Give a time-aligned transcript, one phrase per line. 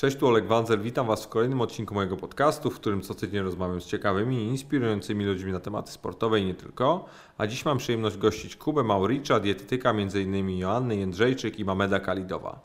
[0.00, 3.42] Cześć, tu Oleg Wanzer, witam Was w kolejnym odcinku mojego podcastu, w którym co tydzień
[3.42, 7.04] rozmawiam z ciekawymi i inspirującymi ludźmi na tematy sportowe i nie tylko.
[7.38, 10.58] A dziś mam przyjemność gościć Kubę Mauricza, dietetyka m.in.
[10.58, 12.60] Joanny Jędrzejczyk i Mameda Kalidowa.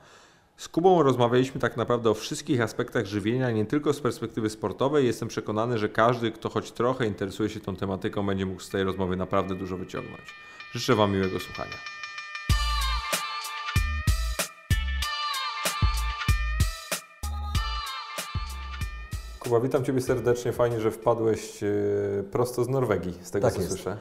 [0.58, 5.05] Z Kubą rozmawialiśmy tak naprawdę o wszystkich aspektach żywienia, nie tylko z perspektywy sportowej.
[5.05, 8.83] Jestem przekonany, że każdy, kto choć trochę interesuje się tą tematyką, będzie mógł z tej
[8.83, 10.36] rozmowy naprawdę dużo wyciągnąć.
[10.71, 12.05] Życzę Wam miłego słuchania.
[19.45, 20.52] Kuba, witam Ciebie serdecznie.
[20.52, 21.67] Fajnie, że wpadłeś e,
[22.31, 23.71] prosto z Norwegii, z tego Tak co jest.
[23.73, 23.98] słyszę.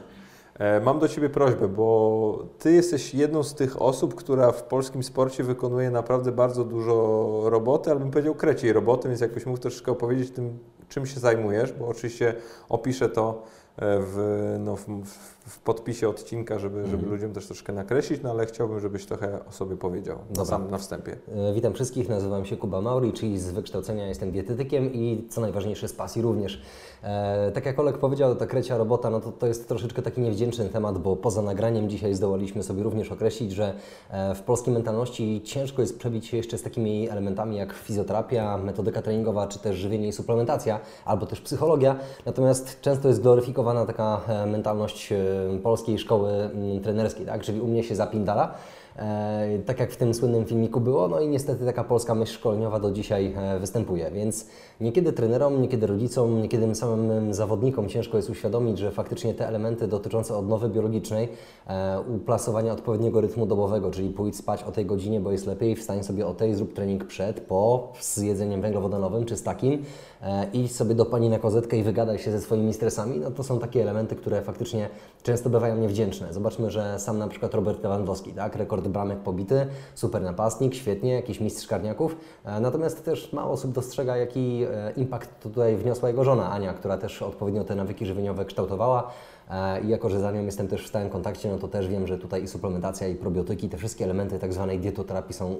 [0.59, 5.03] E, Mam do Ciebie prośbę, bo Ty jesteś jedną z tych osób, która w polskim
[5.03, 9.91] sporcie wykonuje naprawdę bardzo dużo roboty, albo bym powiedział kreciej roboty, więc jakbyś mógł troszeczkę
[9.91, 10.59] opowiedzieć tym,
[10.89, 12.35] czym się zajmujesz, bo oczywiście
[12.69, 13.43] opiszę to
[13.77, 14.85] e, w, no, w,
[15.47, 17.11] w podpisie odcinka, żeby, żeby Mhm.
[17.11, 20.77] ludziom też troszkę nakreślić, no ale chciałbym, żebyś trochę o sobie powiedział na, sam, na
[20.77, 21.17] wstępie.
[21.49, 25.87] E, Witam wszystkich, nazywam się Kuba Mauri, czyli z wykształcenia jestem dietetykiem i co najważniejsze
[25.87, 26.61] z pasji również.
[27.03, 30.69] E, tak jak Olek powiedział, ta krecia robota, no to, to jest troszeczkę taki niewdzięczny
[30.69, 33.73] temat, bo poza nagraniem dzisiaj zdołaliśmy sobie również określić, że
[34.09, 39.01] e, w polskiej mentalności ciężko jest przebić się jeszcze z takimi elementami jak fizjoterapia, metodyka
[39.01, 41.95] treningowa, czy też żywienie i suplementacja, albo też psychologia.
[42.25, 45.13] Natomiast często jest gloryfikowana taka e, mentalność
[45.63, 47.41] polskiej szkoły mm, trenerskiej, tak?
[47.41, 48.55] czyli u mnie się zapindala.
[48.95, 52.79] E, tak jak w tym słynnym filmiku było, no i niestety taka polska myśl szkoleniowa
[52.79, 54.47] do dzisiaj e, występuje, więc
[54.81, 60.37] niekiedy trenerom, niekiedy rodzicom, niekiedy samym zawodnikom ciężko jest uświadomić, że faktycznie te elementy dotyczące
[60.37, 61.29] odnowy biologicznej,
[61.67, 66.03] e, uplasowania odpowiedniego rytmu dobowego, czyli pójdź spać o tej godzinie, bo jest lepiej, wstań
[66.03, 69.83] sobie o tej, zrób trening przed, po, z jedzeniem węglowodanowym czy z takim,
[70.53, 73.59] idź sobie do pani na kozetkę i wygadaj się ze swoimi stresami, no to są
[73.59, 74.89] takie elementy, które faktycznie
[75.23, 76.33] często bywają niewdzięczne.
[76.33, 81.39] Zobaczmy, że sam na przykład Robert Lewandowski, tak, rekord bramek pobity, super napastnik, świetnie, jakiś
[81.39, 86.51] mistrz karniaków, e, natomiast też mało osób dostrzega, jaki e, impact tutaj wniosła jego żona
[86.51, 89.11] Ania, która też odpowiednio te nawyki żywieniowe kształtowała.
[89.51, 92.07] E, I jako, że za nią jestem też w stałym kontakcie, no to też wiem,
[92.07, 95.55] że tutaj i suplementacja, i probiotyki, te wszystkie elementy tak zwanej dietoterapii są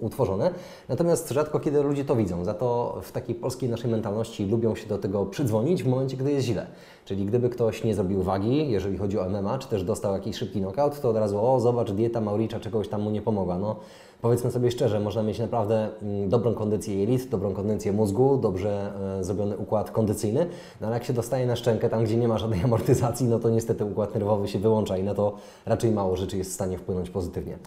[0.00, 0.50] utworzone.
[0.88, 2.44] Natomiast rzadko kiedy ludzie to widzą.
[2.44, 6.32] Za to w takiej polskiej naszej mentalności lubią się do tego przydzwonić w momencie, gdy
[6.32, 6.66] jest źle.
[7.08, 10.60] Czyli gdyby ktoś nie zrobił wagi, jeżeli chodzi o MMA, czy też dostał jakiś szybki
[10.60, 13.58] knockout, to od razu, o zobacz, dieta Mauricza czegoś tam mu nie pomogła.
[13.58, 13.76] No,
[14.22, 19.24] powiedzmy sobie szczerze, można mieć naprawdę mm, dobrą kondycję jelit, dobrą kondycję mózgu, dobrze e,
[19.24, 20.46] zrobiony układ kondycyjny,
[20.80, 23.50] no ale jak się dostaje na szczękę, tam gdzie nie ma żadnej amortyzacji, no to
[23.50, 25.34] niestety układ nerwowy się wyłącza i na to
[25.66, 27.58] raczej mało rzeczy jest w stanie wpłynąć pozytywnie.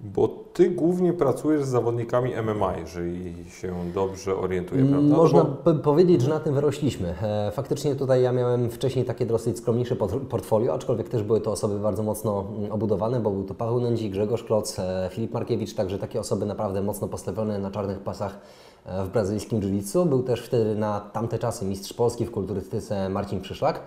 [0.00, 5.00] Bo ty głównie pracujesz z zawodnikami MMA, jeżeli się dobrze orientuję, prawda?
[5.00, 7.14] No Mm, Można bo- powiedzieć, że na tym wyrośliśmy.
[7.22, 9.96] E, Faktycznie tutaj ja miałem wcześniej takie dosyć skromniejsze
[10.28, 14.12] portfolio, aczkolwiek też były to osoby bardzo mocno mm, obudowane, bo był to Paweł Nędzik,
[14.12, 18.38] Grzegorz Kloc, e, Filip Markiewicz, także takie osoby naprawdę mocno postawione na czarnych pasach
[18.86, 20.06] e, w brazylijskim jiu-jitsu.
[20.08, 23.80] Był też wtedy na tamte czasy mistrz Polski w kulturystyce Marcin Przyszlak.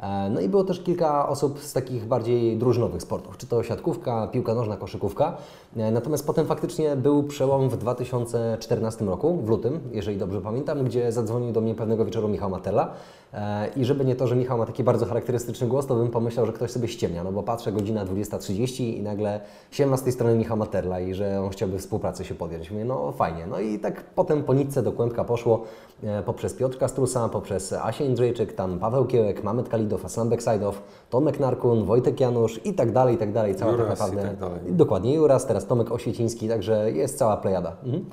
[0.00, 4.26] E, No i było też kilka osób z takich bardziej drużynowych sportów, czy to siatkówka,
[4.26, 5.36] piłka nożna, koszykówka.
[5.76, 11.12] E, Natomiast potem faktycznie był przełom w 2014 roku, w lutym, jeżeli dobrze pamiętam, gdzie
[11.12, 12.90] zadzwonił do mnie pewnego wieczoru Michał Materla.
[13.34, 16.46] E, I żeby nie to, że Michał ma taki bardzo charakterystyczny głos, to bym pomyślał,
[16.46, 20.36] że ktoś sobie ściemnia, no bo patrzę godzina 20.30 i nagle siema z tej strony
[20.36, 22.70] Michał Materla i że on chciałby współpracy się podjąć.
[22.70, 23.46] Mówię, no fajnie.
[23.46, 25.64] No i tak potem po nitce do kłębka poszło
[26.02, 31.40] e, poprzez Piotrka Strusa, poprzez Asię Jędrzejczyk, tam Paweł Kiełek, Mamet Kalidow, Aslan Beksajdow, Tomek
[31.40, 33.54] Narkun, Wojtek Janusz i tak dalej, i tak dalej.
[33.54, 34.28] Cała Juras tak naprawdę.
[34.28, 34.60] tak dalej.
[34.68, 37.76] Dokładnie, Juras, teraz Tomek Osieciński, także jest cała plejada.
[37.84, 38.04] Mhm.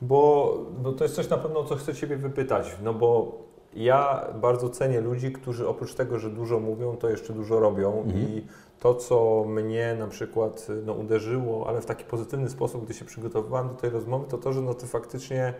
[0.00, 2.76] Bo, bo to jest coś na pewno, co chcę Ciebie wypytać.
[2.84, 3.38] No bo
[3.74, 8.02] ja bardzo cenię ludzi, którzy oprócz tego, że dużo mówią, to jeszcze dużo robią.
[8.02, 8.22] Mhm.
[8.28, 8.46] I
[8.80, 13.68] to, co mnie na przykład no, uderzyło, ale w taki pozytywny sposób, gdy się przygotowywałem
[13.68, 15.54] do tej rozmowy, to to, że no, Ty faktycznie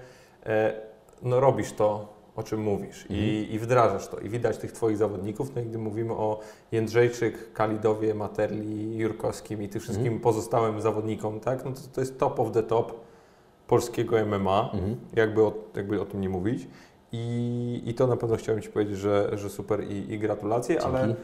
[0.47, 0.81] e,
[1.23, 4.19] no, robisz to, o czym mówisz i, i wdrażasz to.
[4.19, 5.55] I widać tych Twoich zawodników.
[5.55, 6.41] No i gdy mówimy o
[6.73, 11.65] Jędrzejczyk, Kalidowie, Materli, Jurkowskim i tych wszystkim pozostałym zawodnikom, tak?
[11.65, 13.01] no to, to jest top of the top
[13.67, 14.97] polskiego MMA, Mhm.
[15.17, 16.69] jakby, o, jakby o tym nie mówić.
[17.13, 20.97] I, I to na pewno chciałem Ci powiedzieć, że, że super i, i gratulacje, Dzięki.
[20.97, 21.15] ale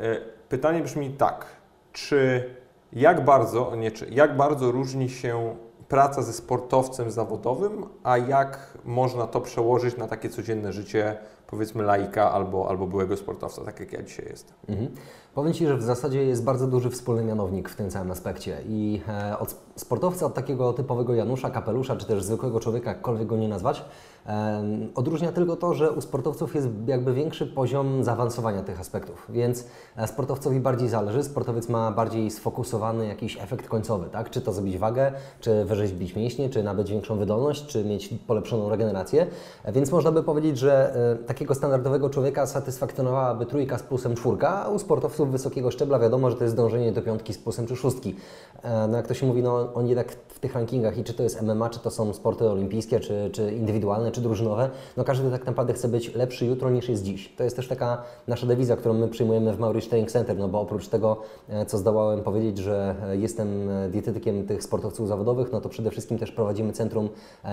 [0.00, 1.46] e, pytanie brzmi tak,
[1.92, 2.50] czy
[2.92, 5.56] jak bardzo, nie czy, jak bardzo różni się
[5.88, 11.16] praca ze sportowcem zawodowym, a jak można to przełożyć na takie codzienne życie,
[11.46, 14.54] powiedzmy laika albo, albo byłego sportowca, tak jak ja dzisiaj jestem.
[14.68, 14.88] Mhm.
[15.36, 19.00] Powiem Ci, że w zasadzie jest bardzo duży wspólny mianownik w tym całym aspekcie i
[19.08, 23.48] e, od sportowca, od takiego typowego Janusza, kapelusza, czy też zwykłego człowieka, jakkolwiek go nie
[23.48, 23.84] nazwać,
[24.26, 24.64] e,
[24.94, 29.64] odróżnia tylko to, że u sportowców jest jakby większy poziom zaawansowania tych aspektów, więc
[29.96, 34.30] e, sportowcowi bardziej zależy, sportowiec ma bardziej sfokusowany jakiś efekt końcowy, tak?
[34.30, 39.26] czy to zrobić wagę, czy wyrzeźbić mięśnie, czy nabyć większą wydolność, czy mieć polepszoną regenerację.
[39.68, 44.68] Więc można by powiedzieć, że e, takiego standardowego człowieka satysfakcjonowałaby trójka z plusem czwórka, a
[44.68, 48.16] u sportowców wysokiego szczebla wiadomo, że to jest dążenie do piątki z plusem czy szóstki.
[48.62, 51.22] E, no jak to się mówi, no oni jednak w tych rankingach i czy to
[51.22, 55.46] jest MMA, czy to są sporty olimpijskie, czy, czy indywidualne, czy drużynowe, no każdy tak
[55.46, 57.34] naprawdę chce być lepszy jutro niż jest dziś.
[57.36, 60.60] To jest też taka nasza dewiza, którą my przyjmujemy w Mauritius Training Center, no bo
[60.60, 61.16] oprócz tego,
[61.48, 66.32] e, co zdołałem powiedzieć, że jestem dietetykiem tych sportowców zawodowych, no to przede wszystkim też
[66.32, 67.08] prowadzimy centrum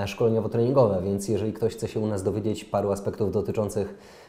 [0.06, 4.23] szkoleniowo-treningowe, więc jeżeli ktoś chce się u nas dowiedzieć paru aspektów dotyczących pracujących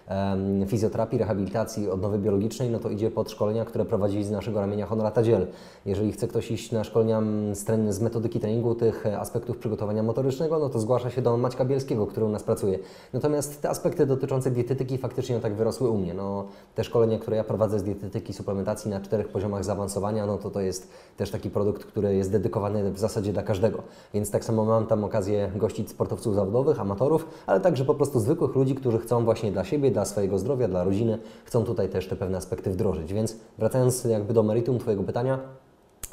[0.66, 5.22] fizjoterapii, rehabilitacji, odnowy biologicznej, no to idzie pod szkolenia, które prowadzi z naszego ramienia Honorata
[5.22, 5.46] Dziel.
[5.86, 7.22] Jeżeli chce ktoś iść na szkolenia
[7.52, 11.64] z, z metodyki treningu, tych e, aspektów przygotowania motorycznego, no to zgłasza się do Maćka
[11.64, 12.78] Bielskiego, który u nas pracuje.
[13.12, 16.14] Natomiast te aspekty dotyczące dietetyki faktycznie tak wyrosły u mnie.
[16.14, 20.50] No, te szkolenia, które ja prowadzę z dietetyki, suplementacji na czterech poziomach zaawansowania, no to
[20.50, 23.82] to jest też taki produkt, który jest dedykowany w zasadzie dla każdego.
[24.14, 28.54] Więc tak samo mam tam okazję gościć sportowców zawodowych, amatorów, ale także po prostu zwykłych
[28.54, 32.16] ludzi, którzy chcą właśnie dla siebie, dla swojego zdrowia, dla rodziny, chcą tutaj też te
[32.16, 33.12] pewne aspekty wdrożyć.
[33.12, 35.38] Więc wracając jakby do meritum Twojego pytania,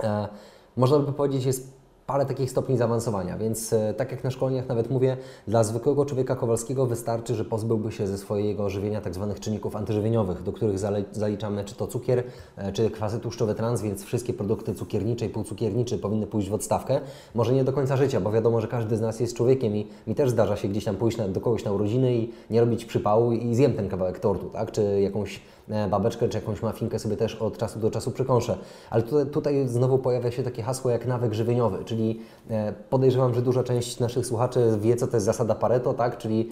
[0.04, 0.28] e,
[0.78, 1.81] można by powiedzieć, jest
[2.12, 5.18] parę takich stopni zaawansowania, więc e, tak jak na szkoleniach nawet mówię,
[5.48, 10.44] dla zwykłego człowieka Kowalskiego wystarczy, że pozbyłby się ze swojego żywienia tak zwanych czynników antyżywieniowych,
[10.44, 10.80] do których
[11.12, 12.24] zaliczamy czy to cukier,
[12.58, 17.02] e, czy kwasy tłuszczowe trans, więc wszystkie produkty cukiernicze i półcukiernicze powinny pójść w odstawkę.
[17.36, 20.16] Może nie do końca życia, bo wiadomo, że każdy z nas jest człowiekiem i mi
[20.16, 23.32] też zdarza się gdzieś tam pójść na, do kogoś na urodziny i nie robić przypału
[23.32, 24.72] i zjem ten kawałek tortu, tak?
[24.72, 25.42] czy jakąś
[25.90, 28.58] babeczkę czy jakąś mafinkę sobie też od czasu do czasu przykąszę.
[28.90, 33.42] Ale tutaj, tutaj znowu pojawia się takie hasło jak nawyk żywieniowy, czyli e, podejrzewam, że
[33.42, 36.18] duża część naszych słuchaczy wie, co to jest zasada Pareto, tak?
[36.18, 36.50] czyli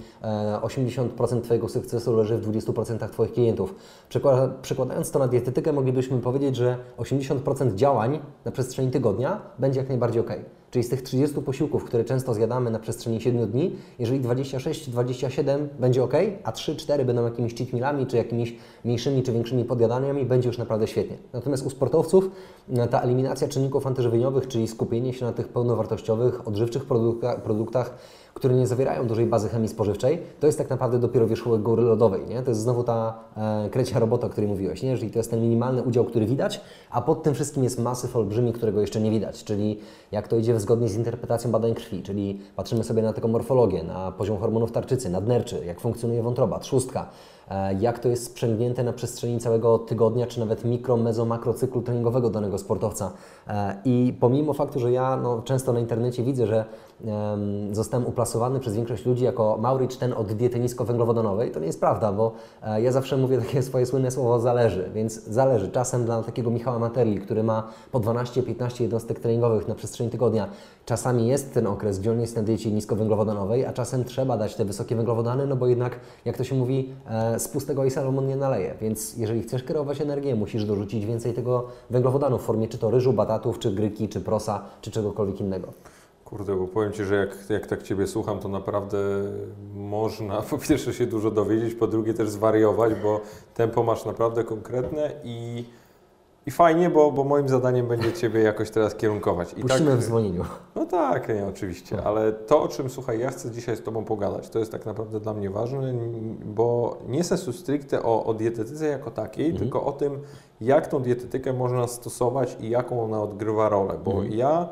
[0.61, 3.75] 80% e, Twojego sukcesu leży w 20% Twoich klientów.
[4.61, 10.21] Przekładając to na dietetykę, moglibyśmy powiedzieć, że 80% działań na przestrzeni tygodnia będzie jak najbardziej
[10.21, 10.31] ok.
[10.71, 16.03] Czyli z tych 30 posiłków, które często zjadamy na przestrzeni 7 dni, jeżeli 26-27 będzie
[16.03, 16.13] ok,
[16.43, 18.55] a 3-4 będą jakimiś cheat mealami, czy jakimiś
[18.85, 21.17] mniejszymi czy większymi podjadaniami, będzie już naprawdę świetnie.
[21.33, 22.31] Natomiast u sportowców
[22.73, 26.85] e, ta eliminacja czynników antyżywieniowych, czyli skupienie się na tych pełnowartościowych, odżywczych
[27.43, 27.93] produktach,
[28.39, 32.25] które nie zawierają dużej bazy chemii spożywczej, to jest tak naprawdę dopiero wierzchołek góry lodowej.
[32.25, 32.41] Nie?
[32.41, 34.83] To jest znowu ta e, krecia robota, o której mówiłeś.
[34.83, 34.97] Nie?
[34.97, 38.53] Czyli to jest ten minimalny udział, który widać, a pod tym wszystkim jest masyw olbrzymi,
[38.53, 39.43] którego jeszcze nie widać.
[39.43, 39.79] Czyli
[40.11, 44.11] jak to idzie zgodnie z interpretacją badań krwi, czyli patrzymy sobie na taką morfologię, na
[44.11, 47.09] poziom hormonów tarczycy, nadnerczy, jak funkcjonuje wątroba, trzustka,
[47.79, 52.29] jak to jest sprzęgnięte na przestrzeni całego tygodnia, czy nawet mikro, mezo, makro cyklu treningowego
[52.29, 53.11] danego sportowca.
[53.47, 56.65] E, I pomimo faktu, że ja no, często na internecie widzę, że
[57.03, 61.79] um, zostałem uplasowany przez większość ludzi jako Mauricz ten od diety niskowęglowodanowej, to nie jest
[61.79, 62.31] prawda, bo
[62.63, 65.71] e, ja zawsze mówię takie swoje słynne słowo zależy, więc zależy.
[65.71, 70.47] Czasem dla takiego Michała Materli, który ma po 12-15 jednostek treningowych na przestrzeni tygodnia,
[70.89, 74.65] czasami jest ten okres, gdzie on jest na diecie niskowęglowodanowej, a czasem trzeba dać te
[74.65, 76.93] wysokie węglowodany, no bo jednak, jak to się mówi,
[77.37, 78.75] z pustego i Salomon nie naleje.
[78.81, 83.13] Więc jeżeli chcesz kierować energię, musisz dorzucić więcej tego węglowodanu w formie czy to ryżu,
[83.13, 85.67] batatów, czy gryki, czy prosa, czy czegokolwiek innego.
[86.25, 88.97] Kurde, bo powiem Ci, że jak, jak tak Ciebie słucham, to naprawdę
[89.75, 93.21] można po pierwsze się dużo dowiedzieć, po drugie też zwariować, bo
[93.53, 95.65] tempo masz naprawdę konkretne i
[96.49, 99.53] i fajnie, bo, bo moim zadaniem będzie Ciebie jakoś teraz kierunkować.
[99.57, 100.45] I Puścimy tak, w zwolnieniu.
[100.75, 102.03] No tak, nie, oczywiście, no.
[102.03, 105.19] ale to, o czym, słuchaj, ja chcę dzisiaj z Tobą pogadać, to jest tak naprawdę
[105.19, 105.93] dla mnie ważne,
[106.45, 109.59] bo nie sensu stricte o, o dietetyce jako takiej, mhm.
[109.63, 110.19] tylko o tym,
[110.61, 114.33] jak tą dietetykę można stosować i jaką ona odgrywa rolę, bo mhm.
[114.33, 114.69] ja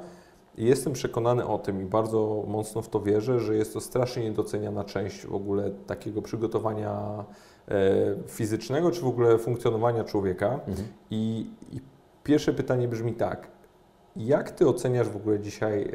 [0.58, 4.84] jestem przekonany o tym i bardzo mocno w to wierzę, że jest to strasznie niedoceniana
[4.84, 7.26] część w ogóle takiego przygotowania
[8.28, 10.60] fizycznego, czy w ogóle funkcjonowania człowieka.
[10.68, 10.88] Mhm.
[11.12, 11.80] I, I,
[12.24, 13.48] pierwsze pytanie brzmi tak.
[14.16, 15.94] Jak Ty oceniasz w ogóle dzisiaj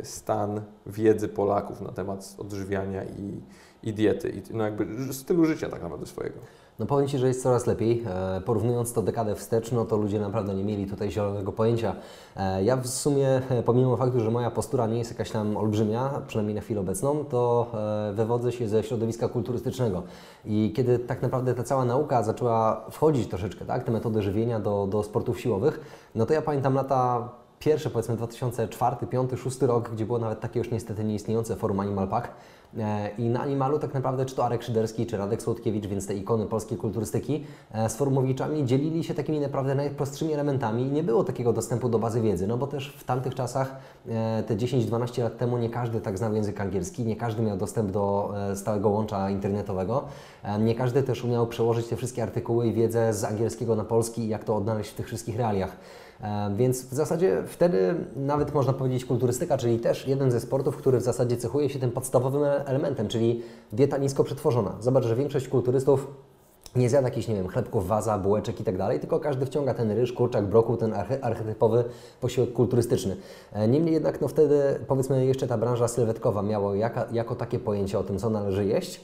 [0.00, 3.40] e, stan wiedzy Polaków na temat odżywiania i,
[3.82, 6.38] i diety, i no jakby stylu życia tak naprawdę swojego?
[6.78, 8.04] No powiem Ci, że jest coraz lepiej.
[8.06, 11.96] E, porównując to dekadę wstecz, no to ludzie naprawdę nie mieli tutaj zielonego pojęcia.
[12.36, 16.10] E, ja w sumie, e, pomimo faktu, że moja postura nie jest jakaś tam olbrzymia,
[16.26, 17.66] przynajmniej na chwilę obecną, to
[18.14, 20.02] wywodzę się ze środowiska kulturystycznego.
[20.44, 24.86] I kiedy tak naprawdę ta cała nauka zaczęła wchodzić troszeczkę, tak, te metody żywienia do,
[24.90, 25.80] do sportów siłowych,
[26.14, 27.28] no to ja pamiętam lata
[27.58, 32.08] pierwsze, powiedzmy 2004, 2005, 2006 rok, gdzie było nawet takie już niestety nieistniejące forum Animal
[32.08, 32.28] Pack,
[33.18, 36.46] I na Animalu tak naprawdę czy to Arek Szyderski, czy Radek Słodkiewicz, więc te ikony
[36.46, 41.52] polskiej kulturystyki e, z forumowiczami dzielili się takimi naprawdę najprostszymi elementami i nie było takiego
[41.52, 43.76] dostępu do bazy wiedzy, no bo też w tamtych czasach,
[44.08, 47.90] e, te 10-12 lat temu, nie każdy tak znał język angielski, nie każdy miał dostęp
[47.90, 50.04] do stałego łącza internetowego,
[50.60, 54.28] nie każdy też umiał przełożyć te wszystkie artykuły i wiedzę z angielskiego na polski i
[54.28, 55.76] jak to odnaleźć w tych wszystkich realiach.
[56.20, 60.98] E, Więc w zasadzie wtedy nawet można powiedzieć kulturystyka, czyli też jeden ze sportów, który
[60.98, 63.42] w zasadzie cechuje się tym podstawowym elementem, czyli
[63.72, 64.72] dieta nisko przetworzona.
[64.80, 66.06] Zobacz, że większość kulturystów
[66.76, 69.90] nie zjada jakichś, nie wiem, chlebków, waza, bułeczek i tak dalej, tylko każdy wciąga ten
[69.90, 71.84] ryż, kurczak, brokuł, ten arche- archetypowy
[72.20, 73.16] posiłek kulturystyczny.
[73.52, 77.98] E, Niemniej jednak, no wtedy, powiedzmy, jeszcze ta branża sylwetkowa miała jaka, jako takie pojęcie
[77.98, 79.00] o tym, co należy jeść,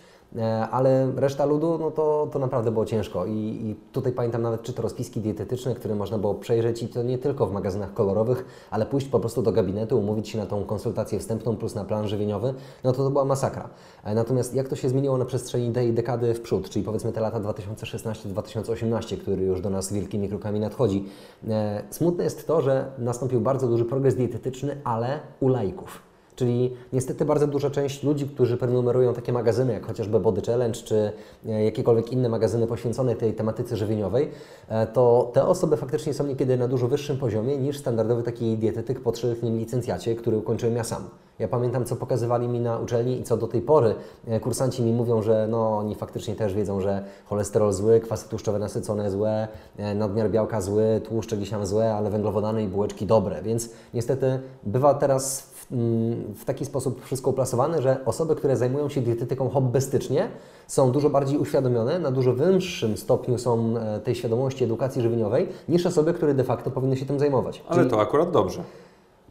[0.71, 4.73] ale reszta ludu, no to, to naprawdę było ciężko I, i tutaj pamiętam nawet czy
[4.73, 8.87] to rozpiski dietetyczne, które można było przejrzeć i to nie tylko w magazynach kolorowych, ale
[8.87, 12.55] pójść po prostu do gabinetu, umówić się na tą konsultację wstępną plus na plan żywieniowy,
[12.85, 13.69] no to to była masakra.
[14.05, 17.21] E, Natomiast jak to się zmieniło na przestrzeni tej dekady w przód, czyli powiedzmy te
[17.21, 21.05] lata 2016-2018, który już do nas wielkimi krokami nadchodzi.
[21.49, 26.10] E, Smutne jest to, że nastąpił bardzo duży progres dietetyczny, ale u laików.
[26.41, 31.13] Czyli niestety bardzo duża część ludzi, którzy prenumerują takie magazyny, jak chociażby Body Challenge, czy
[31.47, 34.31] e, jakiekolwiek inne magazyny poświęcone tej tematyce żywieniowej,
[34.69, 39.01] e, to te osoby faktycznie są niekiedy na dużo wyższym poziomie niż standardowy taki dietetyk
[39.01, 41.05] po trzyletnim licencjacie, który ukończyłem ja sam.
[41.39, 43.95] Ja pamiętam, co pokazywali mi na uczelni i co do tej pory
[44.27, 48.59] e, kursanci mi mówią, że no, oni faktycznie też wiedzą, że cholesterol zły, kwasy tłuszczowe
[48.59, 49.49] nasycone złe,
[49.95, 53.43] nadmiar białka zły, tłuszcze gdzieś tam złe, ale węglowodany i bułeczki dobre.
[53.43, 58.89] Więc niestety bywa teraz w, mm, w taki sposób wszystko uplasowane, że osoby, które zajmują
[58.89, 60.29] się dietetyką hobbystycznie,
[60.67, 65.87] są dużo bardziej uświadomione, na dużo wyższym stopniu są e, tej świadomości edukacji żywieniowej, niż
[65.87, 67.63] osoby, które de facto powinny się tym zajmować.
[67.69, 68.63] Ale to akurat dobrze.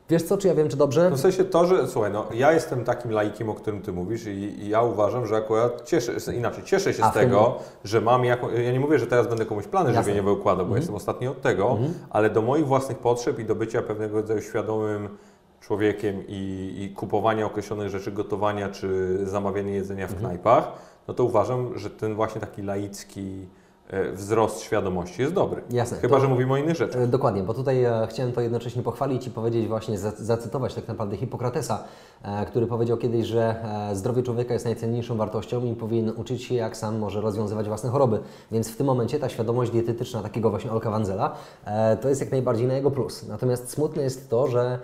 [0.09, 1.09] Wiesz co, czy ja wiem, czy dobrze?
[1.09, 4.25] No w sensie to, że słuchaj, no ja jestem takim laikiem, o którym ty mówisz
[4.25, 8.25] i, i ja uważam, że akurat cieszę, inaczej, cieszę się A z tego, że mam
[8.25, 10.03] jaką, ja nie mówię, że teraz będę komuś plany Jasne.
[10.03, 10.77] żywieniowe układał, bo Mhm.
[10.77, 11.77] jestem ostatnio od tego,
[12.09, 15.09] ale do moich własnych potrzeb i do bycia pewnego rodzaju świadomym
[15.61, 20.71] człowiekiem i, i kupowania określonych rzeczy, gotowania czy zamawiania jedzenia w knajpach,
[21.07, 23.45] no to uważam, że ten właśnie taki laicki
[23.89, 25.61] e, wzrost świadomości jest dobry.
[25.69, 27.01] Jasne, Chyba, to- że mówimy o innych rzeczach.
[27.01, 30.87] E, Dokładnie, bo tutaj e, chciałem to jednocześnie pochwalić i powiedzieć właśnie, za- zacytować tak
[30.87, 31.83] naprawdę Hipokratesa,
[32.47, 33.55] który powiedział kiedyś, że
[33.93, 38.19] zdrowie człowieka jest najcenniejszą wartością i powinien uczyć się, jak sam może rozwiązywać własne choroby.
[38.51, 41.35] Więc w tym momencie ta świadomość dietetyczna takiego właśnie Olka Wanzela
[41.65, 43.27] e, to jest jak najbardziej na jego plus.
[43.27, 44.79] Natomiast smutne jest to, że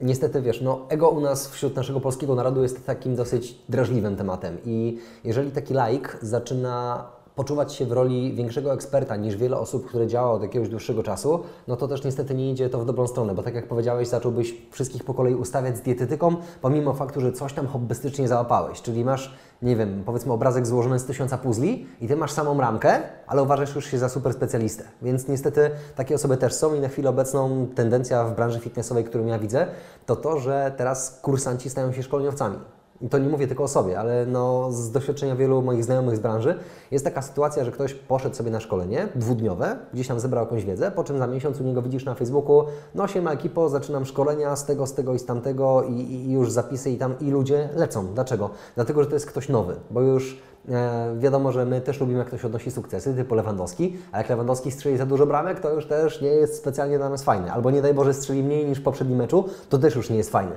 [0.00, 4.58] Niestety, wiesz, no ego u nas wśród naszego polskiego narodu jest takim dosyć drażliwym tematem
[4.64, 7.06] i jeżeli taki laik zaczyna
[7.38, 11.42] poczuwać się w roli większego eksperta niż wiele osób, które działa od jakiegoś dłuższego czasu,
[11.68, 14.54] no to też niestety nie idzie to w dobrą stronę, bo tak jak powiedziałeś, zacząłbyś
[14.70, 19.34] wszystkich po kolei ustawiać z dietetyką, pomimo faktu, że coś tam hobbystycznie załapałeś, czyli masz,
[19.62, 23.74] nie wiem, powiedzmy obrazek złożony z tysiąca puzli i Ty masz samą ramkę, ale uważasz
[23.74, 27.66] już się za super specjalistę, więc niestety takie osoby też są i na chwilę obecną
[27.74, 29.66] tendencja w branży fitnessowej, którą ja widzę,
[30.06, 32.58] to to, że teraz kursanci stają się szkoleniowcami.
[33.00, 36.20] I to nie mówię tylko o sobie, ale no, z doświadczenia wielu moich znajomych z
[36.20, 36.54] branży
[36.90, 40.90] jest taka sytuacja, że ktoś poszedł sobie na szkolenie dwudniowe, gdzieś tam zebrał jakąś wiedzę,
[40.90, 42.64] po czym za miesiąc u niego widzisz na Facebooku,
[42.94, 46.52] no siema ekipo, zaczynam szkolenia z tego, z tego i z tamtego i, i już
[46.52, 48.06] zapisy i tam i ludzie lecą.
[48.14, 48.50] Dlaczego?
[48.74, 50.38] Dlatego, że to jest ktoś nowy, bo już
[50.68, 54.70] e, wiadomo, że my też lubimy jak ktoś odnosi sukcesy, typu Lewandowski, a jak Lewandowski
[54.70, 57.52] strzeli za dużo bramek, to już też nie jest specjalnie dla nas fajny.
[57.52, 60.30] Albo nie daj Boże strzeli mniej niż w poprzednim meczu, to też już nie jest
[60.30, 60.52] fajny.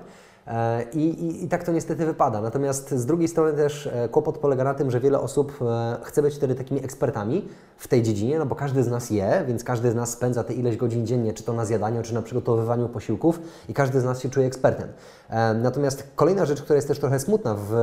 [0.48, 2.42] E, I, i, I tak to niestety wypada.
[2.42, 6.22] Natomiast z drugiej strony też e, kłopot polega na tym, że wiele osób e, chce
[6.22, 9.92] być wtedy takimi ekspertami w tej dziedzinie, no bo każdy z nas je, więc każdy
[9.92, 13.40] z nas spędza te ileś godzin dziennie, czy to na zjadaniu, czy na przygotowywaniu posiłków
[13.70, 14.88] i każdy z nas się czuje ekspertem.
[15.62, 17.74] Natomiast kolejna rzecz, która jest też trochę smutna w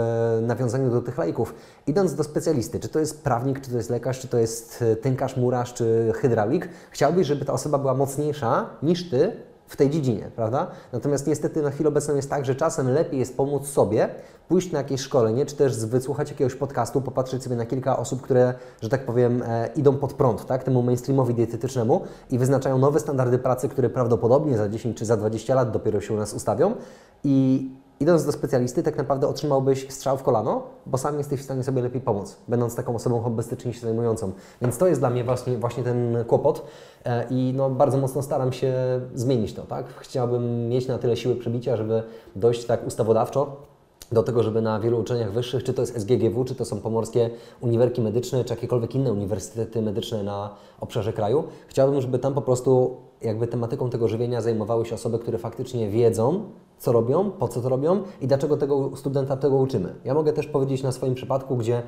[0.42, 1.54] nawiązaniu do tych lajków,
[1.86, 5.36] idąc do specjalisty, czy to jest prawnik, czy to jest lekarz, czy to jest tynkarz,
[5.36, 9.32] murarz, czy hydraulik, chciałbyś, żeby ta osoba była mocniejsza niż Ty
[9.68, 10.66] w tej dziedzinie, prawda?
[10.92, 14.08] Natomiast niestety na chwilę obecną jest tak, że czasem lepiej jest pomóc sobie,
[14.48, 18.54] pójść na jakieś szkolenie, czy też wysłuchać jakiegoś podcastu, popatrzeć sobie na kilka osób, które,
[18.82, 20.64] że tak powiem, e, idą pod prąd, tak?
[20.64, 25.54] Temu mainstreamowi dietetycznemu i wyznaczają nowe standardy pracy, które prawdopodobnie za 10 czy za 20
[25.54, 26.74] lat dopiero się u nas ustawią
[27.24, 27.68] i
[28.00, 31.82] idąc do specjalisty, tak naprawdę otrzymałbyś strzał w kolano, bo sam jesteś w stanie sobie
[31.82, 34.32] lepiej pomóc, będąc taką osobą hobbystycznie się zajmującą.
[34.62, 36.64] Więc to jest dla mnie właśnie, właśnie ten kłopot
[37.04, 38.74] e, i no, bardzo mocno staram się
[39.14, 39.62] zmienić to.
[39.62, 39.86] Tak?
[39.98, 42.02] Chciałbym mieć na tyle siły przebicia, żeby
[42.36, 43.56] dojść tak ustawodawczo
[44.12, 47.30] do tego, żeby na wielu uczelniach wyższych, czy to jest SGGW, czy to są pomorskie
[47.60, 52.96] uniwerki medyczne, czy jakiekolwiek inne uniwersytety medyczne na obszarze kraju, chciałbym, żeby tam po prostu
[53.22, 56.42] jakby tematyką tego żywienia zajmowały się osoby, które faktycznie wiedzą,
[56.78, 59.94] co robią, po co to robią i dlaczego tego studenta tego uczymy.
[60.04, 61.82] Ja mogę też powiedzieć na swoim przypadku, gdzie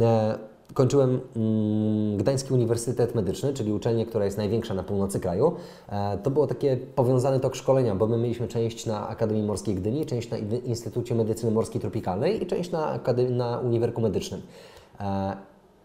[0.00, 0.38] e,
[0.74, 5.52] kończyłem mm, Gdański Uniwersytet Medyczny, czyli uczelnię, która jest największa na północy kraju.
[5.88, 10.06] E, to było takie powiązany tok szkolenia, bo my mieliśmy część na Akademii Morskiej Gdyni,
[10.06, 14.42] część na Instytucie Medycyny Morskiej Tropikalnej i część na, Akademii, na Uniwerku Medycznym.
[15.00, 15.36] E,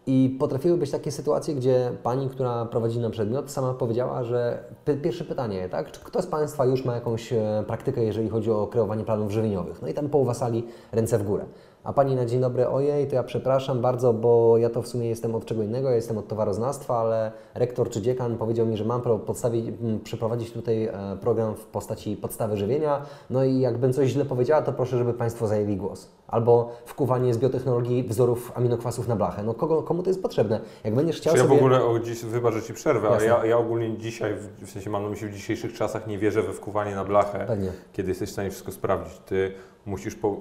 [0.06, 4.96] I potrafiły być takie sytuacje, gdzie pani, która prowadzi na przedmiot, sama powiedziała, że py
[4.96, 5.92] pierwsze pytanie, tak?
[5.92, 9.82] Czy kto z Państwa już ma jakąś e, praktykę, jeżeli chodzi o kreowanie planów żywieniowych?
[9.82, 11.44] No i tam połowa sali ręce w górę.
[11.84, 15.08] A pani na dzień dobry, ojej, to ja przepraszam bardzo, bo ja to w sumie
[15.08, 18.84] jestem od czego innego, ja jestem od towaroznawstwa, ale rektor czy dziekan powiedział mi, że
[18.84, 19.66] mam podstawić,
[20.04, 24.72] przeprowadzić tutaj e, program w postaci podstawy żywienia, no i jakbym coś źle powiedziała, to
[24.72, 26.08] proszę, żeby Państwo zajęli głos.
[26.28, 29.42] Albo wkuwanie z biotechnologii wzorów aminokwasów na blachę.
[29.42, 30.60] No kogo, komu to jest potrzebne?
[30.84, 31.54] Jak będziesz chciał ja sobie...
[31.54, 33.46] w ogóle, o, dziś, wybacz, że Ci przerwę, ale Jasne.
[33.46, 36.42] ja, ja ogólnie dzisiaj, w, w sensie mam na myśli w dzisiejszych czasach, nie wierzę
[36.42, 37.68] we wkuwanie na blachę, Pewnie.
[37.92, 39.18] kiedy jesteś w stanie wszystko sprawdzić.
[39.18, 39.52] Ty
[39.86, 40.36] musisz, po,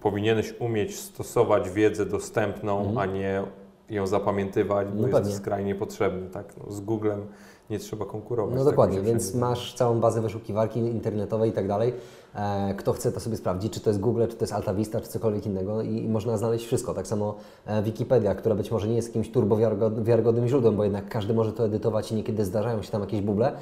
[0.00, 3.42] powinieneś umieć stosować wiedzę dostępną, a nie
[3.90, 5.00] ją zapamiętywać, bo Mhm.
[5.00, 5.36] No jest pewnie.
[5.36, 6.30] skrajnie potrzebny.
[6.30, 6.46] Tak?
[6.66, 7.26] No, z Googlem
[7.70, 8.54] nie trzeba konkurować.
[8.54, 11.94] No tak dokładnie, się więc masz całą bazę wyszukiwarki internetowej i tak dalej.
[12.34, 15.08] E, Kto chce to sobie sprawdzić, czy to jest Google, czy to jest AltaVista, czy
[15.08, 16.94] cokolwiek innego i, można znaleźć wszystko.
[16.94, 17.34] Tak samo
[17.66, 19.56] e, Wikipedia, która być może nie jest jakimś turbo
[20.02, 23.52] wiarygodnym źródłem, bo jednak każdy może to edytować i niekiedy zdarzają się tam jakieś buble,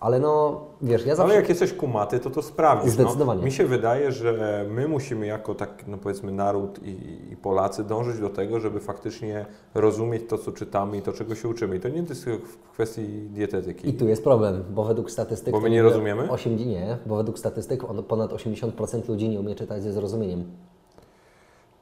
[0.00, 1.32] ale no wiesz, ja zawsze...
[1.32, 2.92] Ale jak jesteś kumaty, to to sprawdzisz.
[2.92, 3.40] Zdecydowanie.
[3.40, 6.90] No, mi się wydaje, że my musimy jako tak, no powiedzmy naród i,
[7.32, 11.48] i Polacy dążyć do tego, żeby faktycznie rozumieć to, co czytamy i to, czego się
[11.48, 11.76] uczymy.
[11.76, 13.88] I to nie jest w kwestii dietetyki.
[13.88, 15.52] I tu jest problem, bo według statystyk...
[15.52, 16.30] Bo my nie rozumiemy?
[16.30, 20.44] 8, nie, bo według statystyk on- ponad 80% ludzi nie umie czytać ze zrozumieniem.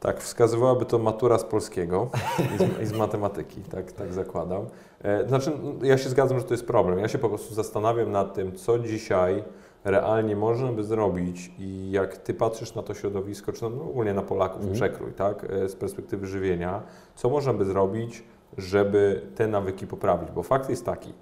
[0.06, 2.10] Tak, wskazywałaby to matura z polskiego
[2.54, 4.66] i z, i z matematyki, tak, tak zakładam.
[5.02, 6.98] E, Znaczy, ja się zgadzam, że to jest problem.
[6.98, 9.44] Ja się po prostu zastanawiam nad tym, co dzisiaj
[9.84, 14.22] realnie można by zrobić i jak Ty patrzysz na to środowisko, czy no, ogólnie na
[14.22, 16.82] Polaków, przekrój, tak, e, z perspektywy żywienia,
[17.14, 18.24] co można by zrobić,
[18.58, 20.30] żeby te nawyki poprawić?
[20.30, 21.12] Bo fakt jest taki,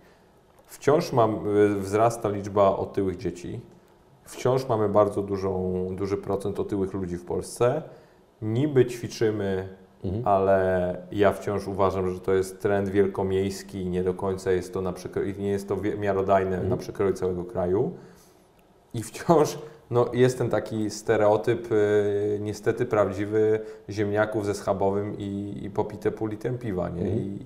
[0.66, 1.40] wciąż mam, e,
[1.80, 3.60] wzrasta liczba otyłych dzieci,
[4.24, 7.82] wciąż mamy bardzo dużą, duży procent otyłych ludzi w Polsce.
[8.44, 9.68] Niby ćwiczymy,
[10.24, 14.80] ale ja wciąż uważam, że to jest trend wielkomiejski i nie do końca jest to
[14.80, 17.92] na przekro- nie jest to miarodajne na przekroju całego kraju.
[18.94, 19.58] I wciąż
[19.90, 23.60] no, jest ten taki stereotyp, y, niestety prawdziwy,
[23.90, 26.88] ziemniaków ze schabowym i, i popite pół litrem piwa.
[26.88, 27.08] Nie?
[27.08, 27.38] I,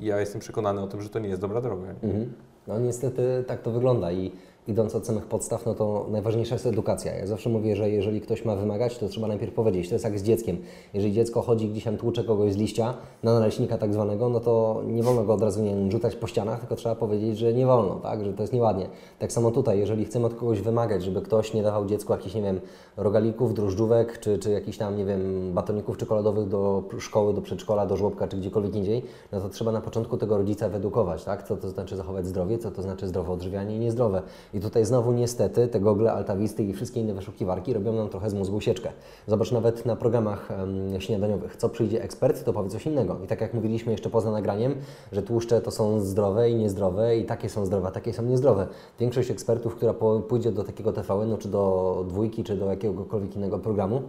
[0.00, 1.86] I ja jestem przekonany o tym, że to nie jest dobra droga.
[2.02, 2.08] Nie?
[2.08, 2.32] Mhm.
[2.66, 4.32] No niestety tak to wygląda i
[4.68, 7.14] idąc od samych podstaw, no to najważniejsza jest edukacja.
[7.14, 9.88] Ja zawsze mówię, że jeżeli ktoś ma wymagać, to trzeba najpierw powiedzieć.
[9.88, 10.58] To jest jak z dzieckiem.
[10.94, 14.82] Jeżeli dziecko chodzi gdzieś tam tłucze kogoś z liścia, na naleśnika tak zwanego, no to
[14.86, 17.66] nie wolno go od razu nie wiem, rzucać po ścianach, tylko trzeba powiedzieć, że nie
[17.66, 18.24] wolno, tak?
[18.24, 18.86] że to jest nieładnie.
[19.18, 22.42] Tak samo tutaj, jeżeli chcemy od kogoś wymagać, żeby ktoś nie dawał dziecku jakichś, nie
[22.42, 22.60] wiem,
[22.96, 27.96] rogalików, drożdżówek, czy, czy jakichś tam, nie wiem, batoników czekoladowych do szkoły, do przedszkola, do
[27.96, 31.42] żłobka, czy gdziekolwiek indziej, no to trzeba na początku tego rodzica wyedukować, tak?
[31.48, 34.22] Co to znaczy zachować zdrowie, co to znaczy zdrowe odżywianie i niezdrowe.
[34.54, 38.34] I tutaj znowu niestety te Google, Altawisty i wszystkie inne wyszukiwarki robią nam trochę z
[38.34, 38.92] mózgu sieczkę.
[39.26, 41.56] Zobacz nawet na programach em, śniadaniowych.
[41.56, 43.16] Co przyjdzie ekspert, to powie coś innego.
[43.24, 44.74] I tak jak mówiliśmy jeszcze poza nagraniem,
[45.12, 48.66] że tłuszcze to są zdrowe i niezdrowe i takie są zdrowe, a takie są niezdrowe.
[49.00, 49.94] Większość ekspertów, która
[50.28, 54.02] pójdzie do takiego TVN-u, czy do dwójki, czy do jakiegokolwiek innego programu,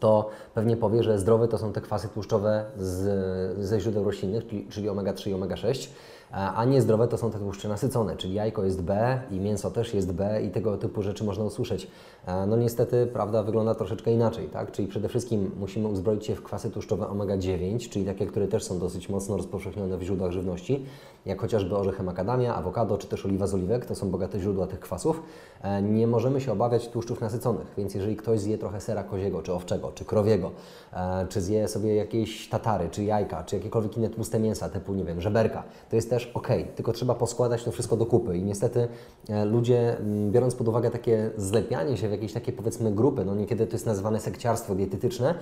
[0.00, 4.66] to pewnie powie, że zdrowe to są te kwasy tłuszczowe z, ze źródeł roślinnych, czyli,
[4.66, 5.88] czyli omega-3 i omega-6,
[6.30, 9.94] a a niezdrowe to są te tłuszcze nasycone, czyli jajko jest B i mięso też
[9.94, 11.88] jest B i tego typu rzeczy można usłyszeć.
[12.26, 14.72] E, No niestety prawda wygląda troszeczkę inaczej, tak?
[14.72, 18.78] Czyli przede wszystkim musimy uzbroić się w kwasy tłuszczowe omega-9, czyli takie, które też są
[18.78, 20.84] dosyć mocno rozpowszechnione w źródłach żywności,
[21.26, 24.80] jak chociażby orzechy makadamia, awokado czy też oliwa z oliwek, to są bogate źródła tych
[24.80, 25.22] kwasów.
[25.62, 29.52] E, Nie możemy się obawiać tłuszczów nasyconych, więc jeżeli ktoś zje trochę sera koziego, czy
[29.52, 30.50] owczego, czy krowiego,
[30.92, 35.04] e, czy zje sobie jakieś tatary, czy jajka, czy jakiekolwiek inne tłuste mięsa, typu, nie
[35.04, 38.88] wiem, żeberka, to jest też ok, tylko trzeba poskładać to wszystko do kupy i niestety
[39.28, 39.96] e, ludzie,
[40.30, 43.86] biorąc pod uwagę takie zlepianie się w jakieś takie powiedzmy grupy, no niekiedy to jest
[43.86, 45.34] nazywane sekciarstwo dietetyczne,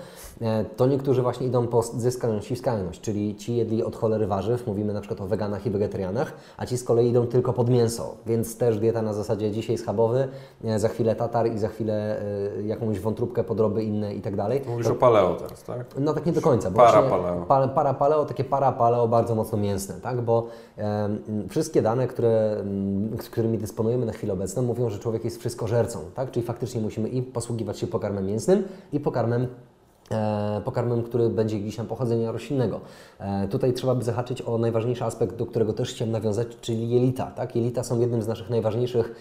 [0.77, 4.93] to niektórzy właśnie idą po zyskalość i skalność, czyli ci jedli od cholery warzyw, mówimy
[4.93, 8.59] na przykład o weganach i wegetarianach, a ci z kolei idą tylko pod mięso, więc
[8.59, 10.29] też dieta na zasadzie dzisiaj schabowy,
[10.65, 12.21] e, za chwilę tatar i za chwilę
[12.59, 14.63] e, jakąś wątróbkę, podroby inne i tak dalej.
[14.69, 15.87] Mówisz o paleo teraz, tak?
[15.99, 17.45] No tak nie do końca, bo Para paleo.
[17.49, 20.21] Pa, para paleo, takie para paleo bardzo mocno mięsne, tak?
[20.21, 20.47] Bo
[21.49, 25.99] wszystkie dane, które, mm, z którymi dysponujemy na chwilę obecną mówią, że człowiek jest wszystkożercą,
[26.15, 26.31] tak?
[26.31, 29.47] Czyli faktycznie musimy i posługiwać się pokarmem mięsnym i pokarmem
[30.65, 32.81] pokarmem, który będzie gdzieś tam pochodzenia roślinnego.
[33.19, 37.27] E, tutaj trzeba by zahaczyć o najważniejszy aspekt, do którego też chciałem nawiązać, czyli jelita.
[37.27, 37.57] Tak?
[37.57, 39.15] Jelita są jednym z naszych najważniejszych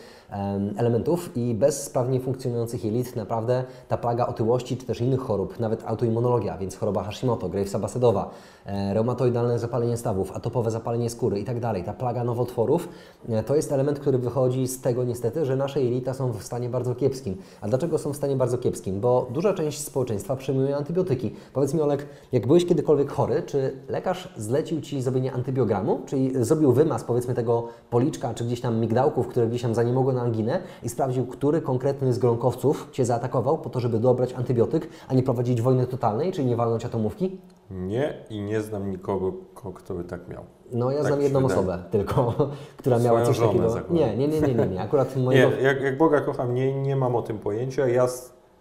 [0.77, 5.83] elementów i bez sprawnie funkcjonujących jelit naprawdę ta plaga otyłości czy też innych chorób, nawet
[5.85, 8.29] autoimmunologia, więc choroba Hashimoto, Gravesa basedowa,
[8.65, 12.89] e, reumatoidalne zapalenie stawów, atopowe zapalenie skóry i tak dalej, ta plaga nowotworów,
[13.29, 16.69] e, to jest element, który wychodzi z tego niestety, że nasze jelita są w stanie
[16.69, 17.38] bardzo kiepskim.
[17.61, 18.99] A dlaczego są w stanie bardzo kiepskim?
[18.99, 21.31] Bo duża część społeczeństwa przyjmująca mają antybiotyki.
[21.53, 26.71] Powiedz mi Olek, jak byłeś kiedykolwiek chory, czy lekarz zlecił Ci zrobienie antybiogramu, czyli zrobił
[26.71, 30.89] wymaz powiedzmy tego policzka, czy gdzieś tam migdałków, które gdzieś tam zaniemogły na anginę i
[30.89, 35.62] sprawdził, który konkretny z gronkowców Cię zaatakował po to, żeby dobrać antybiotyk, a nie prowadzić
[35.62, 37.38] wojny totalnej, czyli nie walnąć atomówki?
[37.71, 40.43] Nie i nie znam nikogo, ko- kto by tak miał.
[40.71, 41.60] No ja Tak znam jedną wydaje.
[41.60, 42.34] osobę tylko,
[42.78, 43.93] która miała Swoją coś żonę takiego.
[43.93, 44.82] Nie, nie, nie, nie, nie, nie.
[44.82, 45.51] Akurat Nie, mojego...
[45.62, 47.88] jak, jak Boga kocham, nie, nie mam o tym pojęcia.
[47.88, 48.08] Ja,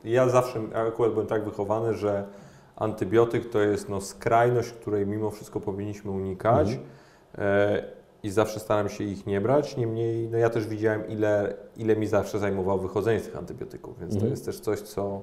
[0.05, 2.25] ja zawsze akurat byłem tak wychowany, że
[2.77, 6.85] antybiotyk to jest no, skrajność, której mimo wszystko powinniśmy unikać Mhm.
[7.39, 7.83] e,
[8.25, 9.77] i zawsze staram się ich nie brać.
[9.77, 14.11] Niemniej no, ja też widziałem, ile, ile mi zawsze zajmowało wychodzenie z tych antybiotyków, więc
[14.13, 14.31] to Mhm.
[14.31, 15.23] jest też coś, co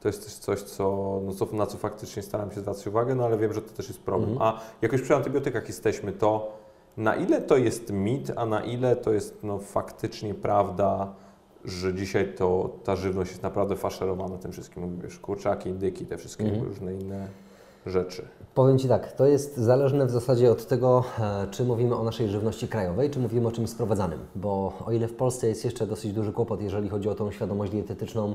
[0.00, 3.24] to jest też coś, co, no, co, na co faktycznie staram się zwracać uwagę, no
[3.24, 4.30] ale wiem, że to też jest problem.
[4.32, 4.54] Mhm.
[4.54, 6.52] A jak już przy antybiotykach jesteśmy, to
[6.96, 11.14] na ile to jest mit, a na ile to jest no, faktycznie prawda,
[11.64, 16.16] że dzisiaj to ta żywność jest naprawdę faszerowana tym wszystkim, mówię, wiesz, kurczaki, indyki, te
[16.16, 16.64] wszystkie Mhm.
[16.64, 17.28] różne inne
[17.86, 18.28] rzeczy.
[18.54, 22.28] Powiem Ci tak, to jest zależne w zasadzie od tego, e, czy mówimy o naszej
[22.28, 24.18] żywności krajowej, czy mówimy o czymś sprowadzanym.
[24.34, 27.72] Bo o ile w Polsce jest jeszcze dosyć duży kłopot, jeżeli chodzi o tą świadomość
[27.72, 28.34] dietetyczną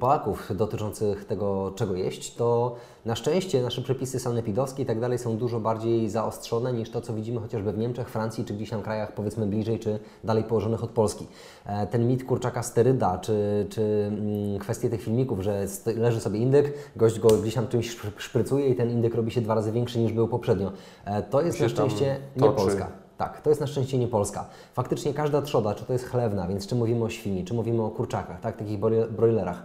[0.00, 5.36] Polaków dotyczących tego, czego jeść, to na szczęście nasze przepisy sanepidowskie i tak dalej są
[5.36, 9.12] dużo bardziej zaostrzone niż to, co widzimy chociażby w Niemczech, Francji, czy gdzieś tam krajach
[9.12, 11.26] powiedzmy bliżej, czy dalej położonych od Polski.
[11.66, 16.74] E, Ten mit kurczaka steryda, czy, czy mm, kwestie tych filmików, że leży sobie indyk,
[16.96, 19.98] gość go gdzieś tam czymś szpr- szprycuje i ten indyk robi się dwa razy większy
[19.98, 20.72] niż był poprzednio.
[21.04, 22.42] E, To jest na szczęście nie.
[22.52, 22.99] Polska.
[23.20, 24.44] Tak, to jest na szczęście nie Polska.
[24.72, 27.90] Faktycznie każda trzoda, czy to jest chlewna, więc czy mówimy o świni, czy mówimy o
[27.90, 29.62] kurczakach, tak, takich broi- broilerach,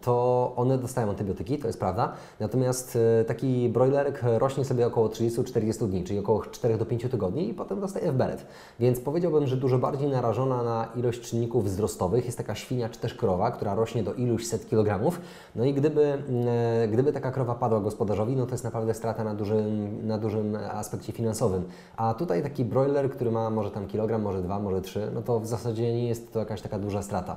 [0.00, 2.12] to one dostają antybiotyki, to jest prawda.
[2.40, 7.48] Natomiast e, taki broilerek rośnie sobie około 30-40 dni, czyli około 4 do 5 tygodni
[7.48, 8.46] i potem dostaje w beret.
[8.80, 13.14] Więc powiedziałbym, że dużo bardziej narażona na ilość czynników wzrostowych jest taka świnia czy też
[13.14, 15.20] krowa, która rośnie do iluś set kilogramów.
[15.56, 19.34] No i gdyby, e, gdyby taka krowa padła gospodarzowi, no to jest naprawdę strata na
[19.34, 21.64] dużym, na dużym aspekcie finansowym.
[21.96, 25.40] A tutaj taki broiler, który ma może tam kilogram, może dwa, może trzy, no to
[25.40, 27.36] w zasadzie nie jest to jakaś taka duża strata.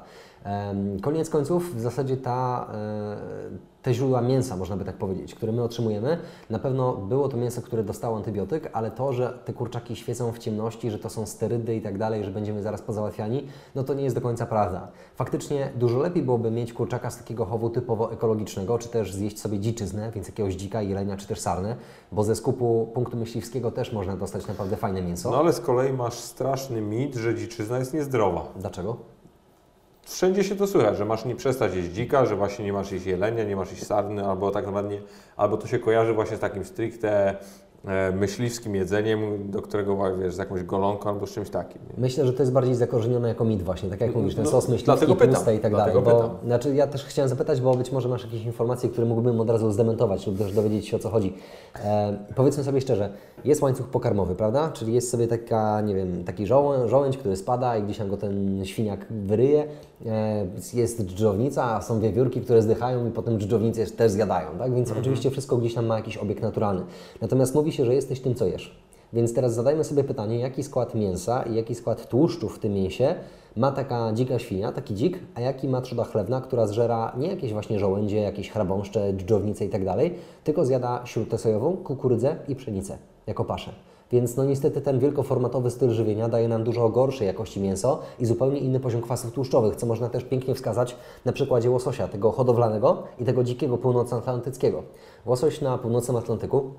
[1.01, 5.63] Koniec końców, w zasadzie ta, e, te źródła mięsa, można by tak powiedzieć, które my
[5.63, 6.17] otrzymujemy,
[6.49, 10.38] na pewno było to mięso, które dostało antybiotyk, ale to, że te kurczaki świecą w
[10.38, 14.03] ciemności, że to są sterydy i tak dalej, że będziemy zaraz pozałatwiani, no to nie
[14.03, 14.88] jest do końca prawda.
[15.15, 19.60] Faktycznie dużo lepiej byłoby mieć kurczaka z takiego chowu typowo ekologicznego, czy też zjeść sobie
[19.60, 21.75] dziczyznę, więc jakiegoś dzika, jelenia, czy też sarnę,
[22.12, 25.31] bo ze skupu punktu myśliwskiego też można dostać naprawdę fajne mięso.
[25.31, 28.47] No ale z kolei masz straszny mit, że dziczyzna jest niezdrowa.
[28.55, 29.16] Dlaczego?
[30.07, 33.05] Wszędzie się to słychać, że masz nie przestać jeść dzika, że właśnie nie masz jeść
[33.05, 34.97] jelenia, nie masz jeść sarny, albo tak naprawdę
[35.37, 37.35] albo to się kojarzy właśnie z takim stricte
[38.13, 41.81] myśliwskim jedzeniem, do którego wiesz, z jakąś golonką albo z czymś takim.
[41.81, 42.01] Nie?
[42.01, 44.69] Myślę, że to jest bardziej zakorzenione jako mit właśnie, tak jak mówisz, ten no, sos
[44.69, 45.93] myśliwski, tłuste i tak dalej.
[45.93, 46.29] Bo, pytam.
[46.45, 49.71] znaczy ja też chciałem zapytać, bo być może masz jakieś informacje, które mógłbym od razu
[49.71, 51.33] zdementować lub też dowiedzieć się o co chodzi.
[51.83, 53.09] E, powiedzmy sobie szczerze,
[53.45, 54.71] jest łańcuch pokarmowy, prawda?
[54.71, 58.17] Czyli jest sobie taka, nie wiem, taki żołę, żołędź, który spada i gdzieś tam go
[58.17, 59.65] ten świniak wyryje.
[60.05, 64.73] E, jest dżdżownica, są wiewiórki, które zdychają i potem dżdżownice też zjadają, tak?
[64.73, 65.01] Więc Mhm.
[65.01, 66.81] oczywiście wszystko gdzieś tam ma jakiś obieg naturalny.
[67.21, 68.80] Natomiast mówi się, że jesteś tym, co jesz.
[69.13, 73.15] Więc teraz zadajmy sobie pytanie, jaki skład mięsa i jaki skład tłuszczu w tym mięsie
[73.56, 77.53] ma taka dzika świnia, taki dzik, a jaki ma trzoda chlewna, która zżera nie jakieś
[77.53, 82.97] właśnie żołędzie, jakieś chrabąszcze, dżdżownice i tak dalej, tylko zjada śrutę sojową, kukurydzę i pszenicę
[83.27, 83.71] jako paszę.
[84.12, 88.60] Więc no niestety ten wielkoformatowy styl żywienia daje nam dużo gorszej jakości mięso i zupełnie
[88.60, 93.25] inny poziom kwasów tłuszczowych, co można też pięknie wskazać na przykładzie łososia, tego hodowlanego i
[93.25, 94.84] tego dzikiego północnoatlantyckiego.
[95.25, 96.71] Łosoś na północnym Atlantyku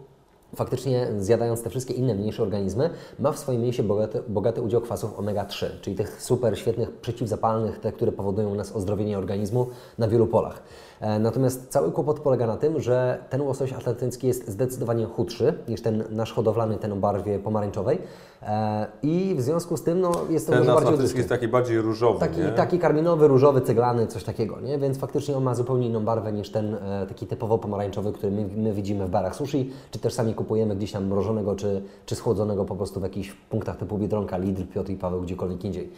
[0.56, 5.18] faktycznie zjadając te wszystkie inne mniejsze organizmy, ma w swoim mięsie bogaty, bogaty udział kwasów
[5.18, 9.66] omega-3, czyli tych super świetnych przeciwzapalnych, te, które powodują u nas ozdrowienie organizmu
[9.98, 10.62] na wielu polach.
[11.00, 15.82] E, natomiast cały kłopot polega na tym, że ten łosoś atlantycki jest zdecydowanie chudszy niż
[15.82, 17.98] ten nasz hodowlany, ten o barwie pomarańczowej
[18.42, 21.18] e, i w związku z tym no, jest to Ten może bardziej atlantycki odżywczy.
[21.18, 22.48] jest taki bardziej różowy, Taki, nie?
[22.48, 24.78] taki karminowy, różowy, ceglany, coś takiego, nie?
[24.78, 28.48] Więc faktycznie on ma zupełnie inną barwę niż ten e, taki typowo pomarańczowy, który my,
[28.56, 32.64] my widzimy w barach sushi, czy też sami kupujemy gdzieś tam mrożonego, czy, czy schłodzonego
[32.64, 35.92] po prostu w jakichś punktach typu Biedronka, Lidl, Piotr i Paweł, gdziekolwiek indziej.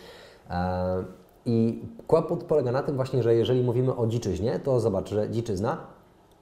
[1.47, 5.77] I kłopot polega na tym właśnie, że jeżeli mówimy o dziczyźnie, to zobacz, że dziczyzna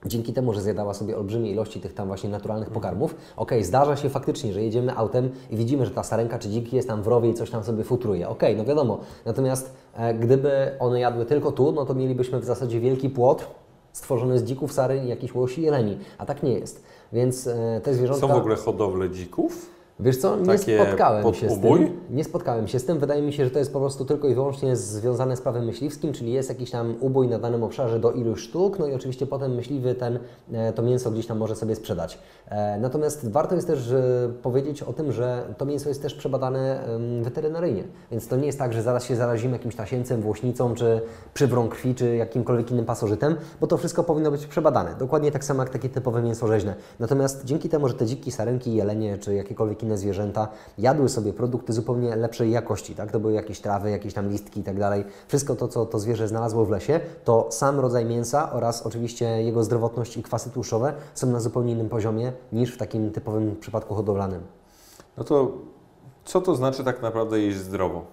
[0.07, 4.09] Dzięki temu, że zjadała sobie olbrzymie ilości tych tam właśnie naturalnych pokarmów, okej, zdarza się
[4.09, 7.31] faktycznie, że jedziemy autem i widzimy, że ta sarenka czy dziki jest tam w rowie
[7.31, 8.29] i coś tam sobie futruje.
[8.29, 8.99] Okej, no wiadomo.
[9.25, 13.47] Natomiast e, gdyby one jadły tylko tu, no to mielibyśmy w zasadzie wielki płot
[13.93, 15.99] stworzony z dzików, sary i jakichś łosi jeleni.
[16.19, 16.83] A tak nie jest.
[17.13, 18.27] Więc e, te zwierzątka...
[18.27, 19.78] Są w ogóle hodowle dzików?
[20.01, 22.01] Wiesz co, nie Takie spotkałem pod się z tym.
[22.11, 22.99] Nie spotkałem się z tym.
[22.99, 26.13] Wydaje mi się, że to jest po prostu tylko i wyłącznie związane z prawem myśliwskim,
[26.13, 29.55] czyli jest jakiś tam ubój na danym obszarze do iluś sztuk, no i oczywiście potem
[29.55, 30.19] myśliwy ten,
[30.53, 32.19] e, to mięso gdzieś tam może sobie sprzedać.
[32.49, 34.03] E, Natomiast warto jest też e,
[34.43, 36.81] powiedzieć o tym, że to mięso jest też przebadane
[37.23, 41.01] weterynaryjnie, więc to nie jest tak, że zaraz się zarazimy jakimś tasiemcem, włośnicą, czy
[41.35, 44.95] przywrą krwi, czy jakimkolwiek innym pasożytem, bo to wszystko powinno być przebadane.
[44.99, 46.75] Dokładnie tak samo jak takie typowe mięso rzeźne.
[46.99, 50.49] Natomiast dzięki temu, że te dziki, sarenki, jelenie, czy jakiekolwiek inne zwierzęta
[50.79, 53.13] jadły sobie produkty zupełnie lepszej jakości, tak?
[53.13, 55.05] To były jakieś trawy, jakieś tam listki i tak dalej.
[55.29, 59.65] Wszystko to, co to zwierzę znalazło w lesie, to sam rodzaj mięsa oraz oczywiście jego
[59.65, 64.43] zdrowotność i kwasy tłuszczowe są na zupełnie innym poziomie niż w takim typowym przypadku hodowlanym.
[65.17, 65.53] No to
[66.25, 68.05] co to znaczy tak naprawdę jeść zdrowo?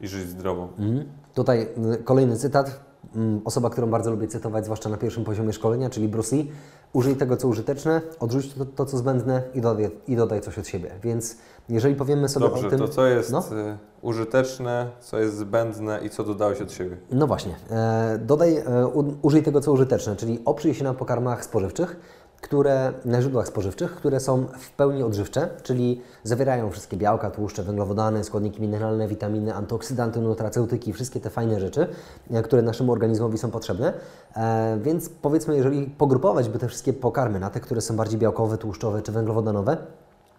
[0.00, 0.68] I żyć zdrowo?
[0.78, 1.08] Mhm.
[1.34, 2.80] Tutaj y, kolejny cytat.
[3.16, 6.50] Mm, Osoba, którą bardzo lubię cytować, zwłaszcza na pierwszym poziomie szkolenia, czyli Bruce Lee.
[6.92, 10.66] Użyj tego, co użyteczne, odrzuć to, to co zbędne i dodaj, i dodaj coś od
[10.66, 10.90] siebie.
[11.02, 11.36] Więc
[11.68, 12.78] jeżeli powiemy sobie Dobrze, o tym...
[12.78, 13.38] to co jest No.
[13.52, 16.96] y, użyteczne, co jest zbędne i co dodałeś od siebie?
[17.10, 17.54] No właśnie.
[17.70, 18.86] E, dodaj, e,
[19.22, 21.96] użyj tego, co użyteczne, czyli oprzyj się na pokarmach spożywczych,
[22.40, 28.24] które, na źródłach spożywczych, które są w pełni odżywcze, czyli zawierają wszystkie białka, tłuszcze, węglowodany,
[28.24, 31.86] składniki mineralne, witaminy, antyoksydanty, nutraceutyki, wszystkie te fajne rzeczy,
[32.30, 33.92] e, które naszemu organizmowi są potrzebne.
[34.36, 38.58] E, więc powiedzmy, jeżeli pogrupować by te wszystkie pokarmy na te, które są bardziej białkowe,
[38.58, 39.76] tłuszczowe czy węglowodanowe,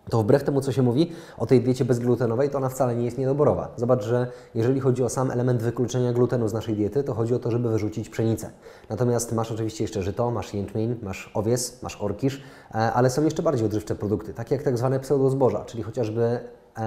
[0.10, 3.18] to wbrew temu, co się mówi o tej diecie bezglutenowej, to ona wcale nie jest
[3.18, 3.74] niedoborowa.
[3.76, 7.40] Zobacz, że jeżeli chodzi o sam element wykluczenia glutenu z naszej diety, to chodzi o
[7.40, 8.52] to, żeby wyrzucić pszenicę.
[8.90, 12.42] Natomiast masz oczywiście jeszcze żyto, masz jęczmień, masz owies, masz orkisz,
[12.72, 16.40] e, ale są jeszcze bardziej odżywcze produkty, takie jak tak zwane pseudozboża, czyli chociażby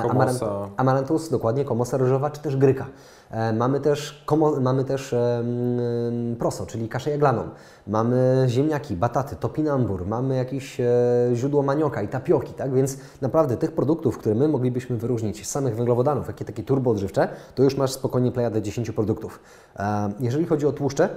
[0.02, 0.46] Komosa.
[0.46, 2.86] amarant- amarantus, dokładnie, komosa ryżowa, czy też gryka.
[3.30, 7.42] E, Mamy też, komo, mamy też e, mm, proso, czyli kaszę jaglaną.
[7.86, 10.86] Mamy ziemniaki, bataty, topinambur, mamy jakieś e,
[11.34, 12.72] źródło manioka i tapioki, tak?
[12.74, 17.62] Więc naprawdę tych produktów, które my moglibyśmy wyróżnić z samych węglowodanów, jakie takie turboodżywcze, to
[17.62, 19.40] już masz spokojnie plejadę 10 produktów.
[19.78, 21.08] E, Jeżeli chodzi o tłuszcze,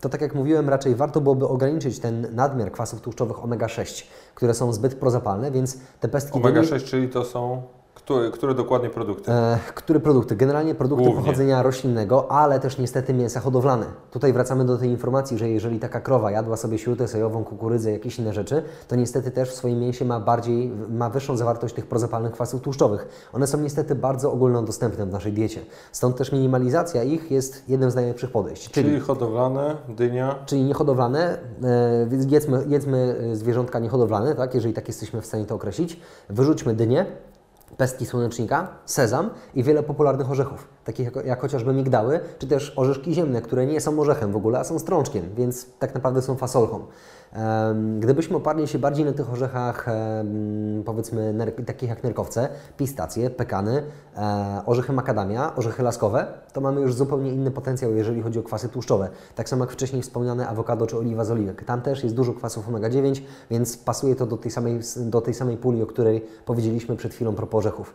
[0.00, 4.72] to tak jak mówiłem, raczej warto byłoby ograniczyć ten nadmiar kwasów tłuszczowych omega-6, które są
[4.72, 7.62] zbyt prozapalne, więc te pestki dyni- Omega-6, czyli to są
[8.04, 9.32] które, które dokładnie produkty?
[9.32, 10.36] E, które produkty?
[10.36, 11.22] Generalnie produkty Głównie.
[11.22, 13.86] pochodzenia roślinnego, ale też niestety mięsa hodowlane.
[14.10, 18.18] Tutaj wracamy do tej informacji, że jeżeli taka krowa jadła sobie śrutę sojową, kukurydzę, jakieś
[18.18, 22.32] inne rzeczy, to niestety też w swoim mięsie ma bardziej, ma wyższą zawartość tych prozapalnych
[22.32, 23.28] kwasów tłuszczowych.
[23.32, 25.60] One są niestety bardzo ogólnodostępne w naszej diecie.
[25.92, 28.70] Stąd też minimalizacja ich jest jednym z najlepszych podejść.
[28.70, 30.34] Czyli hodowlane, dynia.
[30.46, 35.44] Czyli niehodowlane, e, więc jedzmy, jedzmy e, zwierzątka niehodowlane, tak, jeżeli tak jesteśmy w stanie
[35.44, 36.00] to określić.
[36.28, 37.06] Wyrzućmy dynię,
[37.76, 43.14] pestki słonecznika, sezam i wiele popularnych orzechów, takich jak, jak chociażby migdały, czy też orzeszki
[43.14, 46.86] ziemne, które nie są orzechem w ogóle, a są strączkiem, więc tak naprawdę są fasolką.
[47.98, 49.86] Gdybyśmy oparli się bardziej na tych orzechach,
[50.84, 51.34] powiedzmy,
[51.66, 53.82] takich jak nerkowce, pistacje, pekany,
[54.16, 58.68] e, orzechy makadamia, orzechy laskowe, to mamy już zupełnie inny potencjał, jeżeli chodzi o kwasy
[58.68, 59.08] tłuszczowe.
[59.34, 61.64] Tak samo jak wcześniej wspomniane awokado czy oliwa z oliwek.
[61.64, 65.56] Tam też jest dużo kwasów omega-9, więc pasuje to do tej samej, do tej samej
[65.56, 67.94] puli, o której powiedzieliśmy przed chwilą propos orzechów.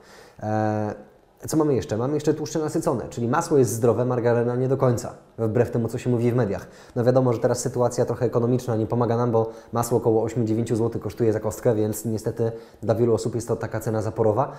[1.46, 1.98] Co mamy jeszcze?
[1.98, 5.98] Mamy jeszcze tłuszcze nasycone, czyli masło jest zdrowe, margaryna nie do końca, wbrew temu, co
[5.98, 6.68] się mówi w mediach.
[6.96, 11.02] No wiadomo, że teraz sytuacja trochę ekonomiczna nie pomaga nam, bo masło około 8-9 zł
[11.02, 12.52] kosztuje za kostkę, więc niestety
[12.84, 14.52] dla wielu osób jest to taka cena zaporowa,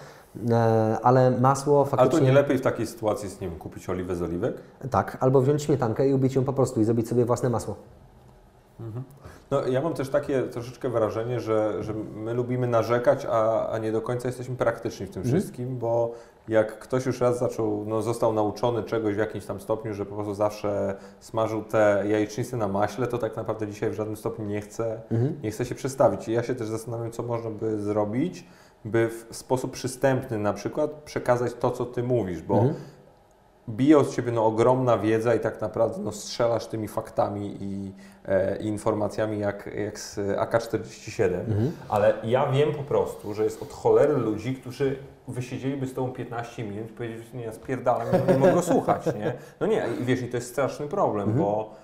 [0.51, 2.19] e, ale masło Ale faktycznie...
[2.19, 4.55] to nie lepiej w takiej sytuacji jest, nie wiem, kupić oliwę z oliwek?
[4.91, 7.77] Tak, albo wziąć śmietankę i ubić ją po prostu i zrobić sobie własne masło.
[9.51, 13.93] No, ja mam też takie troszeczkę wrażenie, że, że my lubimy narzekać, a, a nie
[13.93, 15.41] do końca jesteśmy praktyczni w tym Mhm.
[15.41, 16.13] wszystkim, bo
[16.49, 20.15] jak ktoś już raz zaczął, no, został nauczony czegoś w jakimś tam stopniu, że po
[20.15, 24.61] prostu zawsze smażył te jajecznice na maśle, to tak naprawdę dzisiaj w żadnym stopniu nie
[24.61, 25.41] chce, Mhm.
[25.43, 26.29] nie chce się przestawić.
[26.29, 28.45] I ja się też zastanawiam, co można by zrobić,
[28.85, 32.75] by w sposób przystępny na przykład przekazać to, co Ty mówisz, bo Mhm.
[33.69, 37.93] Bije od Ciebie no, ogromna wiedza i tak naprawdę no, strzelasz tymi faktami i,
[38.29, 41.73] e, i informacjami jak, jak z AK-47, Mhm.
[41.89, 44.97] ale ja wiem po prostu, że jest od cholery ludzi, którzy
[45.29, 49.33] wysiedzieliby z Tobą 15 minut i powiedzieli, że nie, spierdalam, no, nie mogę słuchać, nie?
[49.61, 51.39] No nie, i wiesz, i to jest straszny problem, Mhm.
[51.45, 51.75] bo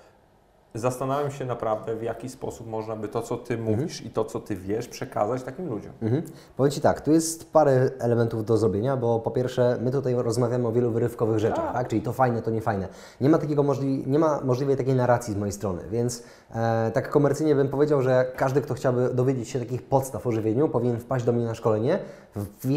[0.75, 4.39] zastanawiam się naprawdę, w jaki sposób można by to, co Ty mówisz i to, co
[4.39, 5.91] Ty wiesz, przekazać takim ludziom.
[6.01, 6.23] Mhm.
[6.57, 10.67] Powiem Ci tak, tu jest parę elementów do zrobienia, bo po pierwsze, my tutaj rozmawiamy
[10.67, 11.87] o wielu wyrywkowych rzeczach, tak?
[11.87, 12.87] czyli to fajne, to nie fajne.
[13.21, 16.23] Nie ma takiego możli- nie ma możliwej takiej narracji z mojej strony, więc
[16.55, 20.69] e, tak komercyjnie bym powiedział, że każdy, kto chciałby dowiedzieć się takich podstaw o żywieniu,
[20.69, 21.99] powinien wpaść do mnie na szkolenie,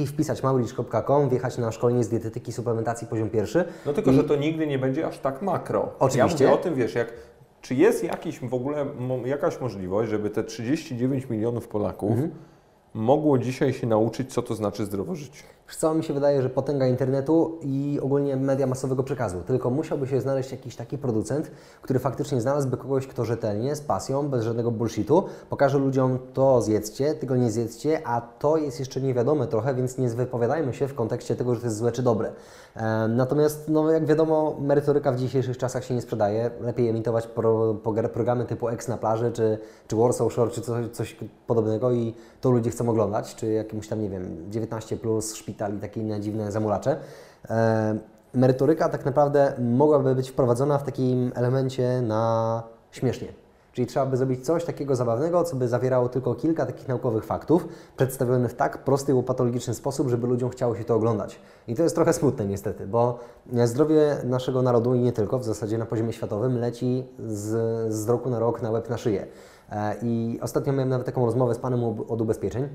[0.07, 3.65] wpisać mauricz.com, wjechać na szkolenie z dietetyki, suplementacji poziom pierwszy.
[3.87, 5.89] No tylko, I- że to nigdy nie będzie aż tak makro.
[5.99, 6.45] Oczywiście.
[6.45, 7.13] Ja mówię o tym, wiesz, jak,
[7.69, 8.87] czy jest jakiś w ogóle
[9.25, 12.31] jakaś możliwość, żeby te 39 milionów Polaków Mhm.
[12.95, 15.43] mogło dzisiaj się nauczyć, co to znaczy zdrowo żyć?
[15.69, 19.43] Wiesz co, mi się wydaje, że potęga internetu i ogólnie media masowego przekazu.
[19.47, 21.51] Tylko musiałby się znaleźć jakiś taki producent,
[21.83, 27.15] który faktycznie znalazłby kogoś, kto rzetelnie, z pasją, bez żadnego bullshitu, pokaże ludziom to zjedzcie,
[27.15, 31.37] tego nie zjedzcie, a to jest jeszcze niewiadome trochę, więc nie wypowiadajmy się w kontekście
[31.37, 32.33] tego, że to jest złe czy dobre.
[32.77, 36.51] E, natomiast, no jak wiadomo, merytoryka w dzisiejszych czasach się nie sprzedaje.
[36.61, 37.75] Lepiej emitować pro,
[38.13, 42.51] programy typu X na plaży, czy, czy Warsaw Shore, czy coś, coś podobnego i to
[42.51, 46.97] ludzie chcą oglądać, czy jakimś tam, nie wiem, 19 plus, szpitali, takie inne dziwne zamulacze.
[47.51, 47.99] E,
[48.35, 53.29] merytoryka tak naprawdę mogłaby być wprowadzona w takim elemencie na śmiesznie.
[53.73, 57.69] Czyli trzeba by zrobić coś takiego zabawnego, co by zawierało tylko kilka takich naukowych faktów,
[57.97, 61.41] przedstawionych w tak prosty i łopatologiczny sposób, żeby ludziom chciało się to oglądać.
[61.69, 63.19] I to jest trochę smutne niestety, bo
[63.65, 68.31] zdrowie naszego narodu i nie tylko, w zasadzie na poziomie światowym, leci z, z roku
[68.31, 69.27] na rok na łeb na szyję.
[69.71, 72.69] E, I ostatnio miałem nawet taką rozmowę z panem od ubezpieczeń,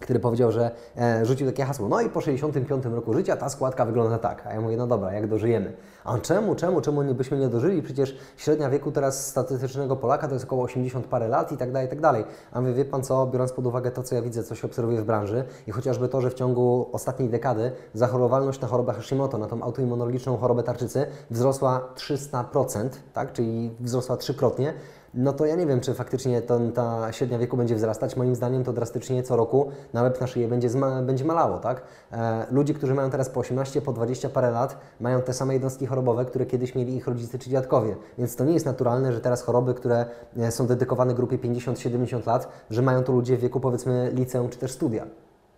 [0.00, 3.84] który powiedział, że e, rzucił takie hasło, no i po 65 roku życia ta składka
[3.84, 4.46] wygląda tak.
[4.46, 5.72] A ja mówię, no dobra, jak dożyjemy?
[6.04, 7.82] A czemu, czemu, czemu byśmy nie dożyli?
[7.82, 11.86] Przecież średnia wieku teraz statystycznego Polaka to jest około 80 parę lat i tak dalej,
[11.86, 12.24] i tak dalej.
[12.52, 15.02] A mówię, wie Pan co, biorąc pod uwagę to, co ja widzę, co się obserwuje
[15.02, 19.46] w branży i chociażby to, że w ciągu ostatniej dekady zachorowalność na chorobę Hashimoto, na
[19.46, 23.32] tą autoimmunologiczną chorobę tarczycy wzrosła 300%, tak?
[23.32, 24.74] czyli wzrosła trzykrotnie,
[25.16, 28.16] no to ja nie wiem, czy faktycznie ten, ta średnia wieku będzie wzrastać.
[28.16, 30.68] Moim zdaniem to drastycznie co roku na łeb na szyję będzie,
[31.02, 31.82] będzie malało, tak?
[32.12, 35.86] E, ludzi, którzy mają teraz po 18, po 20 parę lat, mają te same jednostki
[35.86, 37.96] chorobowe, które kiedyś mieli ich rodzice czy dziadkowie.
[38.18, 42.48] Więc to nie jest naturalne, że teraz choroby, które e, są dedykowane grupie 50-70 lat,
[42.70, 45.06] że mają to ludzie w wieku powiedzmy liceum czy też studia.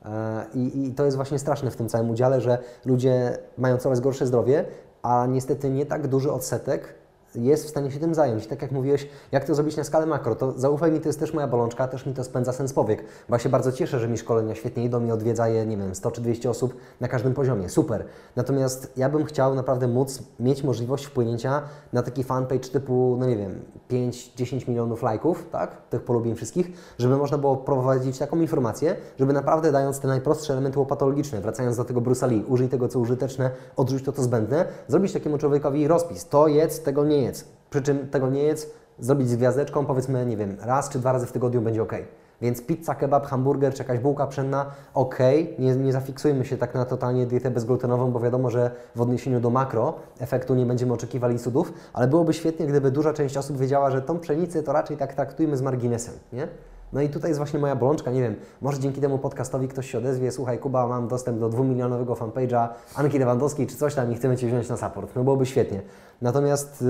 [0.05, 4.01] E, I, I to jest właśnie straszne w tym całym udziale, że ludzie mają coraz
[4.01, 4.65] gorsze zdrowie,
[5.03, 6.98] a niestety nie tak duży odsetek
[7.35, 8.47] jest w stanie się tym zająć.
[8.47, 11.35] Tak jak mówiłeś, jak to zrobić na skalę makro, to zaufaj mi, to jest też
[11.35, 14.19] moja bolączka, też mi to spędza sens powiek, bo ja się bardzo cieszę, że mi
[14.19, 17.69] szkolenia świetnie idą i odwiedza je, nie wiem, 100 czy 200 osób na każdym poziomie,
[17.69, 18.05] super.
[18.37, 21.63] Natomiast ja bym chciał naprawdę móc mieć możliwość wpłynięcia
[21.93, 23.61] na taki fanpage typu, no nie wiem,
[23.91, 29.73] 5-10 milionów lajków, tak, tych polubień wszystkich, żeby można było prowadzić taką informację, żeby naprawdę
[29.73, 34.05] dając te najprostsze elementy łopatologiczne, wracając do tego Bruce'a Lee, użyj tego, co użyteczne, odrzuć
[34.05, 37.45] to, co zbędne, zrobić takiemu człowiekowi rozpis, to jedz, tego nie jedz.
[37.71, 41.27] Przy czym tego nie jedz, zrobić z gwiazdeczką, powiedzmy, nie wiem, raz czy dwa razy
[41.27, 41.93] w tygodniu będzie ok.
[42.43, 45.19] Więc pizza, kebab, hamburger czy jakaś bułka pszenna, ok,
[45.59, 49.51] nie, nie zafiksujmy się tak na totalnie dietę bezglutenową, bo wiadomo, że w odniesieniu do
[49.51, 54.03] makro efektu nie będziemy oczekiwali cudów, ale byłoby świetnie, gdyby duża część osób wiedziała, że
[54.03, 56.49] tą pszenicę to raczej tak traktujmy z marginesem, nie?
[56.93, 59.99] No i tutaj jest właśnie moja bolączka, nie wiem, może dzięki temu podcastowi ktoś się
[59.99, 64.37] odezwie, słuchaj Kuba, mam dostęp do dwumilionowego fanpage'a Anki Lewandowskiej czy coś tam i chcemy
[64.37, 65.83] Cię wziąć na support, no byłoby świetnie.
[66.23, 66.85] Natomiast y,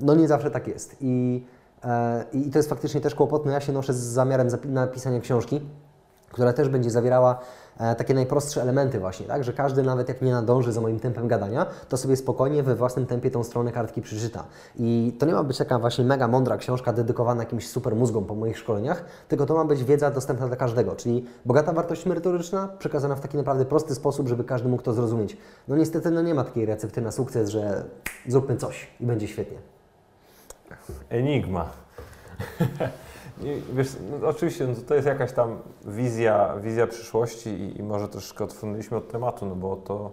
[0.00, 0.96] no nie zawsze tak jest.
[1.00, 1.44] I,
[1.84, 5.60] e, i to jest faktycznie też kłopotne, ja się noszę z zamiarem napisania książki,
[6.32, 7.40] która też będzie zawierała
[7.78, 9.44] E, takie najprostsze elementy właśnie, tak?
[9.44, 13.06] Że każdy nawet jak nie nadąży za moim tempem gadania, to sobie spokojnie we własnym
[13.06, 14.44] tempie tą stronę kartki przeczyta.
[14.76, 18.34] I to nie ma być taka właśnie mega mądra książka dedykowana jakimś super mózgom po
[18.34, 23.16] moich szkoleniach, tylko to ma być wiedza dostępna dla każdego, czyli bogata wartość merytoryczna, przekazana
[23.16, 25.36] w taki naprawdę prosty sposób, żeby każdy mógł to zrozumieć.
[25.68, 27.84] No niestety no nie ma takiej recepty na sukces, że
[28.26, 29.58] zróbmy coś i będzie świetnie.
[31.10, 31.70] Enigma.
[33.72, 38.44] Wiesz, no oczywiście no to jest jakaś tam wizja, wizja przyszłości i, i, może troszkę
[38.44, 40.12] odsunęliśmy od tematu, no bo to,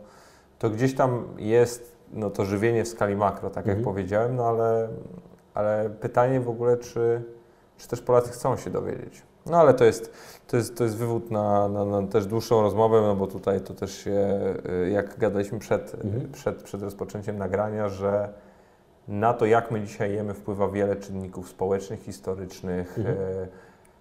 [0.59, 3.95] to gdzieś tam jest no to żywienie w skali makro, tak jak mhm.
[3.95, 4.87] powiedziałem, no ale,
[5.53, 7.23] ale pytanie w ogóle, czy,
[7.77, 9.21] czy też Polacy chcą się dowiedzieć.
[9.45, 10.11] No ale to jest,
[10.47, 13.73] to jest, to jest wywód na, na, na też dłuższą rozmowę, no bo tutaj to
[13.73, 14.39] też się,
[14.85, 16.31] y, jak gadaliśmy przed, mhm.
[16.31, 18.29] przed, przed rozpoczęciem nagrania, że
[19.07, 23.17] na to, jak my dzisiaj jemy, wpływa wiele czynników społecznych, historycznych, mhm.
[23.17, 23.47] e,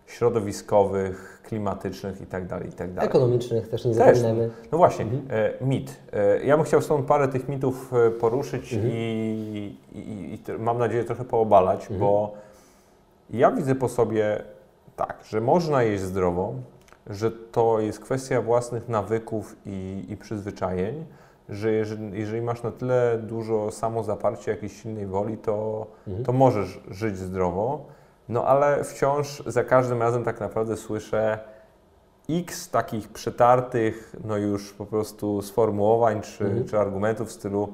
[0.07, 2.95] środowiskowych, klimatycznych itd., tak itd.
[2.95, 4.51] Tak Ekonomicznych też nie zapominajmy.
[4.73, 5.23] No właśnie, mhm.
[5.31, 6.01] e, mit.
[6.13, 8.93] E, ja bym chciał stąd parę tych mitów e, poruszyć mhm.
[8.93, 12.01] i, i, i, mam nadzieję trochę poobalać, mhm.
[12.01, 12.35] bo
[13.31, 14.43] ja widzę po sobie
[14.97, 16.55] tak, że można jeść zdrowo,
[17.07, 21.05] że to jest kwestia własnych nawyków i, i przyzwyczajeń,
[21.49, 26.25] że jeżeli, jeżeli, masz na tyle dużo samozaparcia, jakiejś silnej woli, to, mhm.
[26.25, 27.87] to możesz żyć zdrowo.
[28.29, 31.39] No ale wciąż za każdym razem tak naprawdę słyszę
[32.31, 36.65] x takich przetartych, no już po prostu sformułowań czy, mhm.
[36.65, 37.73] czy argumentów w stylu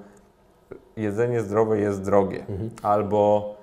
[0.96, 2.40] jedzenie zdrowe jest drogie.
[2.40, 2.70] Mhm.
[2.82, 3.54] Albo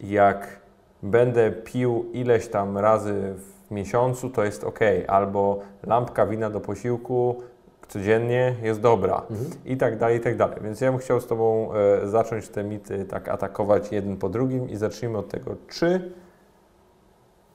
[0.00, 0.60] jak
[1.02, 3.34] będę pił ileś tam razy
[3.68, 4.78] w miesiącu, to jest ok.
[5.08, 7.42] Albo lampka wina do posiłku
[7.90, 9.50] codziennie jest dobra mhm.
[9.64, 10.58] i tak dalej, i tak dalej.
[10.62, 14.70] Więc ja bym chciał z Tobą e, zacząć te mity tak atakować jeden po drugim
[14.70, 16.12] i zacznijmy od tego, czy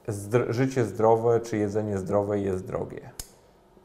[0.08, 3.10] zdr- życie zdrowe czy jedzenie zdrowe jest drogie?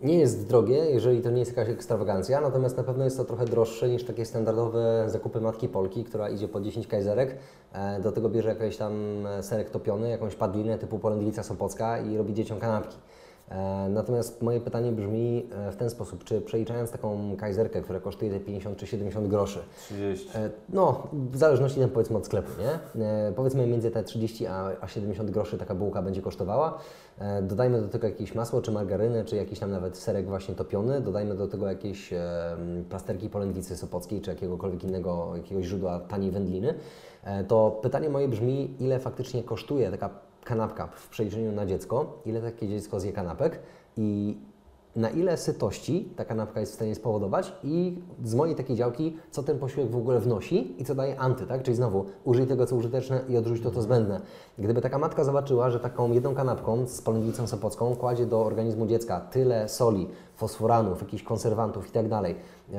[0.03, 3.44] Nie jest drogie, jeżeli to nie jest jakaś ekstrawagancja, natomiast na pewno jest to trochę
[3.44, 7.36] droższe niż takie standardowe zakupy matki Polki, która idzie po 10 kajzerek,
[7.72, 12.16] e, do tego bierze jakiś tam e, serek topiony, jakąś padlinę typu polędwica sopocka i
[12.16, 12.96] robi dzieciom kanapki.
[13.51, 18.30] E, Natomiast moje pytanie brzmi e, w ten sposób, czy przeliczając taką kajzerkę, która kosztuje
[18.30, 20.28] te 50 czy 70 groszy, 30.
[20.34, 23.03] E, No, w zależności tam powiedzmy od sklepu, nie?
[23.36, 26.78] Powiedzmy między te 30 a, a 70 groszy taka bułka będzie kosztowała.
[27.42, 31.01] Dodajmy do tego jakieś masło, czy margarynę, czy jakiś tam nawet serek właśnie topiony.
[31.01, 32.11] Dodajmy do tego jakieś
[32.88, 36.74] plasterki polędwicy sopockiej, czy jakiegokolwiek innego, jakiegoś źródła taniej wędliny.
[37.48, 40.11] To pytanie moje brzmi, ile faktycznie kosztuje taka
[40.45, 42.22] kanapka w przeliczeniu na dziecko?
[42.26, 43.59] Ile takie dziecko zje kanapek?
[43.97, 44.38] I
[44.97, 49.43] na ile sytości ta kanapka jest w stanie spowodować i z mojej takiej działki, co
[49.43, 51.62] ten posiłek w ogóle wnosi i co daje anty, tak?
[51.62, 54.20] Czyli znowu użyj tego, co użyteczne i odrzuć to, co zbędne.
[54.59, 59.20] Gdyby taka matka zobaczyła, że taką jedną kanapką z polędwicą sopocką kładzie do organizmu dziecka
[59.20, 62.09] tyle soli, fosforanów, jakichś konserwantów i tak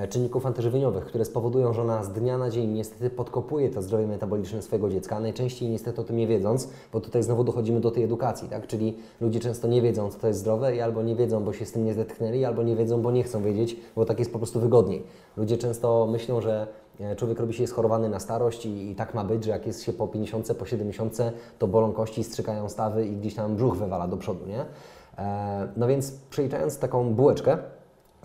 [0.10, 4.62] czynników antyżywieniowych, które spowodują, że ona z dnia na dzień niestety podkopuje to zdrowie metaboliczne
[4.62, 8.50] swojego dziecka, najczęściej niestety o tym nie wiedząc, bo tutaj znowu dochodzimy do tej edukacji,
[8.50, 8.68] tak?
[8.68, 11.66] Czyli ludzie często nie wiedzą, co to jest zdrowe i albo nie wiedzą, bo się
[11.66, 14.38] z tym nie zetknęli, albo nie wiedzą, bo nie chcą wiedzieć, bo tak jest po
[14.38, 15.04] prostu wygodniej.
[15.38, 16.68] Ludzie często myślą, że
[17.00, 19.84] e, człowiek robi się schorowany na starość i, i tak ma być, że jak jest
[19.84, 21.18] się po 50, po 70,
[21.60, 24.66] to bolą kości, strzykają stawy i gdzieś tam brzuch wywala do przodu, nie?
[25.18, 27.58] E, No więc przeliczając taką bułeczkę,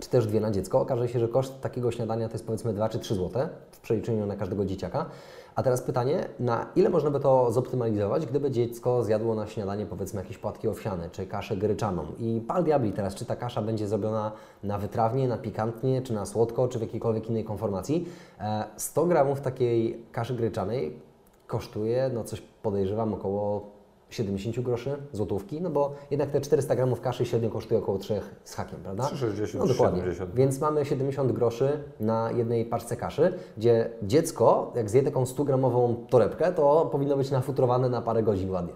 [0.01, 2.88] czy też dwie na dziecko, okaże się, że koszt takiego śniadania to jest powiedzmy 2
[2.88, 5.07] czy 3 zł w przeliczeniu na każdego dzieciaka.
[5.55, 10.20] A teraz pytanie, na ile można by to zoptymalizować, gdyby dziecko zjadło na śniadanie powiedzmy
[10.20, 12.05] jakieś płatki owsiane, czy kaszę gryczaną.
[12.18, 14.32] I pal diabli teraz, czy ta kasza będzie zrobiona
[14.62, 18.09] na wytrawnie, na pikantnie, czy na słodko, czy w jakiejkolwiek innej konformacji.
[18.40, 21.01] E, 100 gramów takiej kaszy gryczanej
[21.47, 23.76] kosztuje, no coś podejrzewam, około
[24.11, 28.55] 70 groszy, złotówki, no bo jednak te 400 gramów kaszy średnio kosztuje około 3 z
[28.55, 29.03] hakiem, prawda?
[29.05, 29.99] 3,60, No dokładnie.
[30.01, 30.35] 70.
[30.35, 36.53] Więc mamy 70 groszy na jednej paczce kaszy, gdzie dziecko, jak zje taką 100-gramową torebkę,
[36.53, 38.73] to powinno być nafutrowane na parę godzin ładnie.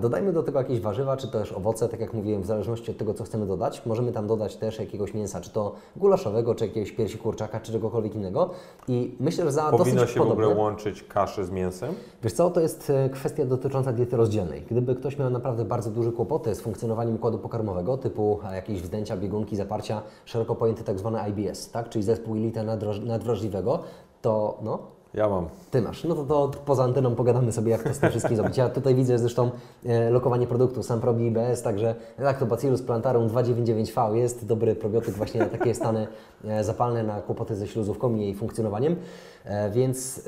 [0.00, 3.14] Dodajmy do tego jakieś warzywa, czy też owoce, tak jak mówiłem, w zależności od tego,
[3.14, 3.82] co chcemy dodać.
[3.86, 8.14] Możemy tam dodać też jakiegoś mięsa, czy to gulaszowego, czy jakiegoś piersi kurczaka, czy czegokolwiek
[8.14, 8.50] innego.
[8.88, 10.46] I myślę, że za Powinno dosyć się w podobne...
[10.46, 11.94] ogóle łączyć kaszę z mięsem?
[12.22, 14.62] Wiesz co, to jest e, kwestia dotycząca diety rozdzielnej.
[14.70, 19.16] Gdyby ktoś miał naprawdę bardzo duże kłopoty z funkcjonowaniem układu pokarmowego, typu e, jakieś wzdęcia,
[19.16, 21.88] biegunki, zaparcia, szeroko pojęty tak zwany IBS, tak?
[21.88, 23.78] czyli zespół jelita nadwraż- nadwrażliwego,
[24.22, 24.78] to no,
[25.14, 25.48] Ja mam.
[25.70, 26.04] ty masz.
[26.04, 28.56] No to, to poza anteną pogadamy sobie, jak to z tym wszystkim zrobić.
[28.56, 29.50] Ja tutaj widzę zresztą
[29.86, 35.46] e, lokowanie produktu, sam robi IBS, także Lactobacillus plantarum 299V jest dobry probiotyk właśnie na
[35.46, 36.06] takie stany
[36.44, 38.96] e, zapalne, na kłopoty ze śluzówką i jej funkcjonowaniem.
[39.44, 40.22] E, więc e,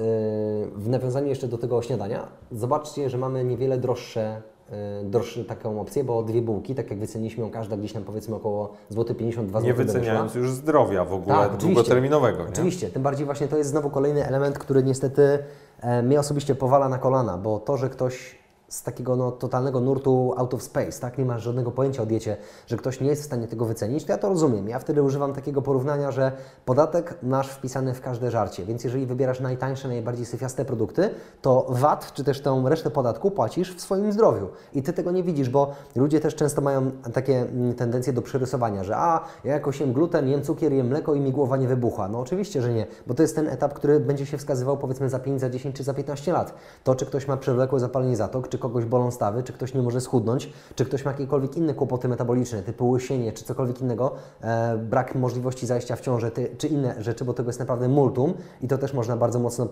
[0.75, 6.05] w nawiązaniu jeszcze do tego śniadania, zobaczcie, że mamy niewiele droższe e, droższe taką opcję,
[6.05, 9.73] bo dwie bułki, tak jak wyceniliśmy ją każda gdzieś tam powiedzmy około złoty 52 Nie
[9.73, 9.87] zł.
[9.87, 12.43] wyceniając już zdrowia w ogóle Tak, długoterminowego.
[12.43, 12.49] Nie?
[12.49, 15.39] Oczywiście, tym bardziej właśnie to jest znowu kolejny element, który niestety
[15.81, 20.35] e, mnie osobiście powala na kolana, bo to, że ktoś z takiego no, totalnego nurtu
[20.37, 22.37] out of space, tak, nie ma żadnego pojęcia o diecie,
[22.67, 24.69] że ktoś nie jest w stanie tego wycenić, to ja to rozumiem.
[24.69, 26.33] Ja wtedy używam takiego porównania, że
[26.65, 31.11] podatek masz wpisany w każde żarcie, więc jeżeli wybierasz najtańsze, najbardziej syfiaste produkty,
[31.43, 34.49] to VAT, czy też tą resztę podatku płacisz w swoim zdrowiu.
[34.75, 38.85] I Ty tego nie widzisz, bo ludzie też często mają takie mm, tendencje do przerysowania,
[38.85, 42.09] że a, ja jakoś jem gluten, jem cukier, jem mleko i mi głowa nie wybucha.
[42.09, 45.19] No oczywiście, że nie, bo to jest ten etap, który będzie się wskazywał powiedzmy za
[45.19, 46.55] 5, za 10 czy za 15 lat.
[46.85, 50.01] To, czy ktoś ma przewlekłe zapalenie zatok, czy kogoś bolą stawy, czy ktoś nie może
[50.01, 55.15] schudnąć, czy ktoś ma jakiekolwiek inne kłopoty metaboliczne, typu łysienie, czy cokolwiek innego, e, brak
[55.15, 58.79] możliwości zajścia w ciążę, ty, czy inne rzeczy, bo tego jest naprawdę multum i to
[58.79, 59.67] też można bardzo mocno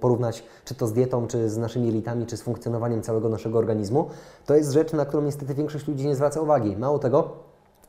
[0.00, 4.08] porównać, czy to z dietą, czy z naszymi jelitami, czy z funkcjonowaniem całego naszego organizmu.
[4.46, 6.76] To jest rzecz, na którą niestety większość ludzi nie zwraca uwagi.
[6.76, 7.30] Mało tego,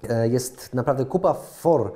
[0.10, 1.92] e, jest naprawdę kupa for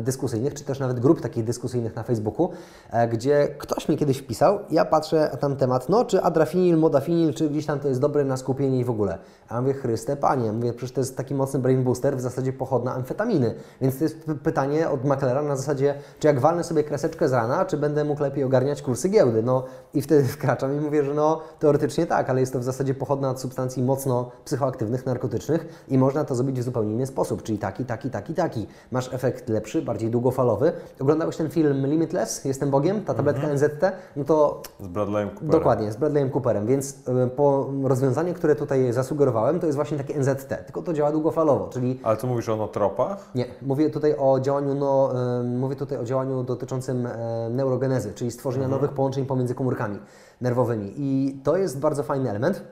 [0.00, 2.50] dyskusyjnych, czy też nawet grup takich dyskusyjnych na Facebooku,
[2.90, 7.50] e, gdzie ktoś mi kiedyś wpisał, ja patrzę tam temat, no czy adrafinil, modafinil, czy
[7.50, 9.18] gdzieś tam to jest dobre na skupienie i w ogóle.
[9.48, 12.52] A ja mówię, Chryste Panie, mówię, przecież to jest taki mocny brain booster, w zasadzie
[12.52, 13.54] pochodna amfetaminy.
[13.80, 17.64] Więc to jest pytanie od maklera na zasadzie, czy jak walnę sobie kreseczkę z rana,
[17.64, 19.42] czy będę mógł lepiej ogarniać kursy giełdy.
[19.42, 22.94] No i wtedy wkraczam i mówię, że no teoretycznie tak, ale jest to w zasadzie
[22.94, 27.58] pochodna od substancji mocno psychoaktywnych, narkotycznych i można to zrobić w zupełnie inny sposób, czyli
[27.58, 28.66] taki, taki, taki, taki.
[28.90, 30.72] Masz efekt lepszy, bardziej długofalowy.
[31.00, 35.50] Oglądałeś ten film Limitless, Jestem Bogiem, ta tabletka NZT, no to Z Bradleyem Cooperem.
[35.50, 40.18] Dokładnie, z Bradleyem Cooperem, więc y, po rozwiązanie, które tutaj zasugerowałem, to jest właśnie takie
[40.20, 43.30] NZT, tylko to działa długofalowo, czyli Ale tu mówisz o notropach?
[43.34, 48.30] nie, mówię tutaj o działaniu, no, y, mówię tutaj o działaniu dotyczącym e, neurogenezy, czyli
[48.30, 49.98] stworzenia nowych połączeń pomiędzy komórkami
[50.40, 52.62] nerwowymi i to jest bardzo fajny element.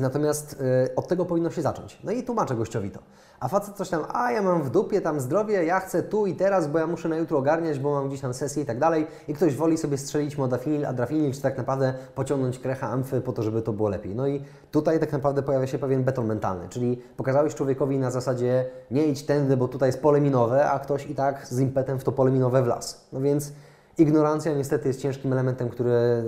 [0.00, 1.98] Natomiast y, od tego powinno się zacząć.
[2.04, 3.00] No i tłumaczę gościowi to.
[3.40, 6.34] A facet coś tam, a ja mam w dupie tam zdrowie, ja chcę tu i
[6.34, 9.06] teraz, bo ja muszę na jutro ogarniać, bo mam gdzieś tam sesję i tak dalej.
[9.28, 13.42] I ktoś woli sobie strzelić modafinil, adrafinil, czy tak naprawdę pociągnąć krecha amfy po to,
[13.42, 14.14] żeby to było lepiej.
[14.14, 18.66] No i tutaj tak naprawdę pojawia się pewien beton mentalny, czyli pokazałeś człowiekowi na zasadzie
[18.90, 22.04] nie idź tędy, bo tutaj jest pole minowe, a ktoś i tak z impetem w
[22.04, 22.96] to pole minowe wlazł.
[23.12, 23.52] No więc
[24.00, 26.24] ignorancja niestety jest ciężkim elementem, który,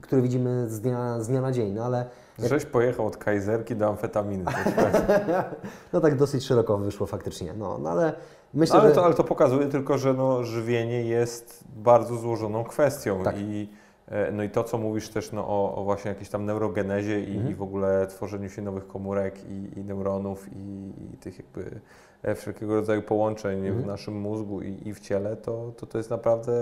[0.00, 2.06] który widzimy z dnia, z dnia na dzień, no ale
[2.38, 4.44] Żeś pojechał od kajzerki do amfetaminy.
[5.92, 8.12] no tak dosyć szeroko wyszło faktycznie, no, no ale
[8.54, 8.94] myślę, ale, że...
[8.94, 13.38] to, ale to pokazuje tylko, że no, żywienie jest bardzo złożoną kwestią Tak.
[13.38, 13.68] i
[14.08, 17.36] e, no i to, co mówisz też no, o, o właśnie jakiejś tam neurogenezie i,
[17.36, 17.50] Mhm.
[17.50, 21.80] i w ogóle tworzeniu się nowych komórek i, i neuronów i, i tych jakby
[22.36, 23.82] wszelkiego rodzaju połączeń Mhm.
[23.82, 26.52] w naszym mózgu i, i w ciele, to, to to jest naprawdę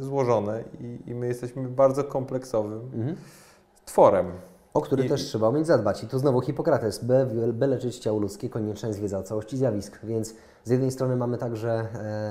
[0.00, 3.16] złożone i, i my jesteśmy bardzo kompleksowym Mhm.
[3.84, 4.26] tworem.
[4.74, 6.04] O który I- też trzeba umieć zadbać.
[6.04, 9.98] I tu znowu Hipokrates, by, by leczyć ciało ludzkie, konieczna jest wiedza o całości zjawisk.
[10.02, 11.86] Więc z jednej strony mamy tak, że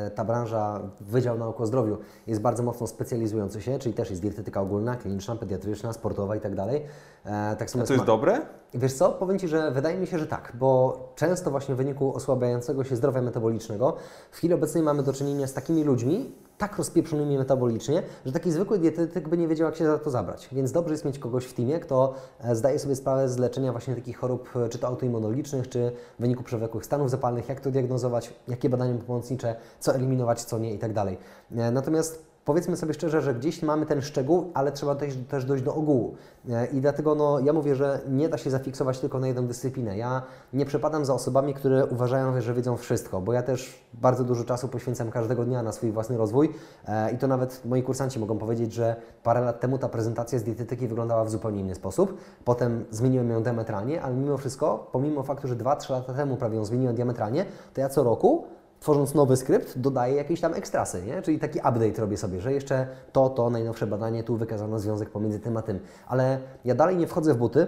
[0.08, 4.22] e, ta branża, Wydział Nauk o Zdrowiu jest bardzo mocno specjalizujący się, czyli też jest
[4.22, 6.86] dietetyka ogólna, kliniczna, pediatryczna, sportowa i tak dalej.
[7.26, 8.42] E, tak A to jest dobre?
[8.74, 12.16] Wiesz co, powiem Ci, że wydaje mi się, że tak, bo często właśnie w wyniku
[12.16, 13.96] osłabiającego się zdrowia metabolicznego
[14.32, 16.36] w chwili obecnej mamy do czynienia z takimi ludźmi,
[16.68, 20.50] tak rozpieprzonymi metabolicznie, że taki zwykły dietetyk by nie wiedział, jak się za to zabrać.
[20.52, 23.96] Więc dobrze jest mieć kogoś w teamie, kto e, zdaje sobie sprawę z leczenia właśnie
[23.96, 28.34] takich chorób, e, czy to autoimmunologicznych, czy w wyniku przewlekłych stanów zapalnych, jak to diagnozować,
[28.48, 31.18] jakie badania pomocnicze, co eliminować, co nie i tak dalej.
[31.56, 35.64] E, Natomiast Powiedzmy sobie szczerze, że gdzieś mamy ten szczegół, ale trzeba też, też dojść
[35.64, 36.16] do ogółu.
[36.50, 39.98] E, I dlatego no, ja mówię, że nie da się zafiksować tylko na jedną dyscyplinę.
[39.98, 40.22] Ja
[40.54, 44.68] nie przepadam za osobami, które uważają, że wiedzą wszystko, bo ja też bardzo dużo czasu
[44.68, 46.50] poświęcam każdego dnia na swój własny rozwój
[46.88, 50.44] E, i to nawet moi kursanci mogą powiedzieć, że parę lat temu ta prezentacja z
[50.44, 52.18] dietetyki wyglądała w zupełnie inny sposób.
[52.46, 56.66] Potem zmieniłem ją diametralnie, ale mimo wszystko, pomimo faktu, że 2-3 lata temu prawie ją
[56.66, 58.44] zmieniłem diametralnie, to ja co roku
[58.84, 61.22] tworząc nowy skrypt, dodaję jakieś tam ekstrasy, nie?
[61.22, 65.40] czyli taki update robię sobie, że jeszcze to, to, najnowsze badanie, tu wykazano związek pomiędzy
[65.40, 65.80] tym a tym.
[66.08, 67.68] Ale ja dalej nie wchodzę w buty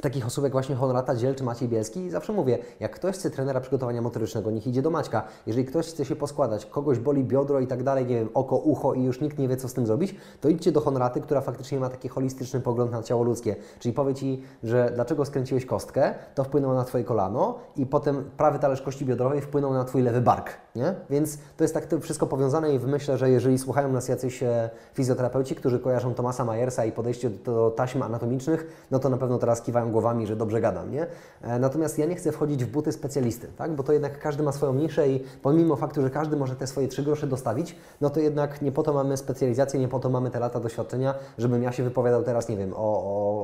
[0.00, 3.30] takich osób jak właśnie Honorata Dziel czy Maciej Bielski i zawsze mówię, jak ktoś chce
[3.30, 5.22] trenera przygotowania motorycznego, niech idzie do Maćka.
[5.46, 8.94] Jeżeli ktoś chce się poskładać, kogoś boli biodro i tak dalej, nie wiem, oko, ucho
[8.94, 11.80] i już nikt nie wie, co z tym zrobić, to idźcie do Honoraty, która faktycznie
[11.80, 13.56] ma taki holistyczny pogląd na ciało ludzkie.
[13.78, 18.58] Czyli powie Ci, że dlaczego skręciłeś kostkę, to wpłynęło na Twoje kolano i potem prawy
[18.58, 20.94] talerz kości biodrowej wpłynął na Twój lewy bark, nie?
[21.10, 24.70] Więc to jest tak to wszystko powiązane i myślę, że jeżeli słuchają nas jacyś e,
[24.94, 29.62] fizjoterapeuci, którzy kojarzą Tomasa Myersa i podejście do, taśm anatomicznych, no to na pewno teraz
[29.76, 31.06] kiwają głowami, że dobrze gadam, nie?
[31.42, 33.74] E, Natomiast ja nie chcę wchodzić w buty specjalisty, tak?
[33.74, 36.88] Bo to jednak każdy ma swoją niszę i pomimo faktu, że każdy może te swoje
[36.88, 40.30] trzy grosze dostawić, no to jednak nie po to mamy specjalizację, nie po to mamy
[40.30, 42.76] te lata doświadczenia, żebym ja się wypowiadał teraz, nie wiem, o,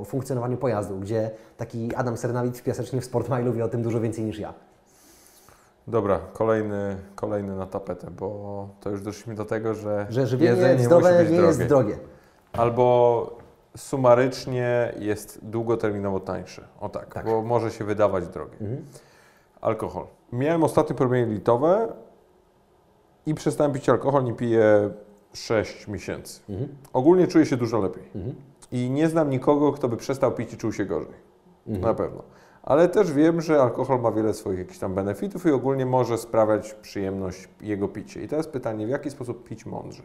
[0.00, 4.00] o funkcjonowaniu pojazdu, gdzie taki Adam Sernawit w Piasecznie w Sportmailu wie o tym dużo
[4.00, 4.54] więcej niż ja.
[5.88, 10.84] Dobra, kolejny, kolejny na tapetę, bo to już doszliśmy do tego, że, Że żywienie jedzenie
[10.84, 11.48] zdrowe musi być nie drogie.
[11.58, 11.98] jest drogie.
[12.52, 13.36] Albo
[13.76, 16.64] sumarycznie jest długoterminowo tańsze.
[16.80, 17.26] O tak, Tak.
[17.26, 18.56] bo może się wydawać drogie.
[18.60, 18.84] Mhm.
[19.60, 20.06] Alkohol.
[20.32, 21.92] Miałem ostatnio problemy litowe
[23.26, 24.90] i przestałem pić alkohol, nie piję
[25.32, 26.40] 6 miesięcy.
[26.48, 26.68] Mhm.
[26.92, 28.04] Ogólnie czuję się dużo lepiej.
[28.14, 28.34] Mhm.
[28.72, 31.14] I nie znam nikogo, kto by przestał pić i czuł się gorzej.
[31.66, 31.84] Mhm.
[31.86, 32.22] Na pewno.
[32.62, 36.74] Ale też wiem, że alkohol ma wiele swoich jakichś tam benefitów i ogólnie może sprawiać
[36.74, 38.22] przyjemność jego picie.
[38.22, 40.02] I teraz pytanie, w jaki sposób pić mądrze?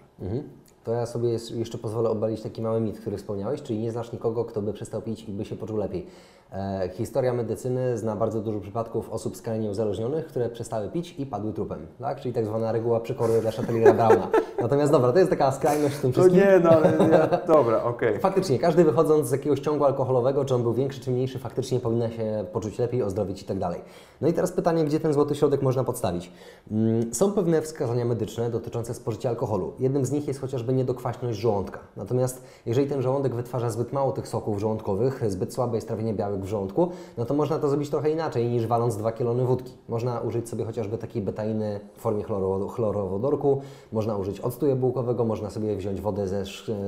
[0.88, 4.46] To ja sobie jeszcze pozwolę obalić taki mały mit, który wspomniałeś, czyli nie znasz nikogo,
[4.46, 6.08] kto by przestał pić i by się poczuł lepiej.
[6.54, 11.54] E, historia medycyny zna bardzo dużo przypadków osób skrajnie uzależnionych, które przestały pić i padły
[11.54, 12.22] trupem, tak?
[12.22, 14.28] czyli tak zwana reguła przykory dla Chateliera Brauna.
[14.62, 16.42] Natomiast dobra, to jest taka skrajność w tym wszystkim.
[16.64, 18.20] no ale nie, dobra, okej.
[18.20, 22.12] Faktycznie, każdy wychodząc z jakiegoś ciągu alkoholowego, czy on był większy czy mniejszy, faktycznie powinien
[22.12, 23.82] się poczuć lepiej, ozdrowić i tak dalej.
[24.22, 26.32] No i teraz pytanie, gdzie ten złoty środek można podstawić?
[26.72, 29.74] Mm, Są pewne wskazania medyczne dotyczące spożycia alkoholu.
[29.80, 31.80] Jednym z nich jest chociażby niedokwaśność żołądka.
[31.98, 36.42] Natomiast jeżeli ten żołądek wytwarza zbyt mało tych soków żołądkowych, zbyt słabe jest trawienie białek
[36.42, 39.74] w żołądku, no to można to zrobić trochę inaczej niż waląc dwa kielony wódki.
[39.90, 43.62] Można użyć sobie chociażby takiej betainy w formie chloro- chlorowodorku,
[43.92, 46.46] można użyć octu jabłkowego, można sobie wziąć wodę ze,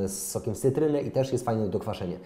[0.08, 2.18] z sokiem z cytryny i też jest fajne do kwaszenia.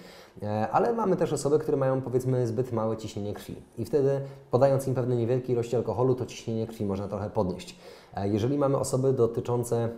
[0.44, 4.88] E, Ale mamy też osoby, które mają powiedzmy zbyt małe ciśnienie krwi i wtedy podając
[4.88, 7.80] im pewne niewielkie ilości alkoholu, to ciśnienie krwi można trochę podnieść.
[8.16, 9.90] E, Jeżeli mamy osoby dotyczące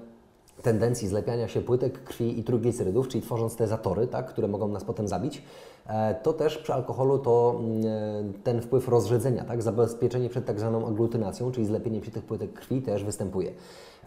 [0.66, 4.84] tendencji zlepiania się płytek krwi i trójglicerydów, czyli tworząc te zatory, tak, które mogą nas
[4.84, 5.41] potem zabić,
[5.88, 9.61] e, to też przy alkoholu to mm, e, ten wpływ rozrzedzenia, tak?
[9.61, 13.51] zabezpieczenie przed tak zwaną aglutynacją, czyli zlepieniem się tych płytek krwi też występuje.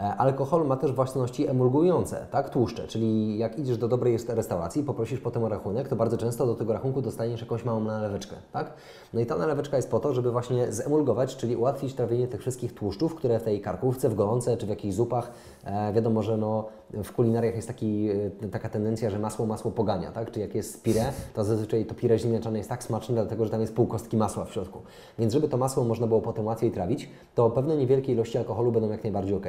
[0.00, 5.20] E, Alkohol ma też własności emulgujące, tak, tłuszcze, czyli jak idziesz do dobrej restauracji, poprosisz
[5.20, 8.72] potem o rachunek, to bardzo często do tego rachunku dostaniesz jakąś małą naleweczkę, tak?
[9.14, 12.74] No i ta naleweczka jest po to, żeby właśnie zemulgować, czyli ułatwić trawienie tych wszystkich
[12.74, 15.30] tłuszczów, które w tej karkówce, w golonce czy w jakichś zupach,
[15.64, 18.08] e, wiadomo, że no, w kulinariach jest taki,
[18.42, 20.30] e, taka tendencja, że masło masło pogania, tak?
[20.30, 23.60] Czy jak jest pire, to zazwyczaj to pire ziemniaczane jest tak smaczne, dlatego że tam
[23.60, 24.82] jest pół kostki masła w środku.
[25.18, 28.90] Więc żeby to masło można było potem łatwiej trawić, to pewne niewielkie ilości alkoholu będą
[28.90, 29.46] jak najbardziej ok.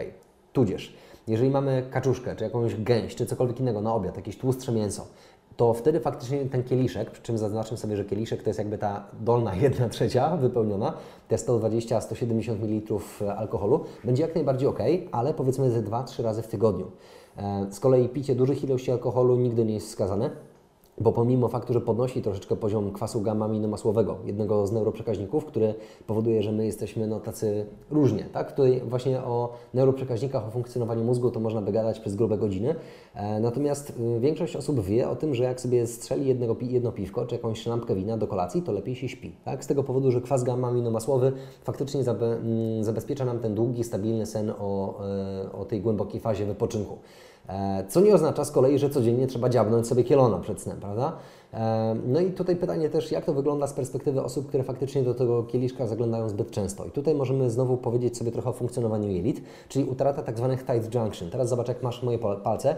[0.60, 0.94] Tudzież,
[1.28, 5.06] jeżeli mamy kaczuszkę, czy jakąś gęś, czy cokolwiek innego na obiad, jakieś tłustsze mięso,
[5.58, 9.06] to wtedy faktycznie ten kieliszek, przy czym zaznaczę sobie, że kieliszek to jest jakby ta
[9.22, 10.94] dolna jedna trzecia wypełniona,
[11.28, 13.00] te 120-170 ml
[13.38, 14.80] alkoholu, będzie jak najbardziej ok,
[15.12, 16.92] ale powiedzmy ze 2-3 razy w tygodniu.
[17.38, 20.30] E, Z kolei picie dużych ilości alkoholu nigdy nie jest wskazane,
[21.00, 25.74] bo pomimo faktu, że podnosi troszeczkę poziom kwasu gamma-aminomasłowego, jednego z neuroprzekaźników, który
[26.08, 28.26] powoduje, że my jesteśmy no, tacy różnie.
[28.34, 28.52] Tak?
[28.52, 32.76] Tutaj właśnie o neuroprzekaźnikach, o funkcjonowaniu mózgu to można by gadać przez grube godziny.
[33.14, 37.26] E, natomiast y, większość osób wie o tym, że jak sobie strzeli jednego, jedno piwko
[37.26, 39.32] czy jakąś szlampkę wina do kolacji, to lepiej się śpi.
[39.46, 39.64] Tak?
[39.64, 41.32] Z tego powodu, że kwas gamma-aminomasłowy
[41.64, 46.46] faktycznie zabe, mm, zabezpiecza nam ten długi, stabilny sen o, e, o tej głębokiej fazie
[46.46, 46.98] wypoczynku.
[47.50, 51.14] E, Co nie oznacza z kolei, że codziennie trzeba dziabnąć sobie kielona przed snem, prawda?
[51.54, 55.14] E, No i tutaj pytanie też, jak to wygląda z perspektywy osób, które faktycznie do
[55.14, 56.86] tego kieliszka zaglądają zbyt często.
[56.86, 60.96] I tutaj możemy znowu powiedzieć sobie trochę o funkcjonowaniu jelit, czyli utrata tak zwanych tight
[60.96, 61.30] junction.
[61.30, 62.76] Teraz zobacz, jak masz moje pal- palce.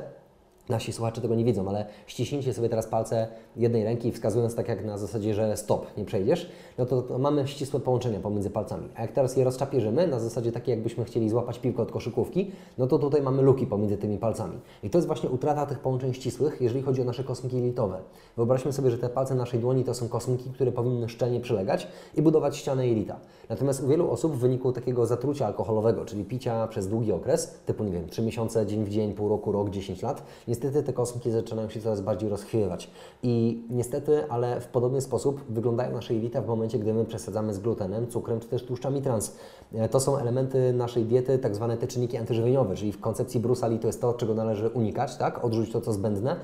[0.72, 4.86] Nasi słuchacze tego nie widzą, ale ściśnijcie sobie teraz palce jednej ręki, wskazując tak jak
[4.86, 8.88] na zasadzie, że stop, nie przejdziesz, no to, to mamy ścisłe połączenia pomiędzy palcami.
[8.96, 12.88] A jak teraz je rozczapierzymy, na zasadzie takiej jakbyśmy chcieli złapać piłkę od koszykówki, no
[12.88, 14.60] to tutaj mamy luki pomiędzy tymi palcami.
[14.84, 18.00] I to jest właśnie utrata tych połączeń ścisłych, jeżeli chodzi o nasze kosmiki jelitowe.
[18.38, 22.22] Wyobraźmy sobie, że te palce naszej dłoni to są kosmiki, które powinny szczelnie przylegać i
[22.22, 23.20] budować ścianę jelita.
[23.50, 27.84] Natomiast u wielu osób w wyniku takiego zatrucia alkoholowego, czyli picia przez długi okres, typu
[27.84, 31.32] nie wiem, 3 miesiące, dzień w dzień, pół roku, rok, 10 lat, niestety te kosmiki
[31.32, 32.90] zaczynają się coraz bardziej rozchwiewać.
[33.24, 37.60] I niestety, ale w podobny sposób wyglądają nasze jelita w momencie, gdy my przesadzamy z
[37.60, 39.36] glutenem, cukrem czy też tłuszczami trans.
[39.74, 43.70] E, To są elementy naszej diety, tak zwane te czynniki antyżywieniowe, czyli w koncepcji Bruce'a
[43.70, 45.46] Lee to jest to, czego należy unikać, tak?
[45.46, 46.36] Odrzucić to, co zbędne.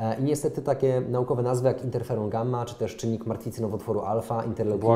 [0.00, 4.44] E, I niestety takie naukowe nazwy jak interferon gamma, czy też czynnik martwicy nowotworu alfa,
[4.44, 4.88] interleukiny.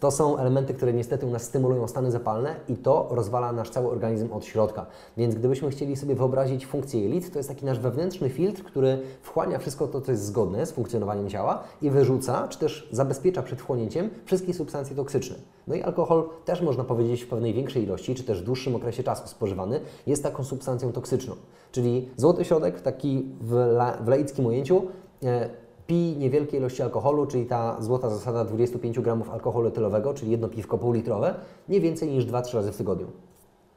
[0.00, 3.88] To są elementy, które niestety u nas stymulują stany zapalne i to rozwala nasz cały
[3.90, 4.86] organizm od środka.
[5.16, 9.58] Więc gdybyśmy chcieli sobie wyobrazić funkcję jelit, to jest taki nasz wewnętrzny filtr, który wchłania
[9.58, 14.10] wszystko to, co jest zgodne z funkcjonowaniem ciała i wyrzuca, czy też zabezpiecza przed wchłonięciem
[14.24, 15.36] wszystkie substancje toksyczne.
[15.66, 19.28] No i alkohol też można powiedzieć w pewnej większej ilości, czy też dłuższym okresie czasu
[19.28, 21.34] spożywany, jest taką substancją toksyczną.
[21.72, 24.82] Czyli złoty środek, taki w, la, w laickim ujęciu,
[25.22, 25.50] e,
[25.86, 30.78] pij niewielkie ilości alkoholu, czyli ta złota zasada 25 gramów alkoholu etylowego, czyli jedno piwko
[30.78, 31.34] półlitrowe,
[31.68, 33.06] nie więcej niż 2-3 razy w tygodniu.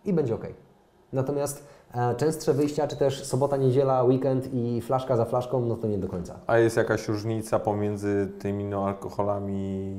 [0.05, 0.47] I będzie ok.
[1.13, 1.63] Natomiast
[2.17, 6.07] częstsze wyjścia, czy też sobota, niedziela, weekend i flaszka za flaszką, no to nie do
[6.07, 6.39] końca.
[6.47, 9.95] A jest jakaś różnica pomiędzy tymi no, alkoholami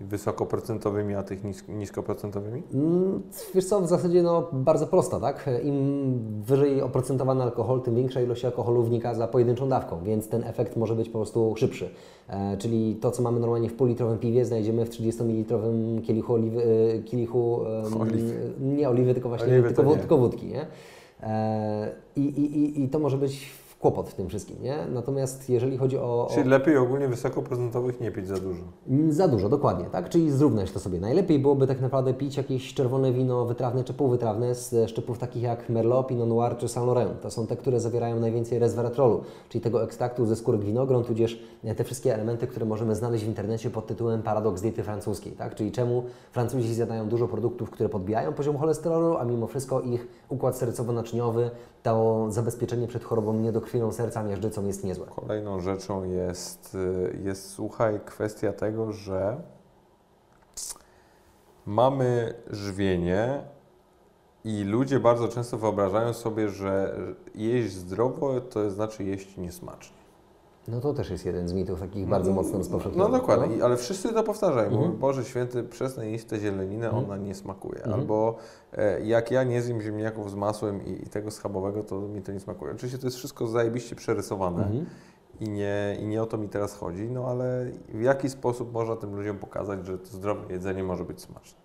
[0.00, 2.62] wysokoprocentowymi, a tych nis- niskoprocentowymi?
[2.74, 3.22] Mm,
[3.54, 5.50] Wiesz co, w zasadzie no, bardzo prosta, tak?
[5.62, 10.76] Im wyżej oprocentowany alkohol, tym większa ilość alkoholu wnika za pojedynczą dawką, więc ten efekt
[10.76, 11.90] może być po prostu szybszy.
[12.28, 16.98] E, czyli to, co mamy normalnie w półlitrowym piwie, znajdziemy w 30-mililitrowym kielichu, oliwy, e,
[17.02, 17.60] kielichu
[18.00, 18.34] Oliwy.
[18.60, 20.66] nie oliwy, tylko właśnie Oliwy tylko, tylko wódki, nie?
[21.22, 23.50] E, i, i, i, I to może być
[23.82, 24.76] kłopot w tym wszystkim, nie?
[24.92, 26.26] Natomiast jeżeli chodzi o...
[26.26, 26.30] o...
[26.34, 28.62] Czyli lepiej ogólnie wysokoprocentowych nie pić za dużo.
[28.88, 30.08] Mm, Za dużo, dokładnie, tak?
[30.08, 31.00] Czyli zrównać to sobie.
[31.00, 35.68] Najlepiej byłoby tak naprawdę pić jakieś czerwone wino wytrawne czy półwytrawne z szczypów takich jak
[35.68, 37.20] Merlot, Pinot Noir czy Saint Laurent.
[37.20, 41.74] To są te, które zawierają najwięcej resveratrolu, czyli tego ekstraktu ze skórek winogron, tudzież e,
[41.74, 45.54] te wszystkie elementy, które możemy znaleźć w internecie pod tytułem paradoks diety francuskiej, tak?
[45.54, 46.02] Czyli czemu
[46.32, 51.50] Francuzi zjadają dużo produktów, które podbijają poziom cholesterolu, a mimo wszystko ich układ sercowo-naczyniowy,
[51.82, 53.32] to zabezpieczenie przed chorobą
[53.74, 55.06] niedokrwiną serca, miażdżycą jest niezłe.
[55.06, 59.42] Kolejną rzeczą jest, y, jest, słuchaj, kwestia tego, że
[61.66, 63.42] mamy żywienie
[64.44, 66.96] i ludzie bardzo często wyobrażają sobie, że
[67.34, 70.01] jeść zdrowo to znaczy jeść niesmacznie.
[70.68, 73.12] No to też jest jeden z mitów takich bardzo mocno No rozpowszechnionych.
[73.20, 74.66] dokładnie, I- ale wszyscy to powtarzają.
[74.68, 74.82] Mhm.
[74.86, 77.04] Mówią, Boże Święty, przestań jeść tę zieleninę, Mhm.
[77.04, 77.76] ona nie smakuje.
[77.78, 78.00] Mhm.
[78.00, 78.36] Albo
[78.72, 82.32] e, jak ja nie zjem ziemniaków z masłem i, i tego schabowego, to mi to
[82.32, 82.72] nie smakuje.
[82.72, 84.86] Oczywiście to jest wszystko zajebiście przerysowane Mhm.
[85.40, 88.96] i, nie, i nie o to mi teraz chodzi, no ale w jaki sposób można
[88.96, 91.61] tym ludziom pokazać, że to zdrowe jedzenie może być smaczne?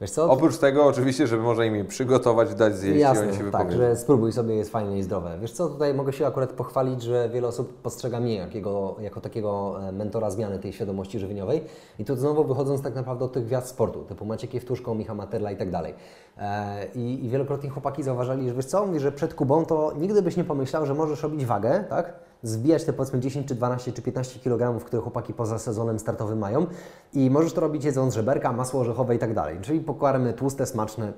[0.00, 0.30] Wiesz co?
[0.30, 3.32] Oprócz tego oczywiście, żeby można im je przygotować, dać zjeść i oni się Jasne, tak,
[3.32, 3.42] wypowiedzą.
[3.42, 3.94] i oni się tak, wypowiedzą.
[3.94, 5.38] że spróbuj sobie, jest fajne i zdrowe.
[5.40, 9.76] Wiesz co, tutaj mogę się akurat pochwalić, że wiele osób postrzega mnie jakiego, jako takiego
[9.88, 11.64] e, mentora zmiany tej świadomości żywieniowej.
[11.98, 15.50] I tu znowu wychodząc tak naprawdę od tych gwiazd sportu, typu Maciek Jewtuszko, Michał Materla
[15.50, 15.94] i tak dalej.
[16.38, 20.22] E, I, I wielokrotnie chłopaki zauważali, że wiesz co, mówi, że przed Kubą to nigdy
[20.22, 22.25] byś nie pomyślał, że możesz robić wagę, tak?
[22.42, 26.66] Zbijać te powiedzmy 10 czy 12 czy 15 kg, które chłopaki poza sezonem startowym mają
[27.12, 29.58] i możesz to robić jedząc żeberka, masło orzechowe i tak dalej.
[29.62, 31.12] Czyli pokarmy tłuste, smaczne,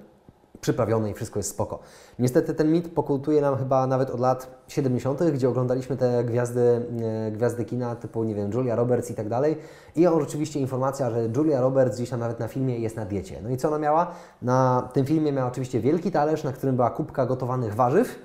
[0.60, 1.78] przyprawione i wszystko jest spoko.
[2.18, 6.86] Niestety ten mit pokutuje nam chyba nawet od lat 70., gdzie oglądaliśmy te gwiazdy,
[7.28, 9.58] e, gwiazdy kina typu, nie wiem, Julia Roberts i tak dalej.
[9.96, 13.40] I on oczywiście informacja, że Julia Roberts gdzieś tam nawet na filmie jest na diecie.
[13.42, 14.10] No i co ona miała?
[14.42, 18.18] Na tym filmie miała oczywiście wielki talerz, na którym była kubka gotowanych warzyw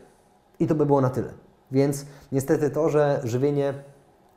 [0.60, 1.34] i to by było na tyle.
[1.74, 3.74] Więc niestety to, że żywienie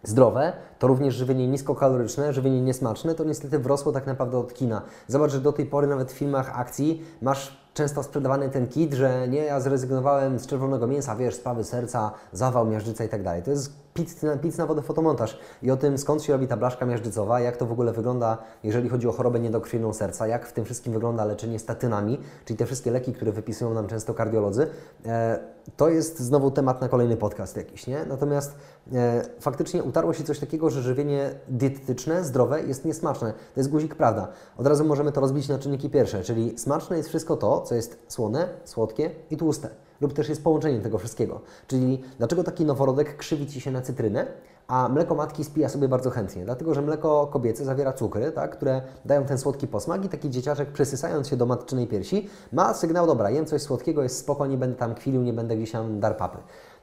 [0.03, 4.83] zdrowe, to również żywienie niskokaloryczne, żywienie niesmaczne, to niestety wrosło tak naprawdę od kina.
[5.09, 9.29] Zobacz, że do tej pory nawet w filmach akcji masz często sprzedawany ten kit, że
[9.29, 13.43] nie, ja zrezygnowałem z czerwonego mięsa, wiesz, sprawy serca, zawał, miażdżyca i tak dalej.
[13.43, 16.87] To jest pic pic na wodę fotomontaż i o tym, skąd się robi ta blaszka
[16.87, 20.65] miażdżycowa, jak to w ogóle wygląda, jeżeli chodzi o chorobę niedokrwienną serca, jak w tym
[20.65, 24.67] wszystkim wygląda leczenie statynami, czyli te wszystkie leki, które wypisują nam często kardiolodzy.
[25.07, 25.39] E,
[25.77, 28.05] to jest znowu temat na kolejny podcast jakiś, nie?
[28.09, 28.55] Natomiast
[28.93, 33.33] e, faktycznie utarło się coś takiego, że żywienie dietetyczne, zdrowe jest niesmaczne.
[33.33, 34.29] To jest guzik prawda.
[34.57, 37.99] Od razu możemy to rozbić na czynniki pierwsze, czyli smaczne jest wszystko to, co jest
[38.09, 39.86] słone, słodkie i tłuste.
[40.01, 41.41] Lub też jest połączeniem tego wszystkiego.
[41.67, 44.27] Czyli dlaczego taki noworodek krzywi Ci się na cytrynę,
[44.69, 46.45] a mleko matki spija sobie bardzo chętnie?
[46.45, 50.73] Dlatego, że mleko kobiece zawiera cukry, tak, które dają ten słodki posmak i taki dzieciaczek
[50.73, 54.77] przysysając się do matczynej piersi ma sygnał, dobra, jem coś słodkiego, jest spoko, nie będę
[54.77, 56.39] tam kwilił, nie będę gdzieś tam dar papy.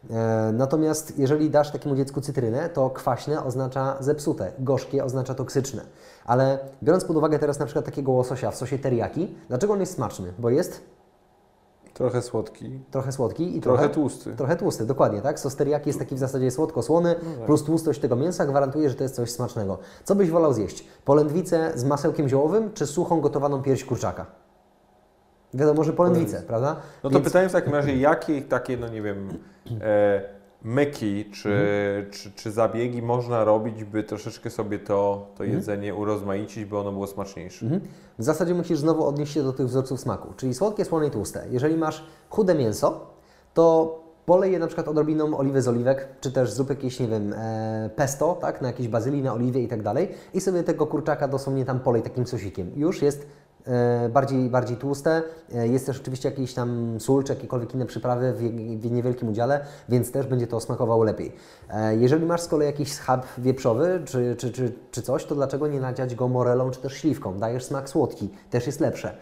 [0.10, 5.82] E, natomiast jeżeli dasz takiemu dziecku cytrynę, to kwaśne oznacza zepsute, gorzkie oznacza toksyczne.
[6.26, 9.94] Ale biorąc pod uwagę teraz na przykład takiego łososia w sosie teriyaki, dlaczego on jest
[9.94, 10.34] smaczny?
[10.40, 10.93] Bo jest
[11.94, 14.36] Trochę słodki, trochę słodki i trochę trochę, tłusty.
[14.36, 15.40] trochę tłusty, dokładnie, tak?
[15.40, 17.16] Sos teriyaki jest taki w zasadzie słodko-słony,
[17.46, 19.78] plus tłustość tego mięsa gwarantuje, że to jest coś smacznego.
[20.04, 20.88] Co byś wolał zjeść?
[21.06, 24.26] Polędwicę z masełkiem ziołowym, czy suchą gotowaną pierś kurczaka?
[25.54, 26.76] Wiadomo, że polędwicę, prawda?
[27.04, 29.30] No to Więc- pytanie w takim razie, jakie takie, no nie wiem,
[29.82, 30.22] e,
[30.64, 32.12] myki czy, Mhm.
[32.12, 35.60] czy, czy zabiegi można robić, by troszeczkę sobie to, to Mhm.
[35.60, 37.66] jedzenie urozmaicić, by ono było smaczniejsze?
[37.66, 37.82] Mhm.
[38.20, 41.46] W zasadzie musisz znowu odnieść się do tych wzorców smaku, czyli słodkie, słone i tłuste.
[41.52, 43.06] Jeżeli masz chude mięso,
[43.54, 47.34] to polej je na przykład odrobiną oliwy z oliwek, czy też zrób jakieś, nie wiem,
[47.34, 51.28] e, pesto, tak, na jakieś bazylii, na oliwie i tak dalej i sobie tego kurczaka
[51.28, 52.72] dosłownie tam polej takim sosikiem.
[52.76, 53.28] Już jest
[54.10, 55.22] bardziej, bardziej tłuste,
[55.56, 58.34] e, jest też oczywiście jakiś tam sól, czy jakiekolwiek inne przyprawy
[58.80, 61.36] w niewielkim udziale, więc też będzie to smakowało lepiej.
[61.70, 65.68] E, jeżeli masz z kolei jakiś schab wieprzowy, czy, czy, czy, czy coś, to dlaczego
[65.68, 67.40] nie nadziać go morelą, czy też śliwką?
[67.40, 69.18] Dajesz smak słodki, też jest lepsze.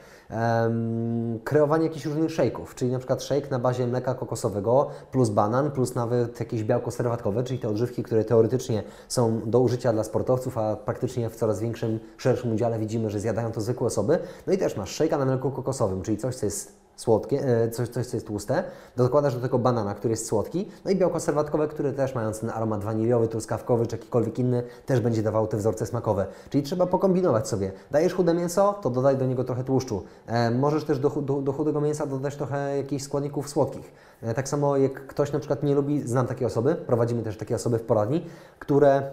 [1.43, 5.95] Kreowanie jakichś różnych szejków, czyli na przykład szejk na bazie mleka kokosowego plus banan, plus
[5.95, 10.75] nawet jakieś białko serwatkowe, czyli te odżywki, które teoretycznie są do użycia dla sportowców, a
[10.75, 14.19] praktycznie w coraz większym, szerszym udziale widzimy, że zjadają to zwykłe osoby.
[14.47, 17.89] No i też masz szejka na mleku kokosowym, czyli coś, co jest słodkie, e, coś,
[17.89, 18.63] coś, co jest tłuste,
[18.97, 22.49] dokładasz do tego banana, który jest słodki, no i białko serwatkowe, które też mając ten
[22.49, 26.25] aromat waniliowy, truskawkowy czy jakikolwiek inny, też będzie dawało te wzorce smakowe.
[26.49, 27.71] Czyli trzeba pokombinować sobie.
[27.91, 30.03] Dajesz chude mięso, to dodaj do niego trochę tłuszczu.
[30.27, 33.91] E, możesz też do, do, do chudego mięsa dodać trochę jakichś składników słodkich.
[34.21, 37.55] E, tak samo jak ktoś na przykład nie lubi, znam takie osoby, prowadzimy też takie
[37.55, 38.25] osoby w poradni,
[38.59, 39.11] które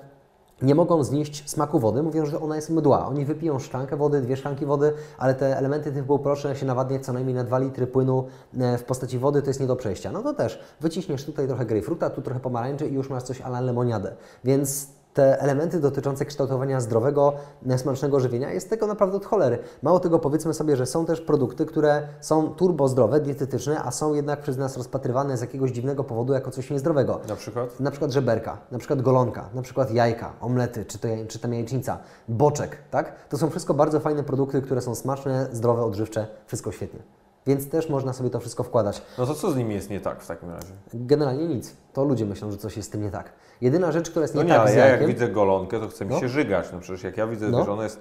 [0.62, 3.06] nie mogą znieść smaku wody, mówią, że ona jest mdła.
[3.06, 7.12] Oni wypiją szklankę wody, dwie szklanki wody, ale te elementy typu proszę się nawadniać co
[7.12, 8.26] najmniej na 2 litry płynu
[8.58, 10.12] e, w postaci wody, to jest nie do przejścia.
[10.12, 13.60] No to też wyciśniesz tutaj trochę grejpfruta, tu trochę pomarańczy i już masz coś ala
[13.60, 14.16] lemoniadę.
[14.44, 17.32] Więc te elementy dotyczące kształtowania zdrowego,
[17.76, 19.58] smacznego żywienia jest tego naprawdę od cholery.
[19.82, 24.14] Mało tego powiedzmy sobie, że są też produkty, które są turbo zdrowe, dietetyczne, a są
[24.14, 27.20] jednak przez nas rozpatrywane z jakiegoś dziwnego powodu jako coś niezdrowego.
[27.28, 27.80] Na przykład?
[27.80, 31.98] Na przykład żeberka, na przykład golonka, na przykład jajka, omlety, czy, to, czy tam jajecznica,
[32.28, 33.28] boczek, tak?
[33.28, 37.17] To są wszystko bardzo fajne produkty, które są smaczne, zdrowe, odżywcze, wszystko świetnie.
[37.48, 39.02] Więc też można sobie to wszystko wkładać.
[39.18, 40.72] No to co z nimi jest nie tak w takim razie?
[40.94, 41.76] Generalnie nic.
[41.92, 43.32] To ludzie myślą, że coś jest z tym nie tak.
[43.60, 46.04] Jedyna rzecz, która jest nie No nie, tak ale ja jak widzę golonkę, to chce
[46.04, 46.20] mi No.
[46.20, 46.66] się żygać.
[46.72, 47.64] No przecież jak ja widzę, No.
[47.64, 48.00] że ona jest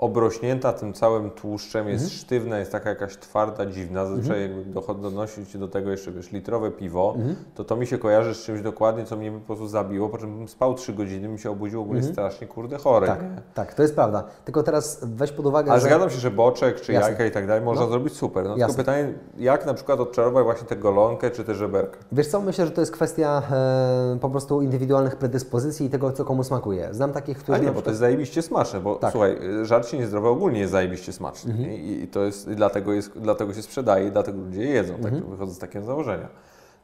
[0.00, 2.20] obrośnięta tym całym tłuszczem, jest Mhm.
[2.20, 4.06] sztywna, jest taka jakaś twarda, dziwna.
[4.06, 7.36] Zazwyczaj jakby dochod- donosić do tego jeszcze, wiesz, litrowe piwo, Mhm.
[7.54, 10.38] to to mi się kojarzy z czymś dokładnie, co mnie po prostu zabiło, po czym
[10.38, 13.06] bym spał 3 godziny, mi się obudził, ogólnie strasznie, kurde, chory.
[13.10, 13.28] Mhm.
[13.30, 13.42] Tak, nie?
[13.54, 14.24] tak, to jest prawda.
[14.44, 15.86] Tylko teraz weź pod uwagę, Ale że...
[15.86, 17.08] zgadzam się, że boczek, czy Jasne.
[17.08, 17.90] jajka i tak dalej można No.
[17.90, 18.44] zrobić super.
[18.44, 18.76] No tylko Jasne.
[18.76, 21.98] pytanie, jak na przykład odczarować właśnie tę golonkę, czy tę żeberkę?
[22.12, 26.24] Wiesz co, myślę, że to jest kwestia e, po prostu indywidualnych predyspozycji i tego, co
[26.24, 26.88] komu smakuje.
[26.94, 27.92] Znam takich, A którzy nie, na bo to przykład...
[27.92, 29.10] jest zajebiście smaczne, bo Tak.
[29.12, 31.52] słuchaj, żart starcie niezdrowe ogólnie jest zajebiście smaczne.
[31.52, 31.72] Mhm.
[31.72, 34.94] I, I to jest, i dlatego, jest, dlatego się sprzedaje i dlatego ludzie je jedzą.
[34.94, 35.30] Tak Mhm.
[35.30, 36.28] wychodzę z takiego założenia.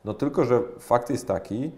[0.05, 1.71] No tylko, że fakt jest taki,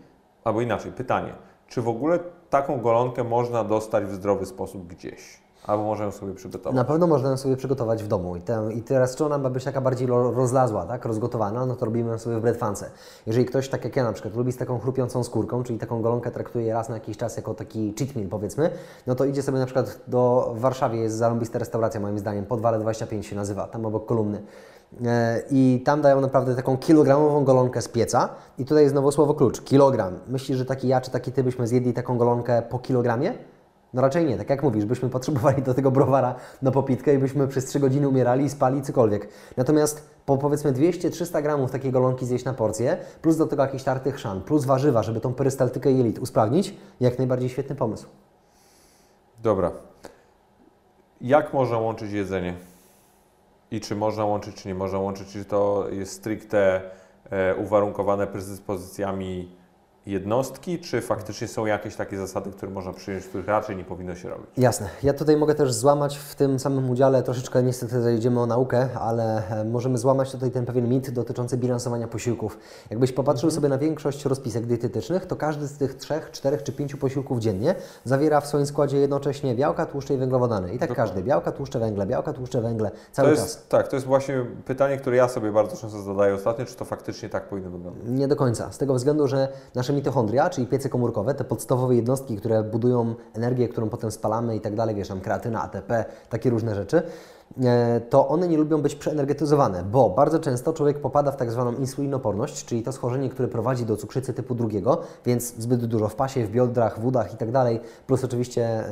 [0.45, 1.33] albo inaczej, pytanie,
[1.68, 2.18] czy w ogóle
[2.51, 5.41] taką golonkę można dostać w zdrowy sposób gdzieś?
[5.69, 6.77] Albo można ją sobie przygotować?
[6.77, 8.37] Na pewno można ją sobie przygotować w domu.
[8.37, 8.41] I,
[8.79, 12.11] I teraz, czy ona ma być taka bardziej ro- rozlazła, tak, rozgotowana, no to robimy
[12.11, 12.91] ją sobie w bretwance.
[13.27, 16.31] Jeżeli ktoś, tak jak ja na przykład, lubi z taką chrupiącą skórką, czyli taką golonkę
[16.31, 18.71] traktuje raz na jakiś czas jako taki cheat meal, powiedzmy,
[19.07, 22.79] no to idzie sobie na przykład do w Warszawie, jest zarąbista restauracja moim zdaniem, Podwale
[22.79, 24.43] 25 się nazywa, tam obok kolumny.
[25.07, 28.29] E, I tam dają naprawdę taką kilogramową golonkę z pieca.
[28.59, 30.19] I tutaj jest znowu słowo klucz, kilogram.
[30.29, 33.35] Myślisz, że taki ja czy taki ty byśmy zjedli taką golonkę po kilogramie?
[33.95, 37.49] No raczej nie, tak jak mówisz, byśmy potrzebowali do tego browara na popitkę i byśmy
[37.49, 39.28] przez 3 godziny umierali i spali cokolwiek.
[39.57, 44.12] Natomiast po powiedzmy 200-300 gramów takiej golonki zjeść na porcję, plus do tego jakiś tarty
[44.12, 48.07] chrzan, plus warzywa, żeby tą perystaltykę jelit usprawnić, jak najbardziej świetny pomysł.
[49.43, 49.72] Dobra.
[51.20, 52.55] Jak można łączyć jedzenie?
[53.70, 55.28] I czy można łączyć, czy nie można łączyć?
[55.28, 56.80] Czy to jest stricte
[57.30, 59.57] e, uwarunkowane predyspozycjami
[60.09, 64.28] jednostki, czy faktycznie są jakieś takie zasady, które można przyjąć, których raczej nie powinno się
[64.28, 64.46] robić?
[64.56, 64.88] Jasne.
[65.02, 69.48] Ja tutaj mogę też złamać w tym samym udziale, troszeczkę niestety zajdziemy o naukę, ale
[69.50, 72.59] e, możemy złamać tutaj ten pewien mit dotyczący bilansowania posiłków.
[72.90, 76.98] Jakbyś popatrzył sobie na większość rozpisek dietetycznych, to każdy z tych trzech, czterech czy pięciu
[76.98, 80.74] posiłków dziennie zawiera w swoim składzie jednocześnie białka, tłuszcze i węglowodany.
[80.74, 81.22] I tak każdy.
[81.22, 83.44] Białka, tłuszcze, węgle, białka, tłuszcze, węgle, cały to czas.
[83.44, 86.84] jest, Tak, to jest właśnie pytanie, które ja sobie bardzo często zadaję ostatnio, czy to
[86.84, 88.02] faktycznie tak powinno wyglądać.
[88.06, 88.72] Nie do końca.
[88.72, 93.68] Z tego względu, że nasze mitochondria, czyli piece komórkowe, te podstawowe jednostki, które budują energię,
[93.68, 97.03] którą potem spalamy i tak dalej, wiesz, tam kreatyna, ATP, takie różne rzeczy,
[98.11, 102.64] to one nie lubią być przeenergetyzowane, bo bardzo często człowiek popada w tak zwaną insulinoporność,
[102.64, 106.50] czyli to schorzenie, które prowadzi do cukrzycy typu drugiego, więc zbyt dużo w pasie, w
[106.50, 107.48] biodrach, w udach i tak
[108.06, 108.84] plus oczywiście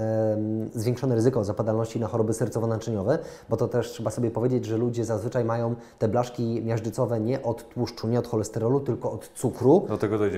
[0.74, 5.44] zwiększone ryzyko zapadalności na choroby sercowo-naczyniowe, bo to też trzeba sobie powiedzieć, że ludzie zazwyczaj
[5.44, 9.86] mają te blaszki miażdżycowe nie od tłuszczu, nie od cholesterolu, tylko od cukru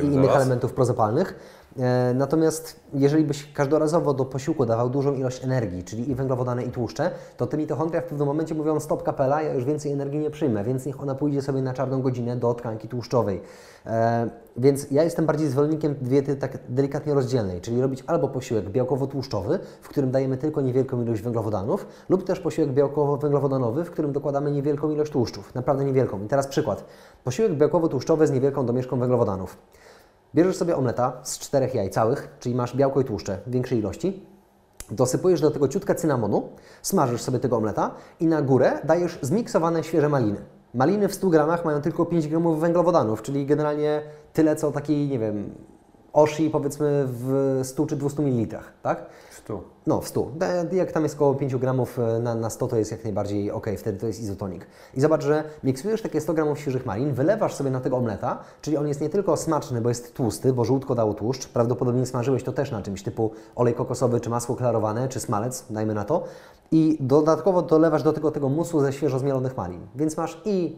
[0.02, 0.36] i innych zaraz.
[0.36, 1.34] elementów prozapalnych.
[1.76, 6.70] E, Natomiast jeżeli byś każdorazowo do posiłku dawał dużą ilość energii, czyli i węglowodany, i
[6.70, 10.30] tłuszcze, to te mitochondria w pewnym momencie mówią stop kapela, ja już więcej energii nie
[10.30, 13.40] przyjmę, więc niech ona pójdzie sobie na czarną godzinę do tkanki tłuszczowej.
[13.86, 19.58] E, Więc ja jestem bardziej zwolennikiem diety tak delikatnie rozdzielnej, czyli robić albo posiłek białkowo-tłuszczowy,
[19.80, 24.90] w którym dajemy tylko niewielką ilość węglowodanów, lub też posiłek białkowo-węglowodanowy, w którym dokładamy niewielką
[24.90, 26.24] ilość tłuszczów, naprawdę niewielką.
[26.24, 26.84] I teraz przykład.
[27.24, 29.56] Posiłek białkowo-tłuszczowy z niewielką domieszką węglowodanów.
[30.34, 34.26] Bierzesz sobie omleta z czterech jaj całych, czyli masz białko i tłuszcze w większej ilości.
[34.90, 36.48] Dosypujesz do tego ciutkę cynamonu,
[36.82, 40.38] smażysz sobie tego omleta i na górę dajesz zmiksowane świeże maliny.
[40.74, 44.02] Maliny w 100 gramach mają tylko 5 gramów węglowodanów, czyli generalnie
[44.32, 45.54] tyle co taki, nie wiem,
[46.22, 49.06] oshi powiedzmy w 100 czy 200 ml, tak?
[49.30, 49.60] Stu.
[49.86, 50.30] No, w 100.
[50.36, 53.50] Da- Jak tam jest około 5 gramów e, na, na 100, to jest jak najbardziej
[53.50, 54.66] ok, wtedy to jest izotonik.
[54.94, 58.76] I zobacz, że miksujesz takie 100 gramów świeżych malin, wylewasz sobie na tego omleta, czyli
[58.76, 62.52] on jest nie tylko smaczny, bo jest tłusty, bo żółtko dało tłuszcz, prawdopodobnie smażyłeś to
[62.52, 66.24] też na czymś typu olej kokosowy, czy masło klarowane, czy smalec, dajmy na to.
[66.70, 69.80] I dodatkowo dolewasz do tego tego musu ze świeżo zmielonych malin.
[69.96, 70.76] Więc masz i,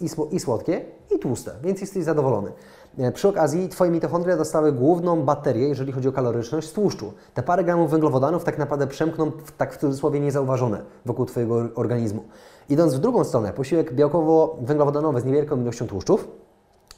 [0.00, 0.84] i, i słodkie,
[1.16, 2.52] i tłuste, więc jesteś zadowolony.
[2.98, 7.12] E, Przy okazji Twoje mitochondria dostały główną baterię, jeżeli chodzi o kaloryczność, z tłuszczu.
[7.34, 12.22] Te parę gramów węglowodanów tak naprawdę przemkną, tak w cudzysłowie, niezauważone wokół Twojego or- organizmu.
[12.68, 16.28] Idąc w drugą stronę, posiłek białkowo-węglowodanowy z niewielką ilością tłuszczów,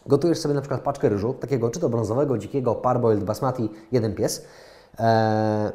[0.07, 4.45] Gotujesz sobie na przykład paczkę ryżu, takiego czy to brązowego, dzikiego, parboiled basmati, jeden pies.
[4.99, 5.71] Eee,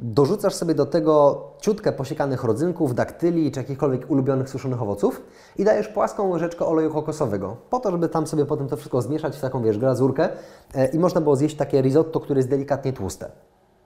[0.00, 5.22] dorzucasz sobie do tego ciutkę posiekanych rodzynków, daktyli czy jakichkolwiek ulubionych suszonych owoców
[5.56, 9.36] i dajesz płaską łyżeczkę oleju kokosowego, po to, żeby tam sobie potem to wszystko zmieszać
[9.36, 10.28] w taką, wiesz, glazurkę
[10.74, 13.30] e, i można było zjeść takie risotto, które jest delikatnie tłuste.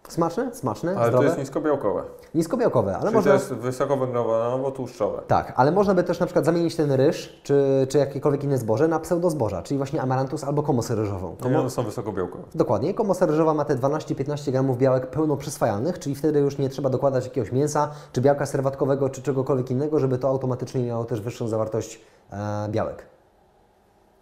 [0.09, 0.55] Smaczne?
[0.55, 0.97] Smaczne?
[0.97, 1.19] Ale zdrowe?
[1.19, 2.03] to jest niskobiałkowe.
[2.35, 3.31] Niskobiałkowe, ale Czyli można...
[3.31, 5.23] to jest wysokowęglowodanowo-tłuszczowe.
[5.27, 8.89] Tak, ale można by też na przykład zamienić ten ryż, czy, czy jakiekolwiek inne zboże
[8.89, 11.37] na pseudozboża, czyli właśnie amarantus albo komosę ryżową.
[11.51, 12.45] I one są wysokobiałkowe.
[12.55, 12.95] Dokładnie.
[12.95, 17.25] Komosa ryżowa ma te 12-15 gramów białek pełno przyswajalnych, czyli wtedy już nie trzeba dokładać
[17.25, 22.01] jakiegoś mięsa, czy białka serwatkowego, czy czegokolwiek innego, żeby to automatycznie miało też wyższą zawartość
[22.33, 23.12] e, białek.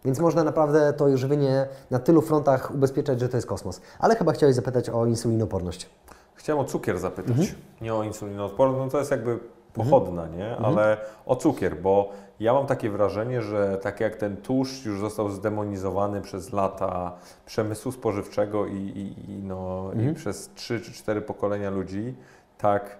[0.04, 3.80] Więc można naprawdę to żywienie na tylu frontach ubezpieczać, że to jest kosmos.
[3.98, 5.88] Ale chyba chciałeś zapytać o insulinoporność.
[6.34, 7.48] Chciałem o cukier zapytać, Mhm.
[7.80, 9.38] nie o insulinoodporność, no to jest jakby
[9.74, 10.56] pochodna, nie?
[10.56, 10.96] Ale
[11.26, 16.20] o cukier, bo ja mam takie wrażenie, że tak jak ten tłuszcz już został zdemonizowany
[16.20, 17.12] przez lata
[17.46, 20.10] przemysłu spożywczego i, i, i, no, Mhm.
[20.10, 22.14] i przez trzy czy cztery pokolenia ludzi,
[22.58, 22.96] tak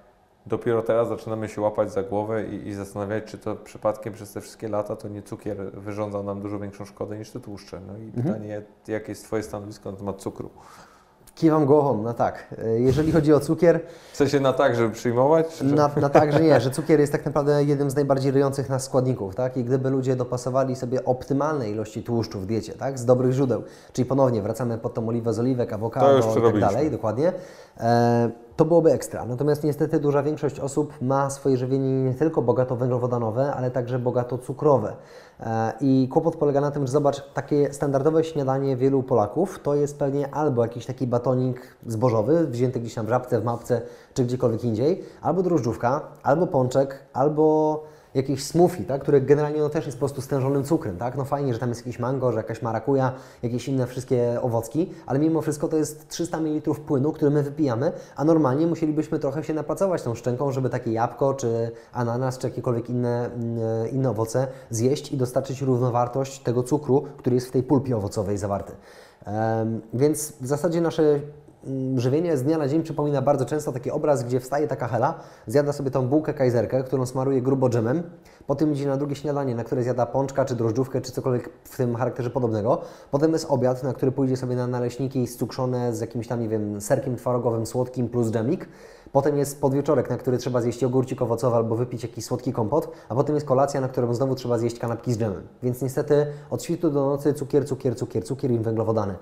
[0.47, 4.41] dopiero teraz zaczynamy się łapać za głowę i, i zastanawiać, czy to przypadkiem przez te
[4.41, 7.81] wszystkie lata to nie cukier wyrządzał nam dużo większą szkodę niż te tłuszcze.
[7.87, 8.25] No i Mhm.
[8.27, 10.51] pytanie, jakie jest Twoje stanowisko na temat cukru?
[11.35, 12.55] Kiwam głową, no tak.
[12.65, 13.81] E, Jeżeli chodzi o cukier,
[14.13, 15.47] W sensie na tak, żeby przyjmować?
[15.49, 15.65] Czy...
[15.65, 18.85] na, na tak, że nie, że cukier jest tak naprawdę jednym z najbardziej ryjących nas
[18.85, 19.57] składników, tak?
[19.57, 22.99] I gdyby ludzie dopasowali sobie optymalne ilości tłuszczu w diecie, tak?
[22.99, 23.63] Z dobrych źródeł,
[23.93, 27.33] czyli ponownie wracamy pod tą oliwę z oliwek, awokado i tak dalej, dokładnie,
[27.81, 28.31] e,
[28.61, 29.25] to byłoby ekstra.
[29.25, 34.39] Natomiast niestety duża większość osób ma swoje żywienie nie tylko bogato węglowodanowe, ale także bogato
[34.39, 34.93] cukrowe.
[35.41, 39.99] E, I kłopot polega na tym, że zobacz, takie standardowe śniadanie wielu Polaków to jest
[39.99, 43.83] pewnie albo jakiś taki batonik zbożowy, wzięty gdzieś tam w żabce, w mapce,
[44.15, 47.83] czy gdziekolwiek indziej, albo drożdżówka, albo pączek, albo
[48.15, 51.17] jakiś smoothie, tak, który generalnie no, też jest po prostu stężonym cukrem, tak?
[51.17, 55.19] No fajnie, że tam jest jakiś mango, że jakaś marakuja, jakieś inne wszystkie owocki, ale
[55.19, 59.55] mimo wszystko to jest 300 ml płynu, który my wypijamy, a normalnie musielibyśmy trochę się
[59.55, 65.13] napracować tą szczęką, żeby takie jabłko, czy ananas, czy jakiekolwiek inne, mm, inne owoce zjeść
[65.13, 68.73] i dostarczyć równowartość tego cukru, który jest w tej pulpie owocowej zawarty.
[69.25, 71.21] Em, więc w zasadzie nasze
[71.97, 75.15] żywienie z dnia na dzień przypomina bardzo często taki obraz, gdzie wstaje taka hela,
[75.47, 78.03] zjada sobie tą bułkę kajzerkę, którą smaruje grubo dżemem,
[78.47, 81.97] potem idzie na drugie śniadanie, na które zjada pączka, czy drożdżówkę, czy cokolwiek w tym
[81.97, 82.81] charakterze podobnego.
[83.11, 86.81] Potem jest obiad, na który pójdzie sobie na naleśniki scukrzone z jakimś tam, nie wiem,
[86.81, 88.69] serkiem twarogowym słodkim plus dżemik.
[89.13, 93.15] Potem jest podwieczorek, na który trzeba zjeść jogurcik owocowy albo wypić jakiś słodki kompot, a
[93.15, 95.43] potem jest kolacja, na którą znowu trzeba zjeść kanapki z dżemem.
[95.63, 99.15] Więc niestety od świtu do nocy cukier, cukier, cukier, cukier i węglowodany.